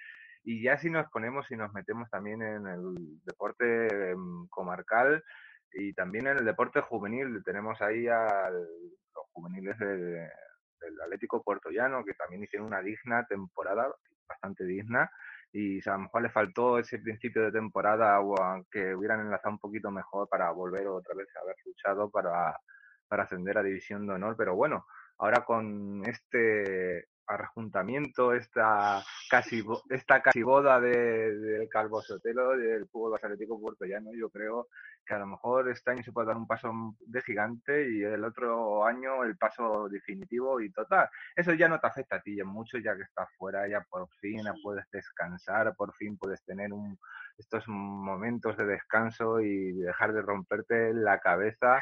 Y 0.44 0.64
ya 0.64 0.76
si 0.80 0.90
nos 0.90 1.08
ponemos 1.12 1.52
y 1.52 1.56
nos 1.56 1.72
metemos 1.72 2.10
también 2.10 2.42
en 2.42 2.66
el 2.66 2.96
deporte 3.24 4.10
em, 4.10 4.48
comarcal 4.48 5.24
y 5.72 5.94
también 5.94 6.26
en 6.26 6.40
el 6.40 6.46
deporte 6.46 6.82
juvenil, 6.82 7.44
tenemos 7.46 7.80
ahí 7.84 8.08
a 8.08 8.50
los 8.50 9.26
juveniles 9.34 9.78
del 9.78 11.02
Atlético 11.04 11.44
Puerto 11.44 11.70
Llano, 11.70 12.04
que 12.04 12.16
también 12.16 12.42
hicieron 12.42 12.66
una 12.66 12.82
digna 12.82 13.24
temporada, 13.28 13.94
bastante 14.28 14.66
digna, 14.66 15.12
y 15.52 15.80
a 15.88 15.93
lo 15.93 16.00
mejor 16.00 16.22
le 16.22 16.30
faltó 16.30 16.78
ese 16.78 17.00
principio 17.00 17.43
de 17.43 17.52
temporada 17.52 18.20
o 18.22 18.36
que 18.70 18.93
hubieran 18.95 19.22
enlazado 19.22 19.52
un 19.52 19.60
poquito 19.60 19.89
mejor 19.89 20.30
para 20.30 20.52
volver 20.52 20.88
otra 20.88 21.16
vez 21.16 21.28
a 21.36 21.41
haber 21.41 21.56
luchado 21.66 22.10
para, 22.10 22.60
para 23.08 23.24
ascender 23.24 23.58
a 23.58 23.64
División 23.64 24.06
de 24.06 24.14
Honor. 24.14 24.36
Pero 24.38 24.56
bueno, 24.56 24.86
ahora 25.18 25.43
con 25.45 26.04
este 26.06 27.08
arrejuntamiento, 27.30 28.34
esta 28.34 29.03
casi, 29.30 29.63
esta 29.89 30.21
casi 30.21 30.41
boda 30.41 30.80
del 30.82 31.41
de, 31.41 31.69
Calvo 31.69 32.01
Sotelo, 32.01 32.57
del 32.57 32.88
fútbol 32.88 33.15
atlético 33.15 33.59
puertollano, 33.59 34.11
yo 34.13 34.30
creo 34.30 34.67
que 35.05 35.13
a 35.13 35.19
lo 35.19 35.27
mejor 35.27 35.69
este 35.69 35.91
año 35.91 36.03
se 36.03 36.11
puede 36.11 36.27
dar 36.27 36.38
un 36.38 36.47
paso 36.47 36.71
de 36.99 37.21
gigante 37.21 37.89
y 37.91 38.03
el 38.03 38.23
otro 38.23 38.86
año 38.86 39.23
el 39.23 39.38
paso 39.38 39.88
definitivo 39.89 40.59
y 40.59 40.71
total. 40.71 41.07
Eso 41.36 41.53
ya 41.53 41.67
no 41.67 41.80
te 41.80 41.88
afecta 41.88 42.17
a 42.17 42.21
ti 42.21 42.36
ya 42.36 42.45
mucho, 42.45 42.77
ya 42.80 42.95
que 42.95 43.03
estás 43.03 43.30
fuera, 43.38 43.67
ya 43.67 43.82
por 43.82 44.09
fin 44.19 44.41
puedes 44.63 44.89
descansar, 44.91 45.75
por 45.75 45.93
fin 45.93 46.17
puedes 46.17 46.43
tener 46.43 46.73
un, 46.73 46.97
estos 47.38 47.67
momentos 47.67 48.57
de 48.57 48.65
descanso 48.65 49.39
y 49.39 49.73
dejar 49.73 50.13
de 50.13 50.21
romperte 50.21 50.93
la 50.93 51.19
cabeza 51.19 51.80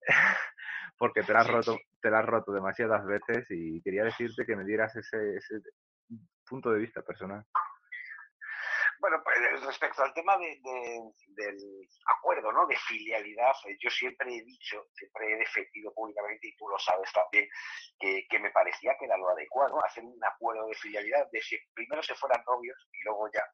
porque 0.98 1.22
te 1.22 1.32
la 1.32 1.40
has 1.40 1.48
roto, 1.48 1.78
te 2.00 2.10
la 2.10 2.20
has 2.20 2.26
roto 2.26 2.52
demasiadas 2.52 3.04
veces 3.04 3.46
y 3.50 3.80
quería 3.82 4.04
decirte 4.04 4.46
que 4.46 4.56
me 4.56 4.64
dieras 4.64 4.94
ese, 4.96 5.36
ese 5.36 5.60
punto 6.48 6.70
de 6.70 6.78
vista 6.78 7.02
personal. 7.02 7.44
Bueno, 9.00 9.22
pues 9.22 9.62
respecto 9.62 10.02
al 10.02 10.14
tema 10.14 10.36
de, 10.38 10.60
del 11.28 11.56
acuerdo, 12.06 12.52
¿no? 12.52 12.66
De 12.66 12.76
filialidad, 12.76 13.52
eh, 13.66 13.76
yo 13.80 13.90
siempre 13.90 14.34
he 14.34 14.42
dicho, 14.42 14.86
siempre 14.94 15.32
he 15.32 15.36
defendido 15.36 15.92
públicamente, 15.92 16.48
y 16.48 16.56
tú 16.56 16.68
lo 16.68 16.78
sabes 16.78 17.12
también, 17.12 17.48
que, 17.98 18.26
que 18.28 18.38
me 18.38 18.50
parecía 18.50 18.96
que 18.98 19.06
era 19.06 19.16
lo 19.16 19.28
adecuado, 19.30 19.84
hacer 19.84 20.04
un 20.04 20.22
acuerdo 20.24 20.66
de 20.66 20.74
filialidad 20.74 21.28
de 21.30 21.40
si 21.42 21.58
primero 21.74 22.02
se 22.02 22.14
fueran 22.14 22.42
novios 22.46 22.88
y 22.92 23.04
luego 23.04 23.30
ya 23.32 23.44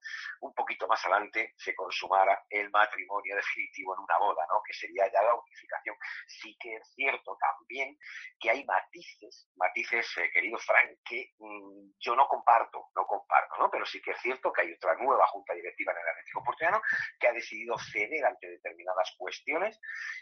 un 0.41 0.55
poquito 0.55 0.87
más 0.87 1.05
adelante 1.05 1.55
se 1.57 1.75
consumara 1.75 2.45
el 2.49 2.71
matrimonio 2.71 3.37
definitivo 3.37 3.95
en 3.95 4.05
una 4.05 4.19
boda, 4.19 4.47
¿no? 4.49 4.63
Que 4.65 4.73
sería 4.73 5.11
ya 5.13 5.23
la 5.23 5.35
unificación. 5.35 5.97
Sí 6.27 6.57
que 6.61 6.75
es 6.77 6.93
cierto 6.95 7.37
también 7.41 7.97
que 8.39 8.51
hay 8.51 8.65
matices, 8.65 9.49
matices, 9.57 10.07
eh, 10.19 10.31
querido 10.33 10.59
Frank, 10.59 10.99
que 11.05 11.33
mm, 11.39 11.93
yo 11.99 12.15
no 12.17 12.27
comparto, 12.29 12.89
no 12.95 13.07
comparto, 13.07 13.57
¿no? 13.59 13.71
Pero 13.71 13.85
sí 13.87 14.01
que 14.01 14.13
es 14.13 14.21
cierto 14.21 14.53
que 14.53 14.63
hay 14.63 14.73
otra 14.73 14.95
nueva 14.97 15.27
junta 15.41 15.55
directiva 15.55 15.93
en 15.93 15.99
el 15.99 16.09
Atlético 16.09 16.45
Porteano 16.45 16.83
que 17.19 17.29
ha 17.29 17.33
decidido 17.33 17.77
ceder 17.79 18.25
ante 18.25 18.49
determinadas 18.49 19.15
cuestiones 19.17 19.81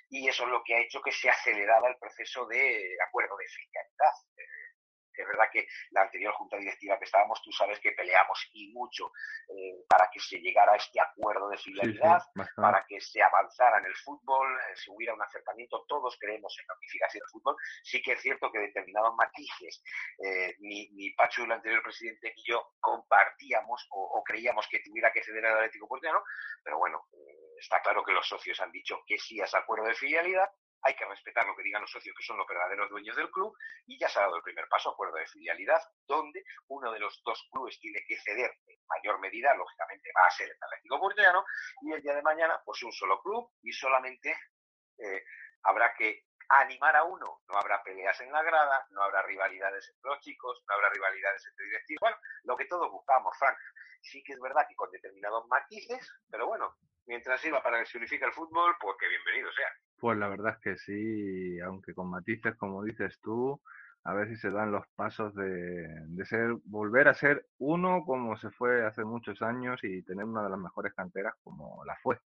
y 0.08 0.28
eso 0.28 0.44
es 0.44 0.50
lo 0.50 0.62
que 0.64 0.74
ha 0.74 0.80
hecho 0.80 1.02
que 1.02 1.12
se 1.12 1.28
acelerara 1.28 1.88
el 1.88 1.96
proceso 1.98 2.46
de 2.46 2.96
acuerdo 3.06 3.36
de 3.36 3.46
filialidad. 3.48 4.14
Es 5.18 5.26
verdad 5.26 5.46
que 5.52 5.66
la 5.90 6.02
anterior 6.02 6.32
junta 6.34 6.56
directiva 6.56 6.98
que 6.98 7.04
estábamos, 7.04 7.42
tú 7.42 7.50
sabes 7.52 7.80
que 7.80 7.92
peleamos 7.92 8.48
y 8.52 8.72
mucho 8.72 9.12
eh, 9.48 9.84
para 9.88 10.08
que 10.12 10.20
se 10.20 10.38
llegara 10.38 10.72
a 10.72 10.76
este 10.76 11.00
acuerdo 11.00 11.48
de 11.48 11.58
filialidad, 11.58 12.22
para 12.56 12.84
que 12.86 13.00
se 13.00 13.22
avanzara 13.22 13.78
en 13.78 13.86
el 13.86 13.96
fútbol, 13.96 14.48
eh, 14.54 14.76
se 14.76 14.90
hubiera 14.90 15.14
un 15.14 15.22
acercamiento. 15.22 15.84
Todos 15.88 16.16
creemos 16.20 16.56
en 16.60 16.66
la 16.68 16.74
unificación 16.76 17.20
del 17.20 17.30
fútbol. 17.30 17.56
Sí 17.82 18.00
que 18.02 18.12
es 18.12 18.20
cierto 18.20 18.50
que 18.52 18.58
determinados 18.58 19.14
matices, 19.16 19.82
eh, 20.24 20.54
ni, 20.60 20.88
ni 20.90 21.10
Pacho, 21.14 21.44
el 21.44 21.52
anterior 21.52 21.82
presidente, 21.82 22.32
ni 22.36 22.44
yo 22.44 22.74
compartíamos 22.80 23.86
o, 23.90 24.22
creíamos 24.24 24.68
que 24.68 24.80
tuviera 24.80 25.10
que 25.12 25.22
ceder 25.22 25.44
al 25.46 25.56
Atlético 25.56 25.88
Porteño, 25.88 26.22
pero 26.62 26.78
bueno, 26.78 27.06
está 27.58 27.80
claro 27.80 28.04
que 28.04 28.12
los 28.12 28.28
socios 28.28 28.60
han 28.60 28.70
dicho 28.70 29.02
que 29.06 29.18
sí 29.18 29.40
a 29.40 29.44
ese 29.44 29.56
acuerdo 29.56 29.86
de 29.86 29.94
filialidad 29.94 30.50
hay 30.82 30.94
que 30.94 31.04
respetar 31.04 31.46
lo 31.46 31.56
que 31.56 31.62
digan 31.62 31.82
los 31.82 31.90
socios 31.90 32.14
que 32.16 32.22
son 32.22 32.38
los 32.38 32.46
verdaderos 32.46 32.90
dueños 32.90 33.16
del 33.16 33.30
club 33.30 33.56
y 33.86 33.98
ya 33.98 34.08
se 34.08 34.18
ha 34.18 34.22
dado 34.22 34.36
el 34.36 34.42
primer 34.42 34.68
paso, 34.68 34.90
acuerdo 34.90 35.16
de 35.16 35.26
filialidad, 35.26 35.80
donde 36.06 36.44
uno 36.68 36.92
de 36.92 37.00
los 37.00 37.20
dos 37.24 37.48
clubes 37.52 37.78
tiene 37.80 38.04
que 38.06 38.16
ceder 38.18 38.50
en 38.66 38.78
mayor 38.86 39.18
medida, 39.20 39.54
lógicamente 39.54 40.10
va 40.16 40.26
a 40.26 40.30
ser 40.30 40.48
el 40.48 40.56
Atlético 40.62 41.00
Porteano 41.00 41.44
y 41.82 41.92
el 41.92 42.02
día 42.02 42.14
de 42.14 42.22
mañana 42.22 42.60
pues 42.64 42.82
un 42.82 42.92
solo 42.92 43.20
club 43.22 43.50
y 43.62 43.72
solamente 43.72 44.34
eh, 44.98 45.24
habrá 45.62 45.94
que 45.94 46.24
animar 46.48 46.96
a 46.96 47.04
uno, 47.04 47.42
no 47.46 47.58
habrá 47.58 47.82
peleas 47.82 48.18
en 48.20 48.32
la 48.32 48.42
grada, 48.42 48.86
no 48.90 49.02
habrá 49.02 49.22
rivalidades 49.22 49.88
entre 49.90 50.10
los 50.10 50.20
chicos, 50.20 50.62
no 50.66 50.74
habrá 50.74 50.88
rivalidades 50.90 51.46
entre 51.46 51.66
directivos, 51.66 52.00
bueno, 52.00 52.16
lo 52.44 52.56
que 52.56 52.64
todos 52.64 52.90
buscamos, 52.90 53.36
Frank. 53.38 53.56
Sí 54.00 54.22
que 54.22 54.32
es 54.32 54.40
verdad 54.40 54.66
que 54.68 54.76
con 54.76 54.90
determinados 54.90 55.46
matices, 55.48 56.08
pero 56.30 56.46
bueno, 56.46 56.76
mientras 57.08 57.40
sirva 57.40 57.62
para 57.62 57.80
que 57.80 57.86
se 57.86 57.98
unifique 57.98 58.24
el 58.24 58.32
fútbol, 58.32 58.74
pues 58.80 58.96
que 59.00 59.08
bienvenido 59.08 59.50
sea. 59.52 59.68
Pues 59.98 60.18
la 60.18 60.28
verdad 60.28 60.54
es 60.54 60.58
que 60.58 60.76
sí, 60.76 61.58
aunque 61.60 61.94
con 61.94 62.10
matices, 62.10 62.54
como 62.56 62.84
dices 62.84 63.18
tú, 63.20 63.60
a 64.04 64.14
ver 64.14 64.28
si 64.28 64.36
se 64.36 64.50
dan 64.50 64.70
los 64.70 64.86
pasos 64.94 65.34
de, 65.34 65.88
de 66.06 66.24
ser, 66.24 66.54
volver 66.64 67.08
a 67.08 67.14
ser 67.14 67.46
uno 67.58 68.04
como 68.04 68.36
se 68.36 68.50
fue 68.50 68.86
hace 68.86 69.04
muchos 69.04 69.42
años 69.42 69.82
y 69.82 70.02
tener 70.02 70.24
una 70.24 70.44
de 70.44 70.50
las 70.50 70.58
mejores 70.58 70.94
canteras 70.94 71.34
como 71.42 71.84
la 71.84 71.96
fue. 71.96 72.20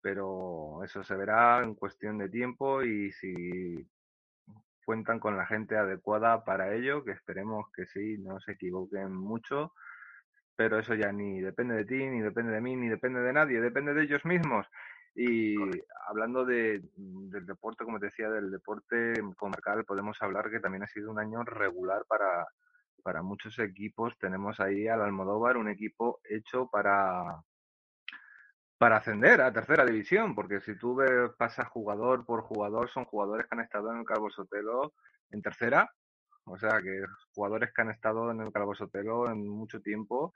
Pero 0.00 0.82
eso 0.84 1.02
se 1.02 1.16
verá 1.16 1.62
en 1.62 1.74
cuestión 1.74 2.16
de 2.16 2.28
tiempo 2.28 2.82
y 2.82 3.12
si 3.12 3.86
cuentan 4.84 5.18
con 5.18 5.36
la 5.36 5.46
gente 5.46 5.76
adecuada 5.76 6.44
para 6.44 6.72
ello, 6.72 7.04
que 7.04 7.10
esperemos 7.10 7.66
que 7.74 7.86
sí, 7.86 8.18
no 8.18 8.38
se 8.40 8.52
equivoquen 8.52 9.12
mucho, 9.12 9.72
pero 10.56 10.78
eso 10.78 10.94
ya 10.94 11.12
ni 11.12 11.40
depende 11.40 11.74
de 11.76 11.84
ti, 11.84 12.06
ni 12.06 12.20
depende 12.20 12.52
de 12.52 12.60
mí, 12.60 12.74
ni 12.76 12.88
depende 12.88 13.20
de 13.20 13.32
nadie, 13.32 13.60
depende 13.60 13.94
de 13.94 14.02
ellos 14.02 14.24
mismos. 14.24 14.66
Y 15.14 15.56
hablando 16.08 16.44
de, 16.44 16.82
del 16.94 17.46
deporte, 17.46 17.84
como 17.84 17.98
te 17.98 18.06
decía, 18.06 18.28
del 18.28 18.50
deporte 18.50 19.14
comarcal, 19.36 19.84
podemos 19.84 20.20
hablar 20.20 20.50
que 20.50 20.60
también 20.60 20.82
ha 20.82 20.88
sido 20.88 21.10
un 21.10 21.18
año 21.18 21.42
regular 21.42 22.04
para, 22.06 22.46
para 23.06 23.22
muchos 23.22 23.56
equipos 23.60 24.18
tenemos 24.18 24.58
ahí 24.58 24.88
al 24.88 25.00
Almodóvar 25.00 25.56
un 25.56 25.68
equipo 25.68 26.18
hecho 26.28 26.68
para, 26.68 27.40
para 28.78 28.96
ascender 28.96 29.40
a 29.40 29.52
tercera 29.52 29.86
división, 29.86 30.34
porque 30.34 30.60
si 30.60 30.76
tú 30.76 30.96
ves, 30.96 31.30
pasas 31.38 31.68
jugador 31.68 32.26
por 32.26 32.42
jugador, 32.42 32.90
son 32.90 33.04
jugadores 33.04 33.46
que 33.46 33.54
han 33.54 33.64
estado 33.64 33.92
en 33.92 34.00
el 34.00 34.04
Calvo 34.04 34.28
Sotelo 34.30 34.92
en 35.30 35.40
tercera, 35.40 35.88
o 36.46 36.58
sea 36.58 36.80
que 36.80 37.04
jugadores 37.34 37.72
que 37.72 37.82
han 37.82 37.90
estado 37.90 38.30
en 38.30 38.40
el 38.40 38.52
Calvo 38.52 38.74
Sotelo 38.74 39.30
en 39.30 39.46
mucho 39.46 39.80
tiempo, 39.80 40.32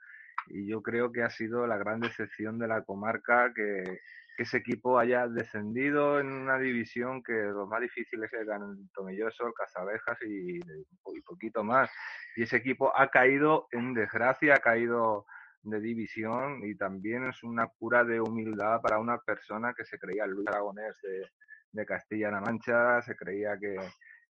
y 0.47 0.67
yo 0.67 0.81
creo 0.81 1.11
que 1.11 1.23
ha 1.23 1.29
sido 1.29 1.65
la 1.67 1.77
gran 1.77 1.99
decepción 1.99 2.59
de 2.59 2.67
la 2.67 2.83
comarca 2.83 3.51
que, 3.53 3.99
ese 4.37 4.57
equipo 4.57 4.97
haya 4.97 5.27
descendido 5.27 6.19
en 6.19 6.25
una 6.25 6.57
división 6.57 7.21
que 7.21 7.31
los 7.31 7.67
más 7.67 7.79
difíciles 7.79 8.33
eran 8.33 8.63
el 8.63 8.89
Tomilloso, 8.91 9.45
el 9.45 9.53
Cazabejas 9.53 10.17
y, 10.23 10.57
y 10.57 11.21
poquito 11.21 11.63
más. 11.63 11.91
Y 12.35 12.41
ese 12.43 12.57
equipo 12.57 12.91
ha 12.97 13.09
caído 13.09 13.67
en 13.69 13.93
desgracia, 13.93 14.55
ha 14.55 14.57
caído 14.57 15.27
de 15.61 15.79
división 15.79 16.61
y 16.63 16.75
también 16.75 17.27
es 17.27 17.43
una 17.43 17.67
cura 17.67 18.03
de 18.03 18.19
humildad 18.19 18.81
para 18.81 18.97
una 18.97 19.19
persona 19.19 19.75
que 19.77 19.85
se 19.85 19.99
creía 19.99 20.23
el 20.23 20.31
Luis 20.31 20.47
Aragonés 20.47 20.95
de, 21.03 21.29
de 21.73 21.85
Castilla-La 21.85 22.41
Mancha, 22.41 22.99
se 23.03 23.15
creía 23.15 23.59
que, 23.59 23.75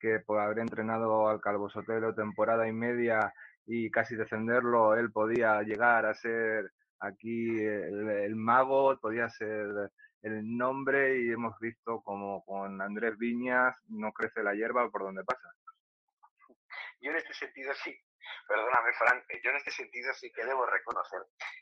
que 0.05 0.19
por 0.19 0.39
haber 0.39 0.59
entrenado 0.59 1.27
al 1.27 1.41
Calvo 1.41 1.67
Sotelo 1.67 2.13
temporada 2.13 2.67
y 2.67 2.71
media 2.71 3.33
y 3.65 3.89
casi 3.89 4.15
defenderlo, 4.15 4.95
él 4.95 5.11
podía 5.11 5.63
llegar 5.63 6.05
a 6.05 6.13
ser 6.13 6.71
aquí 6.99 7.59
el, 7.59 8.07
el, 8.07 8.35
mago, 8.35 8.95
podía 8.99 9.27
ser 9.29 9.89
el 10.21 10.57
nombre 10.57 11.21
y 11.21 11.31
hemos 11.31 11.57
visto 11.59 12.01
como 12.01 12.45
con 12.45 12.79
Andrés 12.83 13.17
Viñas 13.17 13.75
no 13.87 14.11
crece 14.11 14.43
la 14.43 14.53
hierba 14.53 14.91
por 14.91 15.01
donde 15.01 15.23
pasa. 15.23 15.49
Yo 17.01 17.09
en 17.09 17.17
este 17.17 17.33
sentido 17.33 17.73
sí, 17.83 17.97
Perdóname, 18.47 18.93
Frank, 18.93 19.23
eh, 19.29 19.41
yo 19.43 19.51
en 19.51 19.57
este 19.57 19.71
sentido 19.71 20.13
sí 20.13 20.31
que 20.31 20.45
debo 20.45 20.65
reconocer 20.65 21.21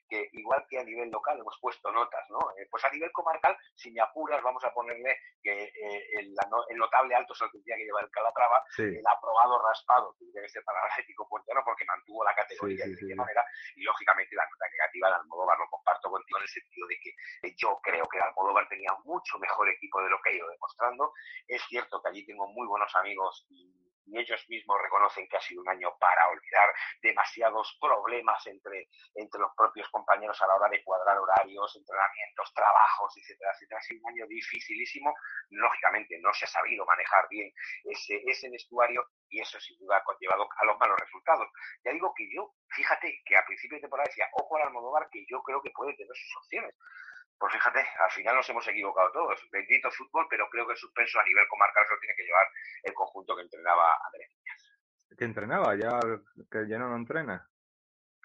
que 0.10 0.30
igual 0.34 0.66
que 0.70 0.80
a 0.80 0.84
nivel 0.84 1.10
local 1.10 1.40
hemos 1.40 1.58
puesto 1.62 1.92
notas, 1.92 2.26
¿no? 2.30 2.40
Eh, 2.58 2.68
pues 2.70 2.84
a 2.86 2.90
nivel 2.90 3.12
comarcal, 3.12 3.58
si 3.76 3.92
me 3.92 4.02
apuras, 4.02 4.42
vamos 4.44 4.64
a 4.64 4.74
ponerle 4.74 5.18
que 5.42 5.64
eh, 5.64 6.04
el, 6.20 6.36
el, 6.70 6.78
notable 6.78 7.16
alto 7.16 7.34
es 7.34 7.42
el 7.42 7.48
que 7.48 7.58
tendría 7.60 7.78
que 7.78 7.86
llevar 7.86 8.04
el 8.04 8.12
Calatrava, 8.12 8.64
sí. 8.76 8.84
el 8.84 9.08
aprobado 9.08 9.62
raspado 9.68 10.16
tendría 10.20 10.44
que 10.44 10.50
ser 10.50 10.64
para 10.64 10.80
el 10.86 10.92
Atlético 10.92 11.28
Puerto 11.30 11.44
porque 11.64 11.86
mantuvo 11.86 12.24
la 12.24 12.34
categoría 12.34 12.86
sí, 12.86 12.96
sí, 12.96 13.06
de 13.06 13.10
qué 13.10 13.16
manera, 13.16 13.46
y 13.76 13.84
lógicamente 13.84 14.36
la 14.36 14.46
nota 14.46 14.66
negativa 14.72 15.10
de 15.10 15.16
Almodóvar 15.16 15.58
lo 15.60 15.70
comparto 15.70 16.10
contigo 16.10 16.38
en 16.38 16.44
el 16.44 16.50
sentido 16.50 16.88
de 16.88 16.98
que 17.00 17.56
yo 17.58 17.80
creo 17.84 18.08
que 18.08 18.20
Almodóvar 18.20 18.68
tenía 18.70 18.92
mucho 19.04 19.38
mejor 19.40 19.70
equipo 19.70 20.02
de 20.02 20.10
lo 20.10 20.20
que 20.22 20.30
ha 20.30 20.34
ido 20.34 20.50
demostrando. 20.50 21.14
Es 21.48 21.62
cierto 21.68 22.02
que 22.02 22.10
allí 22.10 22.26
tengo 22.26 22.48
muy 22.48 22.68
buenos 22.68 22.94
amigos 22.96 23.46
y 23.50 23.83
y 24.06 24.20
ellos 24.20 24.44
mismos 24.50 24.82
reconocen 24.82 25.28
que 25.28 25.38
ha 25.38 25.42
sido 25.42 25.62
un 25.62 25.70
año 25.70 25.90
para 26.00 26.30
olvidar 26.30 26.70
demasiados 27.02 27.78
problemas 27.80 28.46
entre, 28.48 28.90
entre 29.16 29.40
los 29.40 29.52
propios 29.56 29.90
compañeros 29.90 30.42
a 30.42 30.48
la 30.48 30.56
hora 30.56 30.70
de 30.70 30.84
cuadrar 30.84 31.18
horarios, 31.18 31.76
entrenamientos, 31.76 32.54
trabajos, 32.54 33.14
etcétera, 33.18 33.52
etcétera. 33.54 33.80
Ha 33.80 33.84
sido 33.84 34.02
un 34.04 34.14
año 34.14 34.28
dificilísimo. 34.28 35.14
Lógicamente 35.50 36.20
no 36.22 36.34
se 36.34 36.46
ha 36.46 36.48
sabido 36.48 36.86
manejar 36.86 37.28
bien 37.30 37.52
ese, 37.86 38.22
ese 38.26 38.50
vestuario 38.50 39.06
y 39.30 39.42
eso 39.42 39.60
sin 39.60 39.78
duda 39.80 39.98
ha 39.98 40.04
conllevado 40.04 40.48
a 40.58 40.66
los 40.66 40.78
malos 40.80 41.00
resultados. 41.00 41.48
Ya 41.84 41.92
digo 41.92 42.14
que 42.16 42.28
yo, 42.34 42.54
fíjate 42.70 43.22
que 43.26 43.38
a 43.38 43.46
principio 43.46 43.78
de 43.78 43.82
temporada 43.82 44.08
decía, 44.08 44.28
ojo 44.34 44.58
al 44.58 44.64
Almodóvar, 44.64 45.10
que 45.12 45.26
yo 45.30 45.42
creo 45.44 45.62
que 45.62 45.72
puede 45.72 45.96
tener 45.96 46.16
sus 46.16 46.38
opciones. 46.38 46.76
Pues 47.44 47.56
fíjate, 47.56 47.84
al 48.00 48.12
final 48.12 48.38
nos 48.38 48.50
hemos 48.50 48.66
equivocado 48.70 49.12
todos. 49.12 49.38
Bendito 49.52 49.92
fútbol, 49.92 50.26
pero 50.30 50.48
creo 50.50 50.66
que 50.66 50.72
el 50.72 50.78
suspenso 50.78 51.20
a 51.20 51.26
nivel 51.26 51.46
comarcal 51.50 51.86
se 51.86 51.94
lo 51.94 52.00
tiene 52.00 52.16
que 52.16 52.24
llevar 52.24 52.48
el 52.84 52.94
conjunto 52.94 53.36
que 53.36 53.42
entrenaba 53.42 54.00
Andrés 54.06 54.32
¿Que 55.18 55.26
entrenaba? 55.26 55.76
¿Ya, 55.76 56.00
que 56.50 56.70
ya 56.70 56.80
no 56.80 56.88
lo 56.88 56.96
entrena? 56.96 57.46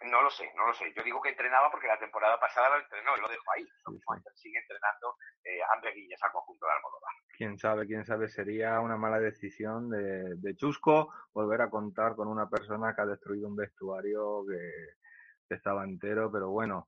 No 0.05 0.23
lo 0.23 0.31
sé, 0.31 0.49
no 0.55 0.69
lo 0.69 0.73
sé. 0.73 0.95
Yo 0.95 1.03
digo 1.03 1.21
que 1.21 1.31
entrenaba 1.31 1.69
porque 1.69 1.89
la 1.89 1.99
temporada 1.99 2.39
pasada 2.39 2.69
lo 2.69 2.81
entrenó 2.81 3.16
y 3.16 3.21
lo 3.21 3.29
dejo 3.29 3.43
ahí. 3.57 3.64
Sí, 3.64 3.99
sí. 3.99 4.31
Sigue 4.37 4.59
entrenando 4.61 5.16
eh, 5.43 5.62
Andrés 5.75 5.97
Villas 5.97 6.23
al 6.23 6.31
conjunto 6.31 6.66
de 6.66 6.73
Almodóvar. 6.75 7.14
Quién 7.37 7.59
sabe, 7.59 7.87
quién 7.89 8.05
sabe. 8.05 8.29
Sería 8.29 8.79
una 8.79 8.97
mala 8.97 9.19
decisión 9.19 9.91
de, 9.91 10.37
de 10.37 10.55
Chusco 10.55 11.12
volver 11.33 11.62
a 11.62 11.71
contar 11.71 12.14
con 12.14 12.29
una 12.29 12.49
persona 12.49 12.95
que 12.95 13.03
ha 13.03 13.07
destruido 13.07 13.49
un 13.49 13.57
vestuario 13.57 14.45
que, 14.49 14.95
que 15.49 15.57
estaba 15.57 15.83
entero, 15.83 16.31
pero 16.31 16.51
bueno, 16.51 16.87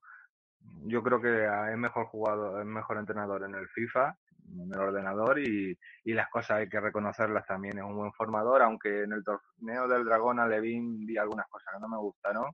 yo 0.84 1.02
creo 1.02 1.20
que 1.20 1.44
es 1.44 1.78
mejor 1.78 2.06
jugador, 2.06 2.60
es 2.60 2.66
mejor 2.66 2.98
entrenador 2.98 3.44
en 3.44 3.54
el 3.54 3.68
FIFA, 3.68 4.16
en 4.52 4.72
el 4.72 4.78
ordenador 4.78 5.38
y, 5.38 5.78
y, 6.04 6.12
las 6.12 6.28
cosas 6.28 6.58
hay 6.58 6.68
que 6.68 6.80
reconocerlas 6.80 7.46
también. 7.46 7.78
Es 7.78 7.84
un 7.84 7.96
buen 7.96 8.12
formador, 8.12 8.62
aunque 8.62 9.02
en 9.02 9.12
el 9.12 9.22
torneo 9.22 9.86
del 9.88 10.04
Dragón 10.04 10.40
a 10.40 10.46
Levin 10.46 11.06
vi 11.06 11.16
algunas 11.18 11.46
cosas 11.48 11.74
que 11.74 11.80
no 11.80 11.88
me 11.88 11.98
gustaron, 11.98 12.52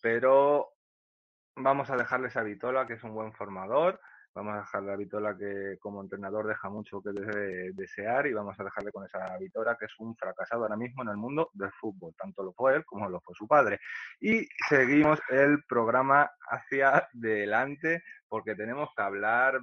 pero 0.00 0.68
vamos 1.56 1.88
a 1.90 1.96
dejarle 1.96 2.28
esa 2.28 2.42
Vitola, 2.42 2.86
que 2.86 2.94
es 2.94 3.04
un 3.04 3.14
buen 3.14 3.32
formador, 3.32 4.00
vamos 4.34 4.54
a 4.54 4.58
dejarle 4.58 4.92
a 4.92 4.96
Vitola 4.96 5.36
que 5.36 5.78
como 5.80 6.02
entrenador 6.02 6.46
deja 6.46 6.68
mucho 6.68 7.00
que 7.00 7.10
de, 7.10 7.72
desear 7.72 8.26
y 8.26 8.32
vamos 8.32 8.58
a 8.58 8.64
dejarle 8.64 8.90
con 8.90 9.04
esa 9.04 9.36
Vitola 9.38 9.76
que 9.78 9.86
es 9.86 9.94
un 9.98 10.16
fracasado 10.16 10.62
ahora 10.62 10.76
mismo 10.76 11.02
en 11.02 11.10
el 11.10 11.16
mundo 11.16 11.50
del 11.54 11.70
fútbol, 11.72 12.14
tanto 12.18 12.42
lo 12.42 12.52
fue 12.52 12.74
él 12.74 12.84
como 12.84 13.08
lo 13.08 13.20
fue 13.20 13.34
su 13.34 13.46
padre. 13.46 13.80
Y 14.20 14.46
seguimos 14.68 15.20
el 15.30 15.62
programa 15.68 16.30
hacia 16.48 17.08
adelante 17.12 18.02
porque 18.28 18.56
tenemos 18.56 18.88
que 18.96 19.02
hablar 19.02 19.60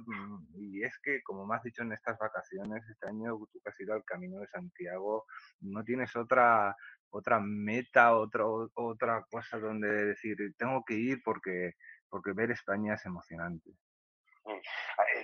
y 0.54 0.82
es 0.82 0.98
que 1.02 1.22
como 1.22 1.46
me 1.46 1.56
has 1.56 1.62
dicho 1.62 1.82
en 1.82 1.92
estas 1.92 2.18
vacaciones, 2.18 2.82
este 2.88 3.08
año 3.08 3.36
tú 3.52 3.60
que 3.62 3.70
has 3.70 3.80
ido 3.80 3.94
al 3.94 4.04
Camino 4.04 4.38
de 4.38 4.48
Santiago, 4.48 5.26
no 5.60 5.84
tienes 5.84 6.16
otra 6.16 6.74
otra 7.14 7.40
meta, 7.40 8.16
otro, 8.16 8.70
otra 8.72 9.26
cosa 9.30 9.58
donde 9.58 10.06
decir 10.06 10.36
tengo 10.56 10.82
que 10.84 10.94
ir 10.94 11.20
porque 11.22 11.74
porque 12.08 12.32
ver 12.32 12.50
España 12.50 12.94
es 12.94 13.04
emocionante. 13.04 13.70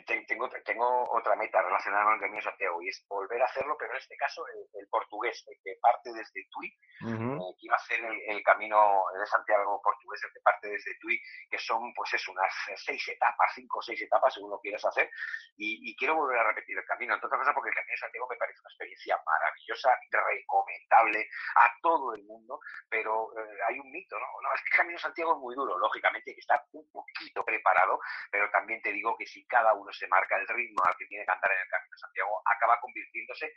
Tengo, 0.07 0.49
tengo 0.65 1.11
otra 1.11 1.35
meta 1.37 1.61
relacionada 1.63 2.05
con 2.05 2.15
el 2.15 2.21
Camino 2.21 2.37
de 2.37 2.43
Santiago 2.43 2.83
y 2.83 2.89
es 2.89 3.05
volver 3.09 3.43
a 3.43 3.47
hacerlo, 3.47 3.77
pero 3.79 3.93
en 3.93 3.99
este 3.99 4.17
caso 4.17 4.47
el, 4.49 4.81
el 4.81 4.89
portugués, 4.89 5.45
el 5.49 5.57
que 5.63 5.79
parte 5.81 6.13
desde 6.13 6.47
Tui, 6.51 6.73
uh 7.03 7.07
-huh. 7.09 7.37
eh, 7.37 7.55
que 7.59 7.67
iba 7.67 7.75
a 7.75 7.79
hacer 7.79 8.01
el, 8.05 8.21
el, 8.29 8.43
camino 8.43 9.05
de 9.19 9.27
Santiago 9.27 9.81
portugués, 9.83 10.23
el 10.25 10.33
que 10.33 10.41
parte 10.41 10.69
desde 10.69 10.97
Tui, 11.01 11.21
que 11.51 11.59
son 11.59 11.93
pues 11.95 12.15
es 12.15 12.29
unas 12.29 12.53
seis 12.77 13.09
etapas, 13.09 13.53
cinco 13.55 13.79
o 13.79 13.83
seis 13.83 14.01
etapas 14.01 14.35
según 14.35 14.51
lo 14.51 14.61
quieras 14.61 14.85
hacer, 14.85 15.11
y, 15.57 15.91
y, 15.91 15.97
quiero 15.97 16.15
volver 16.15 16.39
a 16.39 16.49
repetir 16.49 16.79
el 16.79 16.85
camino, 16.85 17.15
entre 17.15 17.27
otras 17.27 17.41
cosas 17.41 17.55
porque 17.55 17.71
el 17.71 17.75
Camino 17.75 17.93
de 17.93 17.99
Santiago 17.99 18.27
me 18.31 18.37
parece 18.37 18.61
una 18.61 18.71
experiencia 18.71 19.23
maravillosa, 19.25 19.99
recomendable 20.11 21.29
a 21.57 21.73
todo 21.83 22.15
el 22.15 22.23
mundo, 22.25 22.61
pero 22.89 23.33
eh, 23.39 23.59
hay 23.69 23.79
un 23.79 23.91
mito, 23.91 24.19
¿no? 24.19 24.27
No, 24.43 24.55
es 24.55 24.63
que 24.63 24.71
el 24.73 24.77
Camino 24.77 24.97
de 24.97 25.03
Santiago 25.03 25.33
es 25.33 25.39
muy 25.39 25.55
duro, 25.55 25.79
lógicamente 25.79 26.31
hay 26.31 26.35
que 26.35 26.41
estar 26.41 26.63
un 26.73 26.91
poquito 26.91 27.45
preparado, 27.45 28.01
pero 28.31 28.51
también 28.51 28.81
te 28.83 28.93
digo 28.93 29.08
que 29.17 29.27
si 29.27 29.47
cada 29.47 29.73
uno 29.75 29.93
se 29.93 30.07
marca 30.09 30.37
el 30.37 30.47
ritmo 30.49 30.83
al 30.85 30.97
que 30.97 31.07
tiene 31.07 31.25
que 31.25 31.33
andar 31.33 31.51
en 31.53 31.61
el 31.61 31.69
Camino 31.69 31.93
de 31.93 31.99
Santiago, 31.99 32.43
acaba 32.45 32.81
convirtiéndose 32.81 33.53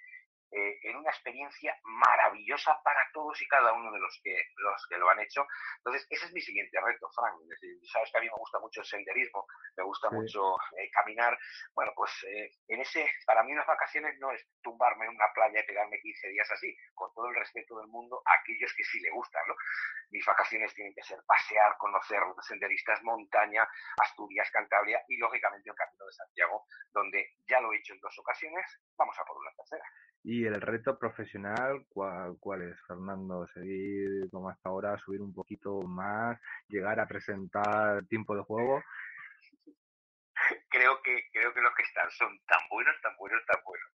eh, 0.51 0.79
en 0.83 0.97
una 0.97 1.09
experiencia 1.09 1.77
maravillosa 1.83 2.77
para 2.83 2.99
todos 3.13 3.41
y 3.41 3.47
cada 3.47 3.71
uno 3.73 3.91
de 3.91 3.99
los 3.99 4.19
que, 4.21 4.35
los 4.57 4.87
que 4.87 4.97
lo 4.97 5.09
han 5.09 5.19
hecho. 5.19 5.47
Entonces, 5.77 6.05
ese 6.09 6.25
es 6.25 6.33
mi 6.33 6.41
siguiente 6.41 6.77
reto, 6.81 7.09
Frank. 7.15 7.39
Decir, 7.47 7.77
sabes 7.91 8.11
que 8.11 8.17
a 8.17 8.21
mí 8.21 8.27
me 8.27 8.37
gusta 8.37 8.59
mucho 8.59 8.81
el 8.81 8.85
senderismo, 8.85 9.45
me 9.77 9.83
gusta 9.83 10.09
sí. 10.09 10.15
mucho 10.15 10.55
eh, 10.77 10.89
caminar. 10.91 11.37
Bueno, 11.73 11.93
pues 11.95 12.11
eh, 12.27 12.51
en 12.67 12.81
ese, 12.81 13.09
para 13.25 13.43
mí 13.43 13.53
unas 13.53 13.65
vacaciones 13.65 14.17
no 14.19 14.31
es 14.31 14.45
tumbarme 14.61 15.05
en 15.05 15.15
una 15.15 15.31
playa 15.33 15.61
y 15.61 15.65
pegarme 15.65 15.99
15 15.99 16.27
días 16.29 16.51
así, 16.51 16.75
con 16.93 17.13
todo 17.13 17.27
el 17.29 17.35
respeto 17.35 17.77
del 17.79 17.87
mundo 17.87 18.21
a 18.25 18.33
aquellos 18.33 18.73
que 18.75 18.83
sí 18.83 18.99
le 18.99 19.11
gustan, 19.11 19.43
¿no? 19.47 19.55
Mis 20.09 20.25
vacaciones 20.25 20.73
tienen 20.73 20.93
que 20.93 21.03
ser 21.03 21.19
pasear, 21.25 21.77
conocer 21.77 22.19
senderistas, 22.41 23.01
montaña, 23.03 23.67
Asturias, 24.01 24.51
Cantabria 24.51 25.01
y 25.07 25.17
lógicamente 25.17 25.69
el 25.69 25.75
Camino 25.75 26.05
de 26.05 26.11
Santiago, 26.11 26.65
donde 26.91 27.35
ya 27.47 27.61
lo 27.61 27.71
he 27.71 27.77
hecho 27.77 27.93
en 27.93 28.01
dos 28.01 28.17
ocasiones, 28.19 28.65
vamos 28.97 29.17
a 29.17 29.23
por 29.23 29.37
una 29.37 29.51
tercera. 29.53 29.83
Y 30.23 30.45
el 30.45 30.61
reto 30.61 30.99
profesional, 30.99 31.85
¿cuál, 31.89 32.37
¿cuál, 32.39 32.61
es, 32.61 32.79
Fernando? 32.87 33.47
¿Seguir 33.53 34.29
como 34.29 34.49
hasta 34.49 34.69
ahora, 34.69 34.97
subir 34.99 35.19
un 35.19 35.33
poquito 35.33 35.81
más, 35.81 36.39
llegar 36.67 36.99
a 36.99 37.07
presentar 37.07 38.05
tiempo 38.05 38.35
de 38.35 38.43
juego? 38.43 38.83
Creo 40.69 41.01
que, 41.01 41.29
creo 41.31 41.53
que 41.53 41.61
los 41.61 41.73
que 41.75 41.83
están 41.83 42.09
son 42.11 42.39
tan 42.47 42.59
buenos, 42.69 42.95
tan 43.01 43.15
buenos, 43.17 43.45
tan 43.45 43.61
buenos, 43.63 43.87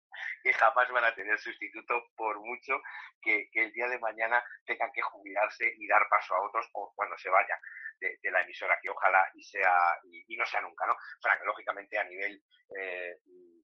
que 0.43 0.53
jamás 0.53 0.91
van 0.91 1.05
a 1.05 1.15
tener 1.15 1.39
sustituto 1.39 2.11
por 2.15 2.39
mucho 2.41 2.81
que, 3.21 3.49
que 3.51 3.65
el 3.65 3.73
día 3.73 3.89
de 3.89 3.99
mañana 3.99 4.43
tengan 4.65 4.91
que 4.93 5.03
jubilarse 5.03 5.75
y 5.77 5.89
dar 5.89 6.07
paso 6.09 6.35
a 6.35 6.43
otros 6.43 6.69
o 6.75 6.93
cuando 6.95 7.17
se 7.19 7.31
vayan. 7.31 7.59
De, 7.99 8.19
la 8.31 8.43
emisora, 8.43 8.79
que 8.83 8.91
ojalá 8.91 9.27
y 9.35 9.43
sea, 9.43 9.73
y, 10.05 10.23
y, 10.29 10.37
no 10.37 10.45
sea 10.45 10.61
nunca, 10.61 10.87
¿no? 10.87 10.93
O 10.93 11.23
sea, 11.23 11.39
que 11.39 11.47
lógicamente 11.47 11.99
a 11.99 12.05
nivel 12.05 12.43
eh, 12.79 13.17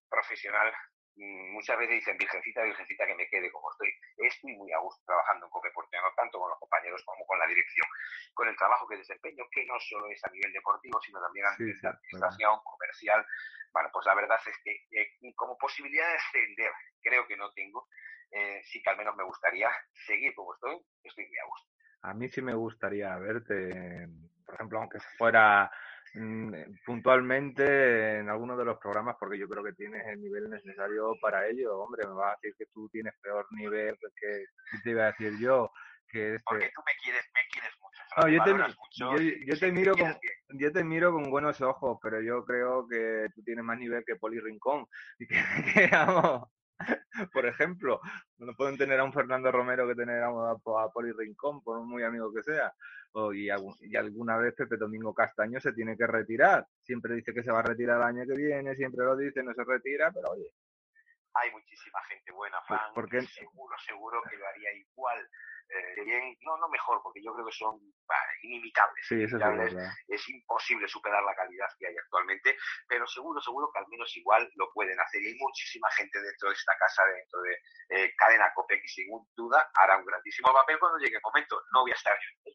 profesional 0.09 0.73
muchas 1.17 1.79
veces 1.79 1.97
dicen, 1.97 2.17
virgencita, 2.17 2.63
virgencita, 2.63 3.07
que 3.07 3.15
me 3.15 3.29
quede 3.29 3.51
como 3.51 3.71
estoy. 3.71 3.93
Estoy 4.17 4.57
muy 4.57 4.73
a 4.73 4.79
gusto 4.79 5.03
trabajando 5.05 5.47
en 5.47 5.51
Cope 5.51 5.71
Porteano, 5.71 6.09
tanto 6.17 6.39
con 6.39 6.51
los 6.51 6.59
compañeros 6.59 7.03
como 7.05 7.27
con 7.27 7.39
la 7.39 7.47
dirección, 7.47 7.87
con 8.35 8.49
el 8.49 8.57
trabajo 8.57 8.89
que 8.89 8.97
desempeño, 8.97 9.45
que 9.51 9.65
no 9.67 9.79
solo 9.81 10.09
es 10.11 10.25
a 10.25 10.31
nivel 10.31 10.53
deportivo, 10.53 11.01
sino 11.03 11.21
también 11.21 11.47
a 11.47 11.57
nivel 11.57 11.75
sí, 11.75 11.81
de 11.81 11.89
administración, 11.89 12.59
comercial. 12.65 13.27
Bueno, 13.73 13.91
pues 13.93 14.07
la 14.07 14.15
verdad 14.15 14.39
es 14.47 14.57
que 14.65 14.73
eh, 14.91 15.35
como 15.35 15.57
posibilidad 15.57 16.09
de 16.09 16.17
ascender, 16.17 16.73
creo 17.03 17.27
que 17.27 17.37
no 17.37 17.53
tengo. 17.53 17.89
Eh, 18.31 18.63
sí 18.65 18.83
que 18.83 18.91
al 18.91 18.97
menos 18.97 19.15
me 19.17 19.25
gustaría 19.25 19.71
seguir 20.07 20.35
como 20.35 20.55
estoy, 20.55 20.81
estoy 21.05 21.27
muy 21.27 21.39
a 21.39 21.45
gusto. 21.45 21.71
a 22.03 22.15
mí 22.15 22.29
sí 22.29 22.41
me 22.41 22.55
gustaría 22.55 23.15
verte, 23.19 24.09
por 24.47 24.55
ejemplo, 24.55 24.79
aunque 24.79 24.99
fuera 25.19 25.71
puntualmente 26.85 28.19
en 28.19 28.29
alguno 28.29 28.57
de 28.57 28.65
los 28.65 28.79
programas, 28.79 29.17
porque 29.19 29.39
yo 29.39 29.49
creo 29.49 29.65
que 29.65 29.73
tienes 29.73 30.07
el 30.07 30.21
nivel 30.21 30.51
necesario 30.51 31.15
para 31.21 31.47
ello. 31.47 31.79
Hombre, 31.79 32.07
me 32.07 32.15
vas 32.15 32.33
a 32.33 32.37
decir 32.41 32.55
que 32.59 32.67
tú 32.67 32.89
tienes 32.91 33.15
peor 33.23 33.47
nivel 33.53 33.97
que 34.17 34.45
te 34.83 34.91
iba 34.91 35.05
a 35.05 35.13
decir 35.13 35.39
yo. 35.39 35.71
Que 36.07 36.35
este... 36.35 36.43
Porque 36.45 36.71
tú 36.75 36.83
me 36.85 36.93
quieres, 37.03 37.23
me 37.35 37.41
quieres 37.51 37.71
mucho. 37.81 38.03
No, 38.19 38.29
yo, 38.29 38.45
te, 38.45 38.53
valoras 38.53 38.77
mucho, 38.77 39.17
yo, 39.17 39.35
yo 39.47 39.55
te 39.55 39.57
sí, 39.57 39.67
me 39.67 39.73
miro 39.73 39.97
con, 39.97 40.19
yo 40.51 40.73
te 40.73 40.85
miro 40.85 41.13
con 41.13 41.31
buenos 41.31 41.61
ojos, 41.63 41.99
pero 42.03 42.21
yo 42.21 42.45
creo 42.45 42.87
que 42.87 43.29
tú 43.35 43.43
tienes 43.43 43.65
más 43.65 43.79
nivel 43.79 44.05
que 44.05 44.17
Poli 44.17 44.39
Rincón. 44.39 44.87
Y 45.19 45.27
que, 45.27 45.35
que, 45.75 45.89
vamos, 45.91 46.51
por 47.33 47.47
ejemplo, 47.47 48.01
no 48.39 48.55
pueden 48.55 48.77
tener 48.77 48.99
a 49.01 49.05
un 49.05 49.13
Fernando 49.13 49.51
Romero 49.53 49.87
que 49.87 49.95
tener 49.95 50.23
a, 50.23 50.29
a 50.29 50.89
Poli 50.93 51.13
Rincón, 51.13 51.63
por 51.63 51.81
muy 51.83 52.03
amigo 52.03 52.33
que 52.33 52.43
sea. 52.43 52.73
O, 53.13 53.33
y, 53.33 53.51
alguna 53.51 54.39
vez 54.39 54.55
Pepe 54.55 54.77
Domingo 54.77 55.15
Castaño 55.15 55.61
se 55.61 55.73
tiene 55.73 55.97
que 55.97 56.07
retirar. 56.07 56.67
Siempre 56.83 57.15
dice 57.15 57.35
que 57.35 57.43
se 57.43 57.51
va 57.51 57.61
a 57.61 57.63
retirar 57.63 57.99
el 57.99 58.05
año 58.05 58.27
que 58.27 58.37
viene, 58.37 58.75
siempre 58.75 59.05
lo 59.05 59.17
dice, 59.17 59.43
no 59.43 59.53
se 59.55 59.65
retira, 59.65 60.11
pero 60.11 60.31
oye, 60.31 60.51
hay 61.35 61.51
muchísima 61.51 62.03
gente 62.05 62.33
buena, 62.33 62.61
Fran. 62.63 62.93
¿por 62.95 63.09
qué? 63.09 63.21
Seguro, 63.23 63.75
seguro 63.87 64.23
que 64.29 64.37
lo 64.37 64.47
haría 64.47 64.73
igual. 64.75 65.29
Eh, 65.73 66.05
bien, 66.05 66.37
no, 66.43 66.57
no 66.59 66.69
mejor, 66.69 67.01
porque 67.03 67.23
yo 67.23 67.33
creo 67.33 67.47
que 67.47 67.53
son 67.53 67.81
bah, 68.07 68.15
inimitables. 68.43 69.07
Sí, 69.07 69.23
es 69.23 69.31
inimitables. 69.31 69.75
verdad. 69.75 69.93
Es 70.09 70.29
imposible 70.29 70.89
superar 70.89 71.23
la 71.25 71.35
calidad 71.35 71.69
que 71.79 71.87
hay 71.87 71.97
actualmente, 71.97 72.57
pero 72.89 73.07
seguro, 73.07 73.41
seguro 73.41 73.71
que 73.73 73.79
al 73.79 73.89
menos 73.89 74.15
igual 74.17 74.51
lo 74.57 74.71
pueden 74.73 74.99
hacer. 75.01 75.23
Y 75.23 75.29
hay 75.29 75.37
muchísima 75.39 75.91
gente 75.93 76.21
dentro 76.21 76.49
de 76.49 76.55
esta 76.55 76.77
casa, 76.79 77.05
dentro 77.07 77.41
de 77.43 77.59
eh, 77.89 78.15
Cadena 78.17 78.53
Cope, 78.55 78.81
que 78.81 78.89
sin 78.89 79.09
duda 79.35 79.71
hará 79.75 79.97
un 79.99 80.05
grandísimo 80.05 80.53
papel 80.53 80.79
cuando 80.79 80.99
llegue 80.99 81.17
el 81.17 81.23
momento. 81.23 81.63
No 81.73 81.83
voy 81.83 81.91
a 81.93 81.95
estar 81.95 82.15
yo. 82.15 82.53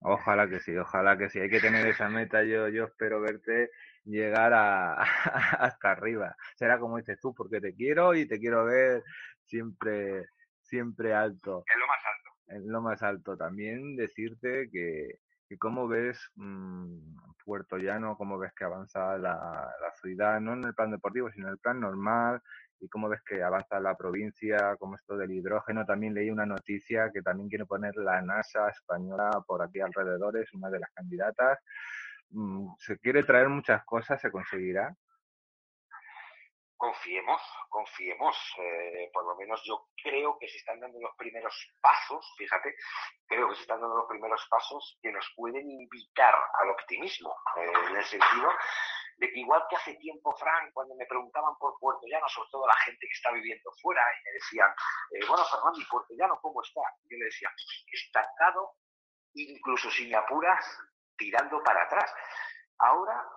Ojalá 0.00 0.48
que 0.48 0.60
sí, 0.60 0.76
ojalá 0.76 1.18
que 1.18 1.28
sí. 1.28 1.40
Hay 1.40 1.50
que 1.50 1.60
tener 1.60 1.86
esa 1.86 2.08
meta. 2.08 2.44
Yo, 2.44 2.68
yo 2.68 2.84
espero 2.84 3.20
verte 3.20 3.70
llegar 4.04 4.52
a, 4.54 4.94
hasta 5.58 5.90
arriba. 5.90 6.36
Será 6.56 6.78
como 6.78 6.98
dices 6.98 7.18
tú, 7.20 7.34
porque 7.34 7.60
te 7.60 7.74
quiero 7.74 8.14
y 8.14 8.26
te 8.26 8.38
quiero 8.38 8.64
ver 8.64 9.02
siempre, 9.44 10.28
siempre 10.68 11.14
alto. 11.14 11.64
Es 11.66 11.78
lo 11.78 11.86
más 11.86 12.04
alto. 12.04 12.30
En 12.48 12.72
lo 12.72 12.80
más 12.80 13.02
alto. 13.02 13.36
También 13.36 13.96
decirte 13.96 14.68
que, 14.70 15.18
que 15.48 15.58
cómo 15.58 15.88
ves 15.88 16.20
mm, 16.36 17.16
Puerto 17.44 17.78
Llano, 17.78 18.16
cómo 18.16 18.38
ves 18.38 18.52
que 18.54 18.64
avanza 18.64 19.16
la, 19.18 19.34
la 19.80 19.92
ciudad, 20.00 20.40
no 20.40 20.52
en 20.52 20.64
el 20.64 20.74
plan 20.74 20.90
deportivo, 20.90 21.30
sino 21.30 21.46
en 21.46 21.52
el 21.52 21.58
plan 21.58 21.80
normal, 21.80 22.40
y 22.80 22.88
cómo 22.88 23.08
ves 23.08 23.22
que 23.22 23.42
avanza 23.42 23.80
la 23.80 23.96
provincia, 23.96 24.76
como 24.78 24.94
esto 24.94 25.16
del 25.16 25.32
hidrógeno. 25.32 25.84
También 25.84 26.14
leí 26.14 26.30
una 26.30 26.46
noticia 26.46 27.10
que 27.12 27.22
también 27.22 27.48
quiere 27.48 27.66
poner 27.66 27.96
la 27.96 28.22
NASA 28.22 28.68
española 28.68 29.30
por 29.46 29.62
aquí 29.62 29.80
alrededor, 29.80 30.36
es 30.36 30.52
una 30.54 30.70
de 30.70 30.80
las 30.80 30.90
candidatas. 30.92 31.58
Mm, 32.30 32.68
Se 32.78 32.98
quiere 32.98 33.22
traer 33.24 33.48
muchas 33.48 33.84
cosas, 33.84 34.20
se 34.20 34.30
conseguirá. 34.30 34.94
Confiemos, 36.78 37.42
confiemos. 37.68 38.36
eh, 38.58 39.10
por 39.12 39.24
lo 39.24 39.34
menos 39.34 39.60
yo 39.64 39.88
creo 40.00 40.38
que 40.38 40.48
se 40.48 40.58
están 40.58 40.78
dando 40.78 41.00
los 41.00 41.14
primeros 41.16 41.52
pasos, 41.80 42.24
fíjate, 42.38 42.76
creo 43.26 43.48
que 43.48 43.56
se 43.56 43.62
están 43.62 43.80
dando 43.80 43.96
los 43.96 44.06
primeros 44.06 44.46
pasos 44.48 44.96
que 45.02 45.10
nos 45.10 45.26
pueden 45.34 45.68
invitar 45.68 46.34
al 46.60 46.70
optimismo, 46.70 47.34
eh, 47.56 47.72
en 47.90 47.96
el 47.96 48.04
sentido 48.04 48.52
de 49.16 49.32
que 49.32 49.40
igual 49.40 49.66
que 49.68 49.74
hace 49.74 49.94
tiempo, 49.96 50.32
Frank, 50.36 50.70
cuando 50.72 50.94
me 50.94 51.04
preguntaban 51.06 51.56
por 51.58 51.76
Puerto 51.80 52.06
Llano, 52.06 52.28
sobre 52.28 52.48
todo 52.52 52.68
la 52.68 52.76
gente 52.76 53.00
que 53.00 53.12
está 53.12 53.32
viviendo 53.32 53.72
fuera, 53.82 54.00
y 54.00 54.24
me 54.24 54.32
decían, 54.34 54.70
eh, 55.10 55.26
bueno, 55.26 55.44
Fernando, 55.46 55.80
¿y 55.80 55.84
Puerto 55.86 56.14
Llano 56.14 56.38
cómo 56.40 56.62
está? 56.62 56.82
Yo 57.10 57.18
le 57.18 57.24
decía, 57.24 57.50
estancado, 57.90 58.74
incluso 59.34 59.90
si 59.90 60.06
me 60.06 60.14
apuras, 60.14 60.64
tirando 61.16 61.60
para 61.64 61.82
atrás. 61.82 62.14
Ahora 62.78 63.28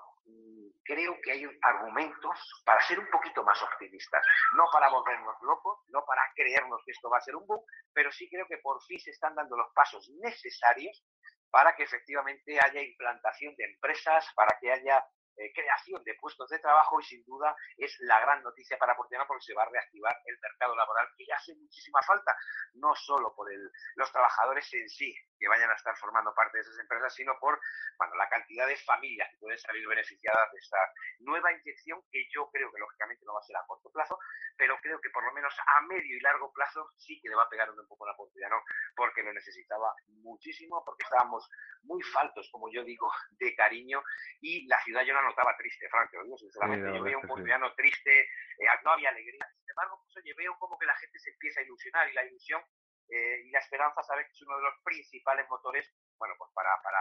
creo 0.84 1.16
que 1.22 1.32
hay 1.32 1.46
argumentos 1.62 2.62
para 2.66 2.82
ser 2.82 3.00
un 3.00 3.10
poquito 3.10 3.44
más 3.44 3.62
optimistas, 3.62 4.26
no 4.56 4.66
para 4.72 4.90
volvernos 4.90 5.36
locos, 5.42 5.80
no 5.90 6.04
para 6.06 6.22
creernos 6.36 6.82
que 6.86 6.92
esto 6.92 7.10
va 7.10 7.18
a 7.18 7.22
ser 7.22 7.36
un 7.36 7.46
boom, 7.46 7.64
pero 7.94 8.12
sí 8.12 8.30
creo 8.30 8.46
que 8.48 8.58
por 8.58 8.82
fin 8.84 9.00
se 9.00 9.12
están 9.12 9.36
dando 9.36 9.58
los 9.58 9.72
pasos 9.74 10.10
necesarios 10.22 11.04
para 11.50 11.76
que 11.76 11.84
efectivamente 11.84 12.60
haya 12.60 12.82
implantación 12.82 13.54
de 13.58 13.66
empresas, 13.66 14.26
para 14.36 14.58
que 14.60 14.72
haya 14.72 15.06
eh, 15.42 15.52
creación 15.54 16.04
de 16.04 16.14
puestos 16.16 16.50
de 16.50 16.60
trabajo 16.60 17.00
y 17.00 17.04
sin 17.04 17.24
duda 17.26 17.56
es 17.78 17.98
la 18.02 18.20
gran 18.20 18.44
noticia 18.44 18.78
para 18.78 18.96
Portugal 18.96 19.26
porque 19.28 19.46
se 19.46 19.54
va 19.54 19.64
a 19.64 19.70
reactivar 19.70 20.16
el 20.26 20.38
mercado 20.40 20.76
laboral 20.76 21.08
que 21.18 21.26
ya 21.26 21.36
hace 21.36 21.56
muchísima 21.56 22.02
falta, 22.04 22.36
no 22.74 22.94
solo 22.96 23.34
por 23.36 23.52
el, 23.52 23.72
los 23.96 24.12
trabajadores 24.12 24.72
en 24.74 24.88
sí 24.90 25.16
que 25.40 25.48
vayan 25.48 25.72
a 25.72 25.76
estar 25.76 25.96
formando 25.98 26.34
parte 26.36 26.58
de 26.58 26.62
esas 26.62 26.78
empresas, 26.80 27.14
sino 27.16 27.38
por 27.40 27.60
bueno, 27.98 28.16
la 28.16 28.30
cantidad 28.30 28.68
de 28.68 28.78
familias 28.78 29.30
que 29.32 29.38
pueden 29.38 29.58
salir 29.58 29.88
beneficiadas 29.88 30.52
de 30.52 30.60
esta 30.60 30.78
nueva 31.20 31.52
inyección 31.52 32.02
que 32.12 32.28
yo 32.34 32.50
creo 32.52 32.72
que 32.72 32.80
lógicamente 32.80 33.26
no 33.26 33.34
va 33.34 33.40
a 33.40 33.44
ser 33.44 33.58
a 33.58 33.66
corto 33.66 33.92
plazo, 33.92 34.20
pero 34.58 34.78
creo 34.82 35.02
que 35.02 35.10
por 35.10 35.24
lo 35.24 35.34
menos 35.34 35.54
a 35.66 35.82
medio 35.82 36.18
y 36.18 36.20
largo 36.22 36.52
plazo 36.54 36.92
sí 36.98 37.20
que 37.22 37.30
le 37.30 37.36
va 37.36 37.44
a 37.44 37.50
pegar 37.50 37.70
un 37.72 37.88
poco 37.88 38.06
la 38.06 38.16
Portugal 38.16 38.52
porque 38.96 39.24
lo 39.24 39.34
necesitaba 39.34 39.94
muchísimo, 40.08 40.84
porque 40.86 41.04
estábamos 41.04 41.50
muy 41.84 42.02
faltos, 42.02 42.50
como 42.52 42.72
yo 42.72 42.84
digo, 42.84 43.12
de 43.32 43.56
cariño 43.56 44.04
y 44.42 44.68
la 44.68 44.82
ciudad 44.84 45.04
yo 45.04 45.14
la 45.14 45.22
notaba 45.32 45.56
triste, 45.58 45.88
Frank, 45.90 46.12
digo 46.12 46.38
sinceramente, 46.38 46.90
Sí, 46.92 46.98
yo 46.98 47.04
veía 47.04 47.18
un 47.18 47.24
que 47.24 47.44
sí. 47.44 47.76
triste, 47.76 48.20
eh, 48.22 48.68
no 48.84 48.92
había 48.92 49.10
alegría, 49.10 49.48
sin 49.56 49.70
embargo, 49.70 50.00
pues, 50.04 50.18
oye, 50.18 50.34
veo 50.38 50.56
como 50.60 50.78
que 50.78 50.86
la 50.86 50.96
gente 50.96 51.18
se 51.20 51.32
empieza 51.32 51.62
a 51.62 51.64
ilusionar 51.64 52.10
y 52.10 52.14
la 52.14 52.26
ilusión 52.26 52.62
eh, 53.10 53.42
y 53.46 53.52
la 53.52 53.60
esperanza, 53.60 54.04
sabes 54.04 54.28
que 54.28 54.34
es 54.34 54.42
uno 54.44 54.58
de 54.58 54.64
los 54.64 54.74
principales 54.84 55.48
motores, 55.50 55.90
bueno, 56.18 56.36
pues 56.38 56.52
para, 56.54 56.70
para 56.84 57.00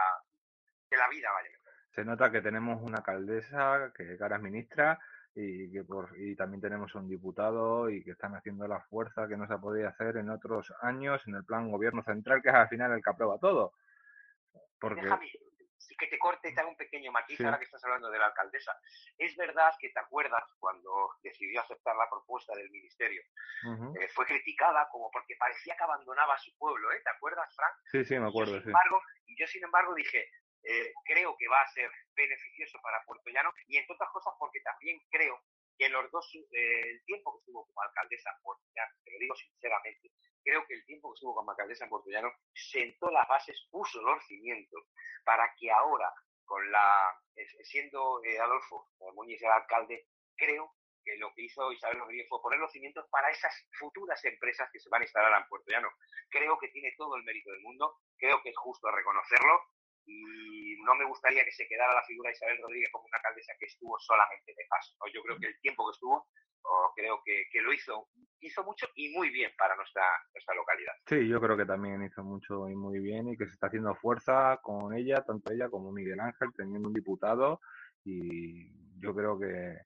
que 0.89 0.97
la 0.97 1.07
vida 1.09 1.31
vaya. 1.31 1.49
Se 1.93 2.03
nota 2.03 2.31
que 2.31 2.41
tenemos 2.41 2.81
una 2.81 2.99
alcaldesa 2.99 3.91
que 3.95 4.17
ahora 4.19 4.37
es 4.37 4.41
ministra 4.41 4.99
y 5.33 5.71
que 5.71 5.83
por 5.83 6.09
y 6.17 6.35
también 6.35 6.61
tenemos 6.61 6.93
un 6.95 7.07
diputado 7.07 7.89
y 7.89 8.03
que 8.03 8.11
están 8.11 8.35
haciendo 8.35 8.67
la 8.67 8.81
fuerza 8.81 9.27
que 9.27 9.37
no 9.37 9.47
se 9.47 9.53
ha 9.53 9.57
podido 9.57 9.87
hacer 9.87 10.17
en 10.17 10.29
otros 10.29 10.73
años 10.81 11.21
en 11.25 11.35
el 11.35 11.45
plan 11.45 11.71
gobierno 11.71 12.03
central 12.03 12.41
que 12.41 12.49
es 12.49 12.55
al 12.55 12.67
final 12.67 12.91
el 12.91 13.01
que 13.01 13.09
aprueba 13.09 13.37
todo. 13.39 13.73
Porque 14.79 15.01
Déjame 15.01 15.31
que 15.97 16.07
te 16.07 16.19
corte 16.19 16.49
y 16.49 16.53
te 16.53 16.61
haga 16.61 16.69
un 16.69 16.75
pequeño 16.75 17.11
matiz 17.11 17.37
Sí. 17.37 17.43
ahora 17.45 17.57
que 17.57 17.65
estás 17.65 17.83
hablando 17.83 18.09
de 18.09 18.19
la 18.19 18.27
alcaldesa. 18.27 18.75
Es 19.17 19.35
verdad 19.35 19.73
que 19.79 19.89
te 19.89 19.99
acuerdas 19.99 20.43
cuando 20.59 21.15
decidió 21.21 21.61
aceptar 21.61 21.95
la 21.95 22.09
propuesta 22.09 22.55
del 22.55 22.69
ministerio. 22.69 23.21
Ujú. 23.67 23.93
Eh, 23.99 24.07
fue 24.09 24.25
criticada 24.25 24.87
como 24.89 25.09
porque 25.11 25.35
parecía 25.37 25.75
que 25.75 25.83
abandonaba 25.83 26.35
a 26.35 26.39
su 26.39 26.55
pueblo, 26.57 26.91
¿eh? 26.91 27.01
¿Te 27.03 27.09
acuerdas, 27.09 27.53
Frank? 27.55 27.75
Sí, 27.91 28.05
sí, 28.05 28.19
me 28.19 28.27
acuerdo, 28.29 28.53
sin 28.53 28.63
sí. 28.63 28.69
embargo, 28.69 29.01
y 29.25 29.39
yo 29.39 29.47
sin 29.47 29.63
embargo 29.63 29.93
dije, 29.95 30.29
eh, 30.63 30.93
creo 31.05 31.35
que 31.37 31.47
va 31.47 31.61
a 31.61 31.67
ser 31.69 31.89
beneficioso 32.15 32.79
para 32.83 33.03
Puerto 33.05 33.29
Llano 33.31 33.51
y 33.67 33.77
entre 33.77 33.95
otras 33.95 34.09
cosas 34.11 34.33
porque 34.37 34.61
también 34.61 34.99
creo 35.09 35.41
que 35.81 35.89
los 35.89 36.11
dos, 36.11 36.29
eh, 36.35 36.91
el 36.91 37.03
tiempo 37.05 37.33
que 37.33 37.39
estuvo 37.39 37.65
como 37.65 37.81
alcaldesa 37.81 38.29
en 38.29 38.43
Puerto 38.43 38.63
Llano, 38.75 38.93
te 39.03 39.11
lo 39.13 39.17
digo 39.17 39.33
sinceramente, 39.33 40.11
creo 40.43 40.63
que 40.67 40.75
el 40.75 40.85
tiempo 40.85 41.09
que 41.09 41.15
estuvo 41.15 41.33
como 41.33 41.49
alcaldesa 41.49 41.85
en 41.85 41.89
Puerto 41.89 42.07
Llano 42.11 42.31
sentó 42.53 43.09
las 43.09 43.27
bases, 43.27 43.67
puso 43.71 43.99
los 44.03 44.23
cimientos 44.27 44.83
para 45.25 45.51
que 45.57 45.71
ahora, 45.71 46.13
con 46.45 46.71
la 46.71 47.09
eh, 47.35 47.47
siendo 47.63 48.23
eh, 48.23 48.37
Adolfo 48.37 48.91
Muñiz 49.15 49.41
el 49.41 49.49
alcalde, 49.49 50.05
creo 50.35 50.71
que 51.03 51.17
lo 51.17 51.33
que 51.33 51.45
hizo 51.45 51.71
Isabel 51.71 51.97
Rodríguez 51.97 52.27
fue 52.29 52.43
poner 52.43 52.59
los 52.59 52.71
cimientos 52.71 53.07
para 53.09 53.31
esas 53.31 53.51
futuras 53.79 54.23
empresas 54.23 54.69
que 54.71 54.79
se 54.79 54.89
van 54.89 55.01
a 55.01 55.05
instalar 55.05 55.41
en 55.41 55.47
Puerto 55.47 55.71
Llano. 55.71 55.89
Creo 56.29 56.59
que 56.59 56.67
tiene 56.67 56.93
todo 56.95 57.15
el 57.15 57.23
mérito 57.23 57.49
del 57.49 57.61
mundo, 57.61 57.97
creo 58.19 58.39
que 58.43 58.49
es 58.49 58.57
justo 58.57 58.91
reconocerlo 58.91 59.63
y 60.05 60.75
no 60.83 60.95
me 60.95 61.05
gustaría 61.05 61.43
que 61.45 61.51
se 61.51 61.67
quedara 61.67 61.93
la 61.93 62.03
figura 62.03 62.29
de 62.29 62.35
Isabel 62.35 62.59
Rodríguez 62.61 62.89
como 62.91 63.05
una 63.05 63.17
alcaldesa 63.17 63.53
que 63.59 63.65
estuvo 63.65 63.97
solamente 63.99 64.53
de 64.55 64.65
paso. 64.69 64.95
¿no? 64.99 65.11
Yo 65.13 65.21
creo 65.23 65.37
que 65.39 65.47
el 65.47 65.59
tiempo 65.61 65.85
que 65.85 65.93
estuvo, 65.93 66.27
oh, 66.63 66.93
creo 66.95 67.21
que, 67.23 67.45
que 67.51 67.61
lo 67.61 67.73
hizo, 67.73 68.09
hizo 68.39 68.63
mucho 68.63 68.87
y 68.95 69.13
muy 69.15 69.29
bien 69.29 69.51
para 69.57 69.75
nuestra, 69.75 70.03
nuestra 70.33 70.55
localidad. 70.55 70.93
Sí, 71.07 71.27
yo 71.27 71.39
creo 71.39 71.57
que 71.57 71.65
también 71.65 72.03
hizo 72.03 72.23
mucho 72.23 72.69
y 72.69 72.75
muy 72.75 72.99
bien 72.99 73.29
y 73.29 73.37
que 73.37 73.45
se 73.45 73.53
está 73.53 73.67
haciendo 73.67 73.95
fuerza 73.95 74.59
con 74.61 74.93
ella, 74.93 75.23
tanto 75.25 75.53
ella 75.53 75.69
como 75.69 75.91
Miguel 75.91 76.19
Ángel, 76.19 76.49
teniendo 76.55 76.87
un 76.87 76.93
diputado 76.93 77.61
y 78.03 78.99
yo 78.99 79.13
creo 79.13 79.39
que, 79.39 79.77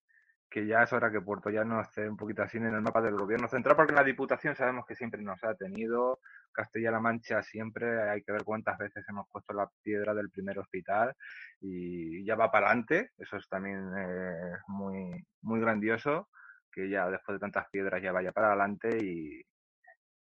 que 0.49 0.65
ya 0.65 0.83
es 0.83 0.93
hora 0.93 1.11
que 1.11 1.21
Puerto 1.21 1.49
Llano 1.49 1.81
esté 1.81 2.07
un 2.07 2.17
poquito 2.17 2.43
así 2.43 2.57
en 2.57 2.67
el 2.67 2.81
mapa 2.81 3.01
del 3.01 3.15
gobierno 3.15 3.47
central, 3.47 3.75
porque 3.75 3.93
la 3.93 4.03
Diputación 4.03 4.55
sabemos 4.55 4.85
que 4.85 4.95
siempre 4.95 5.21
nos 5.21 5.43
ha 5.43 5.55
tenido, 5.55 6.19
Castilla-La 6.55 6.99
Mancha 6.99 7.43
siempre, 7.43 8.09
hay 8.09 8.23
que 8.23 8.31
ver 8.31 8.43
cuántas 8.43 8.77
veces 8.77 9.05
hemos 9.09 9.27
puesto 9.29 9.53
la 9.53 9.69
piedra 9.83 10.13
del 10.13 10.29
primer 10.29 10.57
hospital 10.59 11.13
y 11.59 12.23
ya 12.25 12.35
va 12.35 12.51
para 12.51 12.67
adelante, 12.67 13.11
eso 13.17 13.37
es 13.37 13.47
también 13.47 13.91
eh, 13.97 14.57
muy, 14.67 15.25
muy 15.41 15.59
grandioso, 15.59 16.29
que 16.71 16.89
ya 16.89 17.09
después 17.09 17.35
de 17.35 17.39
tantas 17.39 17.69
piedras 17.69 18.01
ya 18.01 18.11
vaya 18.11 18.31
para 18.31 18.47
adelante 18.47 18.97
y, 19.01 19.41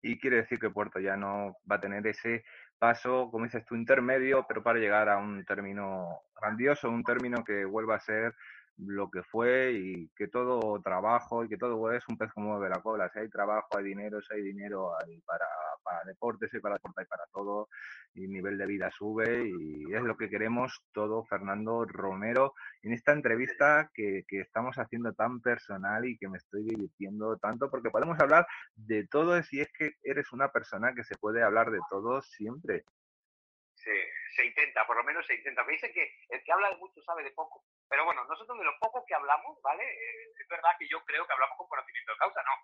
y 0.02 0.20
quiere 0.20 0.38
decir 0.38 0.60
que 0.60 0.70
Puerto 0.70 1.00
Llano 1.00 1.58
va 1.70 1.76
a 1.76 1.82
tener 1.82 2.06
ese 2.08 2.44
paso, 2.80 3.30
como 3.30 3.46
dices 3.46 3.64
tú, 3.66 3.76
intermedio, 3.76 4.46
pero 4.48 4.64
para 4.64 4.80
llegar 4.80 5.08
a 5.10 5.18
un 5.18 5.46
término 5.46 6.22
grandioso, 6.40 6.90
un 6.90 7.04
término 7.04 7.44
que 7.44 7.66
vuelva 7.66 7.96
a 7.96 8.00
ser 8.00 8.34
lo 8.78 9.10
que 9.10 9.24
fue 9.24 9.74
y 9.74 10.10
que 10.16 10.28
todo 10.28 10.82
trabajo 10.82 11.44
y 11.44 11.50
que 11.50 11.58
todo 11.58 11.92
es 11.92 12.04
un 12.08 12.18
pez 12.18 12.32
como 12.34 12.50
mueve 12.50 12.70
la 12.70 12.82
cola. 12.82 13.10
Si 13.14 13.20
hay 13.20 13.30
trabajo, 13.30 13.78
hay 13.78 13.84
dinero, 13.84 14.22
si 14.22 14.34
hay 14.34 14.42
dinero 14.42 14.92
hay 15.00 15.20
para, 15.22 15.48
para 15.84 16.04
deportes, 16.04 16.54
y 16.54 16.60
para 16.60 16.76
deporte, 16.76 17.02
hay 17.02 17.08
para 17.08 17.26
todo 17.32 17.68
y 18.14 18.26
el 18.26 18.32
nivel 18.32 18.58
de 18.58 18.66
vida 18.66 18.92
sube 18.92 19.46
y 19.46 19.94
es 19.94 20.02
lo 20.02 20.18
que 20.18 20.30
queremos 20.30 20.84
todo, 20.94 21.24
Fernando 21.26 21.86
Romero, 21.86 22.54
en 22.82 22.94
esta 22.94 23.14
entrevista 23.14 23.90
que, 23.94 24.24
que 24.28 24.42
estamos 24.42 24.76
haciendo 24.78 25.14
tan 25.14 25.42
personal 25.42 26.06
y 26.06 26.18
que 26.18 26.28
me 26.28 26.38
estoy 26.38 26.64
divirtiendo 26.64 27.38
tanto 27.38 27.70
porque 27.70 27.90
podemos 27.90 28.20
hablar 28.20 28.46
de 28.76 29.08
todo 29.08 29.42
si 29.44 29.62
es 29.62 29.72
que 29.72 29.94
eres 30.04 30.32
una 30.34 30.52
persona 30.52 30.94
que 30.94 31.04
se 31.04 31.16
puede 31.18 31.42
hablar 31.44 31.72
de 31.72 31.80
todo 31.90 32.22
siempre. 32.22 32.84
Se, 33.76 33.92
se 34.36 34.46
intenta, 34.46 34.86
por 34.86 34.98
lo 34.98 35.04
menos 35.04 35.26
se 35.26 35.36
intenta. 35.36 35.64
Me 35.64 35.74
dicen 35.74 35.92
que 35.94 36.12
el 36.30 36.44
que 36.44 36.52
habla 36.52 36.70
de 36.70 36.78
mucho 36.78 37.02
sabe 37.02 37.24
de 37.24 37.32
poco. 37.32 37.64
Pero 37.92 38.06
bueno, 38.06 38.24
nosotros 38.24 38.58
de 38.58 38.64
lo 38.64 38.72
poco 38.80 39.04
que 39.06 39.14
hablamos, 39.14 39.62
¿vale? 39.62 39.84
Eh, 39.84 40.32
es 40.40 40.48
verdad 40.48 40.70
que 40.80 40.88
yo 40.88 41.04
creo 41.04 41.28
que 41.28 41.34
hablamos 41.34 41.58
con 41.58 41.68
conocimiento 41.68 42.14
de 42.14 42.18
causa, 42.20 42.40
no. 42.42 42.56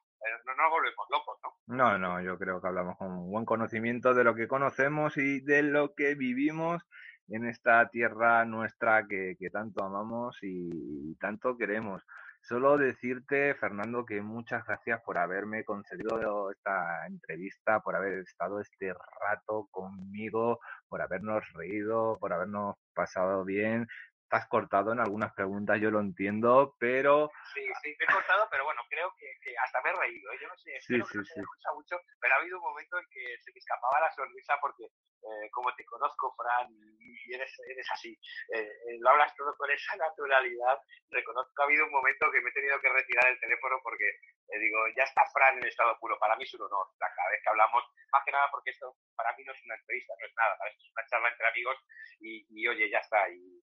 No 0.45 0.55
nos 0.55 0.71
volvemos 0.71 1.07
locos, 1.11 1.37
¿no? 1.43 1.75
No, 1.75 1.97
no, 1.97 2.21
yo 2.21 2.39
creo 2.39 2.61
que 2.61 2.67
hablamos 2.67 2.97
con 2.97 3.29
buen 3.29 3.43
conocimiento 3.43 4.13
de 4.13 4.23
lo 4.23 4.35
que 4.35 4.47
conocemos 4.47 5.17
y 5.17 5.41
de 5.41 5.63
lo 5.63 5.93
que 5.95 6.15
vivimos 6.15 6.81
en 7.27 7.45
esta 7.45 7.89
tierra 7.89 8.45
nuestra 8.45 9.05
que, 9.05 9.35
tanto 9.51 9.83
amamos 9.83 10.37
y 10.41 11.15
tanto 11.17 11.57
queremos. 11.57 12.01
Solo 12.41 12.77
decirte, 12.77 13.53
Fernando, 13.55 14.05
que 14.05 14.21
muchas 14.21 14.65
gracias 14.65 15.01
por 15.01 15.17
haberme 15.17 15.65
concedido 15.65 16.51
esta 16.51 17.05
entrevista, 17.05 17.81
por 17.81 17.97
haber 17.97 18.19
estado 18.19 18.61
este 18.61 18.93
rato 19.19 19.67
conmigo, 19.71 20.61
por 20.87 21.01
habernos 21.01 21.43
reído, 21.51 22.17
por 22.21 22.31
habernos 22.31 22.77
pasado 22.93 23.43
bien 23.43 23.87
estás 24.27 24.45
cortado 24.47 24.91
en 24.91 24.99
algunas 24.99 25.31
preguntas, 25.33 25.79
yo 25.79 25.89
lo 25.89 26.01
entiendo, 26.01 26.75
pero... 26.77 27.31
Sí, 27.53 27.63
sí, 27.81 27.95
me 27.97 28.03
he 28.03 28.13
cortado, 28.13 28.45
pero 28.51 28.65
bueno, 28.65 28.81
creo 28.89 29.09
que, 29.17 29.25
que 29.41 29.55
hasta 29.57 29.81
me 29.81 29.89
he 29.91 29.93
reído. 29.95 30.31
¿eh? 30.33 30.37
Yo 30.41 30.47
no 30.49 30.57
sé, 30.57 30.71
Sí, 30.83 30.99
espero 30.99 31.05
que 31.07 31.11
sí, 31.23 31.39
no 31.39 31.47
sí. 31.47 31.69
mucho, 31.75 31.95
pero 32.19 32.33
ha 32.35 32.37
habido 32.37 32.57
un 32.59 32.63
momento 32.63 32.99
en 32.99 33.05
que 33.09 33.37
se 33.39 33.51
me 33.53 33.59
escapaba 33.59 34.01
la 34.01 34.11
sonrisa 34.11 34.55
porque, 34.59 34.83
eh, 35.23 35.49
como 35.51 35.73
te 35.75 35.85
conozco, 35.85 36.33
Fran, 36.35 36.67
y 37.27 37.33
eres, 37.33 37.51
eres 37.67 37.87
así, 37.91 38.17
eh, 38.53 38.59
eh, 38.59 38.97
lo 38.99 39.09
hablas 39.09 39.35
todo 39.35 39.55
con 39.57 39.69
esa 39.71 39.95
naturalidad, 39.97 40.79
reconozco 41.09 41.51
que 41.55 41.61
ha 41.61 41.65
habido 41.65 41.85
un 41.85 41.91
momento 41.91 42.31
que 42.31 42.41
me 42.41 42.49
he 42.49 42.53
tenido 42.53 42.79
que 42.79 42.89
retirar 42.89 43.27
el 43.27 43.39
teléfono 43.39 43.79
porque, 43.83 44.07
eh, 44.07 44.59
digo, 44.59 44.79
ya 44.95 45.03
está 45.03 45.25
Fran 45.33 45.57
en 45.57 45.67
estado 45.67 45.97
puro. 45.99 46.17
Para 46.19 46.35
mí 46.35 46.43
es 46.43 46.53
un 46.53 46.61
honor, 46.61 46.87
cada 46.99 47.29
vez 47.29 47.41
que 47.43 47.49
hablamos, 47.49 47.83
más 48.11 48.23
que 48.25 48.31
nada 48.31 48.47
porque 48.51 48.71
esto 48.71 48.95
para 49.15 49.35
mí 49.35 49.43
no 49.43 49.53
es 49.53 49.63
una 49.63 49.75
entrevista, 49.75 50.13
no 50.19 50.25
es 50.25 50.33
nada, 50.35 50.57
para 50.57 50.69
esto 50.69 50.83
es 50.83 50.91
una 50.91 51.07
charla 51.07 51.29
entre 51.29 51.47
amigos 51.47 51.77
y, 52.19 52.67
oye, 52.67 52.89
ya 52.89 52.99
está. 52.99 53.29
Y, 53.29 53.57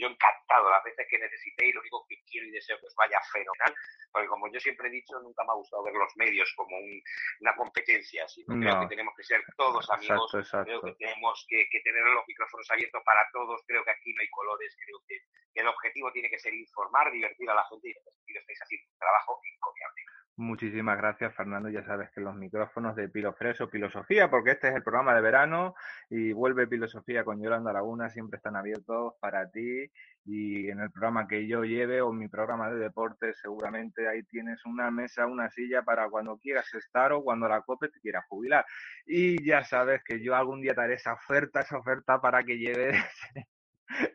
yo 0.00 0.06
encantado 0.06 0.70
las 0.70 0.84
veces 0.84 1.08
que 1.10 1.18
necesité 1.18 1.66
y 1.66 1.72
lo 1.72 1.80
único 1.80 2.06
que 2.08 2.14
quiero 2.30 2.46
y 2.46 2.50
deseo 2.50 2.78
que 2.80 2.86
os 2.86 2.94
vaya 2.94 3.20
fenomenal, 3.32 3.74
porque 4.12 4.28
como 4.28 4.50
yo 4.52 4.60
siempre 4.60 4.88
he 4.88 4.90
dicho, 4.90 5.18
nunca 5.20 5.44
me 5.44 5.50
ha 5.52 5.54
gustado 5.56 5.82
ver 5.84 5.94
los 5.94 6.12
medios 6.16 6.52
como 6.56 6.76
un, 6.76 7.02
una 7.40 7.54
competencia, 7.56 8.26
sino 8.28 8.54
No. 8.54 8.60
creo 8.60 8.80
que 8.80 8.86
tenemos 8.94 9.14
que 9.16 9.24
ser 9.24 9.42
todos 9.56 9.88
amigos, 9.90 10.32
Exacto, 10.34 10.38
exacto. 10.38 10.64
creo 10.66 10.80
que 10.82 10.92
tenemos 10.98 11.46
que, 11.48 11.68
que 11.70 11.80
tener 11.80 12.02
los 12.04 12.24
micrófonos 12.26 12.70
abiertos 12.70 13.02
para 13.04 13.26
todos, 13.32 13.62
creo 13.66 13.84
que 13.84 13.90
aquí 13.90 14.12
no 14.14 14.20
hay 14.22 14.30
colores, 14.30 14.76
creo 14.84 14.98
que, 15.06 15.18
que 15.52 15.60
el 15.60 15.68
objetivo 15.68 16.12
tiene 16.12 16.30
que 16.30 16.38
ser 16.38 16.54
informar, 16.54 17.10
divertir 17.12 17.48
a 17.50 17.54
la 17.54 17.64
gente 17.68 17.88
y 17.88 17.92
sentido 17.92 18.40
estáis 18.40 18.62
haciendo 18.62 18.86
un 18.92 18.98
trabajo 18.98 19.40
encomiable. 19.44 20.02
Muchísimas 20.38 20.96
gracias, 20.96 21.34
Fernando. 21.34 21.68
Ya 21.68 21.84
sabes 21.84 22.12
que 22.12 22.20
los 22.20 22.36
micrófonos 22.36 22.94
de 22.94 23.08
Pilo 23.08 23.32
Freso, 23.32 23.66
Filosofía, 23.66 24.30
porque 24.30 24.52
este 24.52 24.68
es 24.68 24.76
el 24.76 24.84
programa 24.84 25.12
de 25.12 25.20
verano 25.20 25.74
y 26.08 26.32
vuelve 26.32 26.68
Filosofía 26.68 27.24
con 27.24 27.42
Yolanda 27.42 27.72
Laguna, 27.72 28.08
siempre 28.08 28.36
están 28.36 28.54
abiertos 28.54 29.14
para 29.20 29.50
ti. 29.50 29.90
Y 30.24 30.70
en 30.70 30.78
el 30.78 30.92
programa 30.92 31.26
que 31.26 31.48
yo 31.48 31.64
lleve 31.64 32.00
o 32.02 32.12
mi 32.12 32.28
programa 32.28 32.70
de 32.70 32.78
deportes, 32.78 33.36
seguramente 33.42 34.06
ahí 34.06 34.22
tienes 34.22 34.64
una 34.64 34.92
mesa, 34.92 35.26
una 35.26 35.50
silla 35.50 35.82
para 35.82 36.08
cuando 36.08 36.38
quieras 36.38 36.72
estar 36.72 37.12
o 37.12 37.24
cuando 37.24 37.48
la 37.48 37.62
COPE 37.62 37.88
te 37.88 37.98
quiera 37.98 38.24
jubilar. 38.28 38.64
Y 39.06 39.44
ya 39.44 39.64
sabes 39.64 40.04
que 40.04 40.22
yo 40.22 40.36
algún 40.36 40.60
día 40.60 40.72
te 40.72 40.82
haré 40.82 40.94
esa 40.94 41.14
oferta, 41.14 41.62
esa 41.62 41.78
oferta 41.78 42.20
para 42.20 42.44
que 42.44 42.58
lleves 42.58 42.94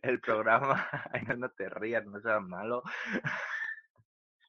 el 0.02 0.22
programa. 0.22 0.88
Ay, 1.12 1.24
no, 1.28 1.36
no 1.36 1.50
te 1.50 1.68
rías, 1.68 2.06
no 2.06 2.22
seas 2.22 2.42
malo. 2.42 2.82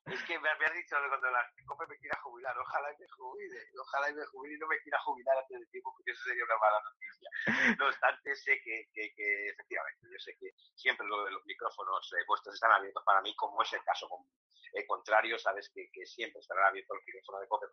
Es 0.06 0.22
que 0.24 0.38
me 0.38 0.50
habías 0.50 0.74
dicho 0.74 0.96
cuando 1.08 1.30
la 1.30 1.50
COPE 1.64 1.86
me 1.88 1.98
quiera 1.98 2.20
jubilar, 2.20 2.56
ojalá 2.58 2.92
y 2.92 2.98
me 2.98 3.08
jubile, 3.08 3.58
ojalá 3.80 4.10
y 4.10 4.14
me 4.14 4.26
jubile 4.26 4.54
y 4.54 4.58
no 4.58 4.66
me 4.66 4.78
quiera 4.80 4.98
jubilar 5.00 5.38
antes 5.38 5.60
de 5.60 5.66
tiempo, 5.66 5.94
porque 5.94 6.10
eso 6.12 6.22
sería 6.24 6.44
una 6.44 6.58
mala 6.58 6.80
noticia. 6.84 7.30
No 7.78 7.86
obstante, 7.88 8.36
sé 8.36 8.60
que, 8.62 8.88
que, 8.92 9.14
que 9.14 9.48
efectivamente, 9.48 10.06
yo 10.12 10.18
sé 10.18 10.36
que 10.38 10.52
siempre 10.74 11.06
lo 11.06 11.24
de 11.24 11.30
los 11.32 11.44
micrófonos 11.46 12.12
eh, 12.12 12.24
vuestros 12.28 12.54
están 12.54 12.72
abiertos 12.72 13.02
para 13.04 13.22
mí, 13.22 13.34
como 13.34 13.62
es 13.62 13.72
el 13.72 13.82
caso 13.82 14.06
con, 14.08 14.20
eh, 14.74 14.86
contrario, 14.86 15.38
sabes 15.38 15.70
que, 15.74 15.88
que, 15.92 16.04
siempre 16.04 16.40
estarán 16.40 16.66
abiertos 16.66 16.96
los 16.96 17.06
micrófonos 17.06 17.40
de 17.40 17.48
COPE 17.48 17.66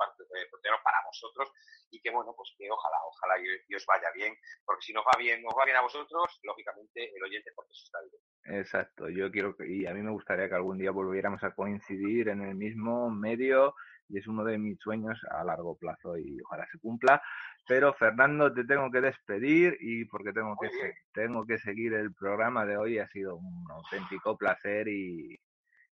portero 0.49 0.77
para 0.83 0.97
vosotros 1.05 1.51
y 1.89 2.01
que 2.01 2.11
bueno, 2.11 2.33
pues 2.35 2.53
que 2.57 2.69
ojalá, 2.69 2.97
ojalá 3.05 3.39
y, 3.41 3.45
y, 3.67 3.75
os 3.75 3.85
vaya 3.85 4.11
bien, 4.13 4.35
porque 4.65 4.85
si 4.85 4.93
nos 4.93 5.03
va 5.03 5.17
bien, 5.17 5.41
nos 5.41 5.53
va 5.57 5.65
bien 5.65 5.77
a 5.77 5.81
vosotros, 5.81 6.39
lógicamente 6.43 7.11
el 7.15 7.23
oyente 7.23 7.51
porque 7.55 7.71
eso 7.71 7.83
está 7.85 7.99
bien. 8.01 8.59
Exacto, 8.61 9.09
yo 9.09 9.31
quiero 9.31 9.55
que, 9.55 9.67
y 9.67 9.85
a 9.85 9.93
mí 9.93 10.01
me 10.01 10.11
gustaría 10.11 10.47
que 10.47 10.55
algún 10.55 10.77
día 10.77 10.91
volviéramos 10.91 11.43
a 11.43 11.53
coincidir 11.53 12.29
en 12.29 12.41
el 12.41 12.55
mismo 12.55 13.09
medio 13.09 13.75
y 14.09 14.19
es 14.19 14.27
uno 14.27 14.43
de 14.43 14.57
mis 14.57 14.77
sueños 14.79 15.19
a 15.29 15.43
largo 15.43 15.77
plazo 15.77 16.17
y 16.17 16.37
ojalá 16.41 16.67
se 16.71 16.79
cumpla. 16.79 17.21
Pero 17.67 17.93
Fernando, 17.93 18.53
te 18.53 18.65
tengo 18.65 18.91
que 18.91 19.01
despedir 19.01 19.77
y 19.79 20.05
porque 20.05 20.33
tengo 20.33 20.55
que, 20.59 20.69
tengo 21.13 21.45
que 21.45 21.57
seguir 21.59 21.93
el 21.93 22.13
programa 22.13 22.65
de 22.65 22.77
hoy, 22.77 22.99
ha 22.99 23.07
sido 23.07 23.37
un 23.37 23.65
auténtico 23.71 24.37
placer 24.37 24.87
y, 24.87 25.39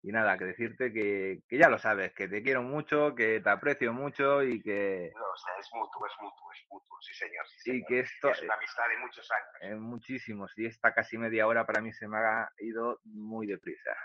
y 0.06 0.12
nada, 0.12 0.38
que 0.38 0.44
decirte 0.44 0.92
que, 0.92 1.40
que, 1.48 1.58
ya 1.58 1.68
lo 1.68 1.78
sabes, 1.78 2.14
que 2.14 2.28
te 2.28 2.40
quiero 2.40 2.62
mucho, 2.62 3.12
que 3.16 3.40
te 3.40 3.50
aprecio 3.50 3.92
mucho 3.92 4.40
y 4.44 4.62
que... 4.62 5.10
No, 5.12 5.24
o 5.24 5.36
sea, 5.36 5.54
es 5.58 5.68
mutuo, 5.74 6.06
es 6.06 6.12
mutuo, 6.20 6.52
es 6.52 6.64
mutuo, 6.70 6.96
sí 7.00 7.12
señor. 7.12 7.44
Sí, 7.48 7.72
y 7.78 7.84
que 7.84 7.98
esto... 8.00 8.30
Es 8.30 8.40
una 8.40 8.54
amistad 8.54 8.88
de 8.88 8.98
muchos 8.98 9.28
años. 9.32 9.48
Eh, 9.62 9.74
muchísimos, 9.74 10.52
y 10.56 10.66
esta 10.66 10.94
casi 10.94 11.18
media 11.18 11.48
hora 11.48 11.66
para 11.66 11.80
mí 11.80 11.92
se 11.92 12.06
me 12.06 12.18
ha 12.18 12.48
ido 12.58 13.00
muy 13.02 13.48
deprisa. 13.48 13.96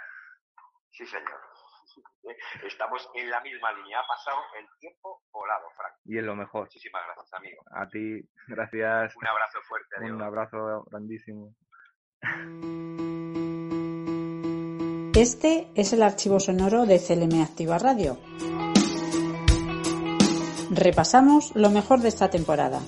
Sí 0.90 1.06
señor. 1.06 1.40
Estamos 2.66 3.08
en 3.14 3.30
la 3.30 3.40
misma 3.42 3.72
línea, 3.74 4.00
ha 4.00 4.08
pasado 4.08 4.42
el 4.58 4.66
tiempo 4.80 5.22
volado, 5.32 5.70
Frank. 5.78 5.94
Y 6.06 6.18
es 6.18 6.24
lo 6.24 6.36
mejor. 6.36 6.62
Muchísimas 6.64 7.04
gracias, 7.06 7.32
amigo. 7.34 7.62
A 7.76 7.88
ti, 7.88 8.28
gracias. 8.48 9.16
Un 9.16 9.28
abrazo 9.28 9.62
fuerte, 9.68 9.98
adiós. 9.98 10.14
Un 10.14 10.24
abrazo 10.24 10.84
grandísimo. 10.90 11.54
Este 15.16 15.68
es 15.76 15.92
el 15.92 16.04
archivo 16.04 16.40
sonoro 16.40 16.86
de 16.86 16.98
CLM 16.98 17.42
Activa 17.42 17.78
Radio. 17.78 18.18
Repasamos 20.70 21.52
lo 21.54 21.70
mejor 21.70 22.00
de 22.00 22.08
esta 22.08 22.30
temporada. 22.30 22.80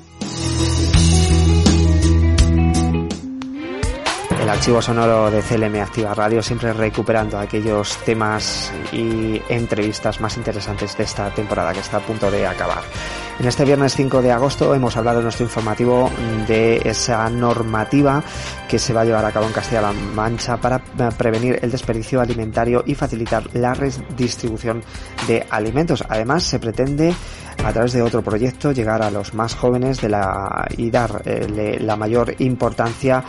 El 4.43 4.49
archivo 4.49 4.81
sonoro 4.81 5.31
de 5.31 5.41
CLM 5.41 5.81
Activa 5.81 6.13
Radio, 6.13 6.43
siempre 6.43 6.73
recuperando 6.73 7.39
aquellos 7.39 7.95
temas 7.99 8.73
y 8.91 9.41
entrevistas 9.47 10.19
más 10.19 10.35
interesantes 10.35 10.97
de 10.97 11.05
esta 11.05 11.29
temporada 11.29 11.71
que 11.71 11.79
está 11.79 11.97
a 11.97 11.99
punto 12.01 12.29
de 12.29 12.45
acabar. 12.45 12.83
En 13.39 13.47
este 13.47 13.63
viernes 13.63 13.95
5 13.95 14.21
de 14.21 14.33
agosto 14.33 14.75
hemos 14.75 14.97
hablado 14.97 15.19
en 15.19 15.23
nuestro 15.23 15.45
informativo 15.45 16.11
de 16.45 16.81
esa 16.83 17.29
normativa 17.29 18.21
que 18.67 18.79
se 18.79 18.91
va 18.91 19.01
a 19.01 19.05
llevar 19.05 19.23
a 19.23 19.31
cabo 19.31 19.47
en 19.47 19.53
Castilla-La 19.53 19.93
Mancha 19.93 20.57
para 20.57 20.79
prevenir 21.17 21.59
el 21.61 21.71
desperdicio 21.71 22.19
alimentario 22.19 22.83
y 22.85 22.95
facilitar 22.95 23.49
la 23.53 23.73
redistribución 23.73 24.83
de 25.25 25.47
alimentos. 25.49 26.03
Además, 26.09 26.43
se 26.43 26.59
pretende 26.59 27.15
a 27.64 27.72
través 27.72 27.93
de 27.93 28.01
otro 28.01 28.22
proyecto 28.22 28.72
llegar 28.72 29.01
a 29.01 29.09
los 29.09 29.34
más 29.34 29.55
jóvenes 29.55 29.99
y 30.78 30.91
darle 30.91 31.80
la 31.80 31.95
mayor 31.95 32.36
importancia 32.39 33.24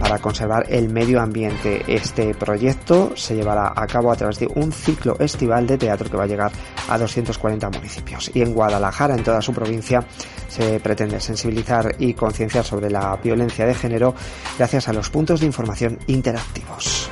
para 0.00 0.18
conservar 0.18 0.66
el 0.68 0.88
medio 0.88 1.20
ambiente. 1.20 1.82
Este 1.86 2.34
proyecto 2.34 3.12
se 3.16 3.34
llevará 3.34 3.72
a 3.74 3.86
cabo 3.86 4.10
a 4.10 4.16
través 4.16 4.38
de 4.38 4.48
un 4.54 4.72
ciclo 4.72 5.16
estival 5.18 5.66
de 5.66 5.78
teatro 5.78 6.10
que 6.10 6.16
va 6.16 6.24
a 6.24 6.26
llegar 6.26 6.52
a 6.88 6.98
240 6.98 7.70
municipios. 7.70 8.30
Y 8.34 8.42
en 8.42 8.52
Guadalajara, 8.52 9.14
en 9.14 9.22
toda 9.22 9.40
su 9.40 9.52
provincia, 9.52 10.04
se 10.48 10.80
pretende 10.80 11.20
sensibilizar 11.20 11.94
y 11.98 12.14
concienciar 12.14 12.64
sobre 12.64 12.90
la 12.90 13.16
violencia 13.22 13.66
de 13.66 13.74
género 13.74 14.14
gracias 14.58 14.88
a 14.88 14.92
los 14.92 15.10
puntos 15.10 15.40
de 15.40 15.46
información 15.46 15.98
interactivos. 16.06 17.10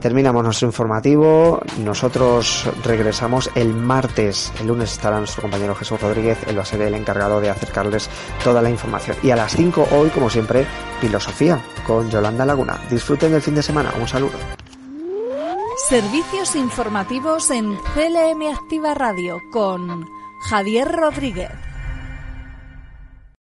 Terminamos 0.00 0.42
nuestro 0.42 0.66
informativo. 0.66 1.60
Nosotros 1.84 2.66
regresamos 2.82 3.50
el 3.54 3.74
martes. 3.74 4.50
El 4.58 4.68
lunes 4.68 4.92
estará 4.92 5.18
nuestro 5.18 5.42
compañero 5.42 5.74
Jesús 5.74 6.00
Rodríguez. 6.00 6.38
Él 6.46 6.56
va 6.56 6.62
a 6.62 6.66
ser 6.66 6.80
el 6.80 6.94
encargado 6.94 7.40
de 7.40 7.50
acercarles 7.50 8.08
toda 8.42 8.62
la 8.62 8.70
información. 8.70 9.16
Y 9.22 9.30
a 9.30 9.36
las 9.36 9.54
5 9.54 9.88
hoy, 9.92 10.08
como 10.08 10.30
siempre, 10.30 10.66
filosofía 11.00 11.62
con 11.86 12.10
Yolanda 12.10 12.46
Laguna. 12.46 12.80
Disfruten 12.90 13.32
del 13.32 13.42
fin 13.42 13.54
de 13.54 13.62
semana. 13.62 13.92
Un 14.00 14.08
saludo. 14.08 14.38
Servicios 15.88 16.56
informativos 16.56 17.50
en 17.50 17.76
CLM 17.94 18.54
Activa 18.54 18.94
Radio 18.94 19.38
con 19.50 20.08
Javier 20.48 20.88
Rodríguez. 20.88 21.69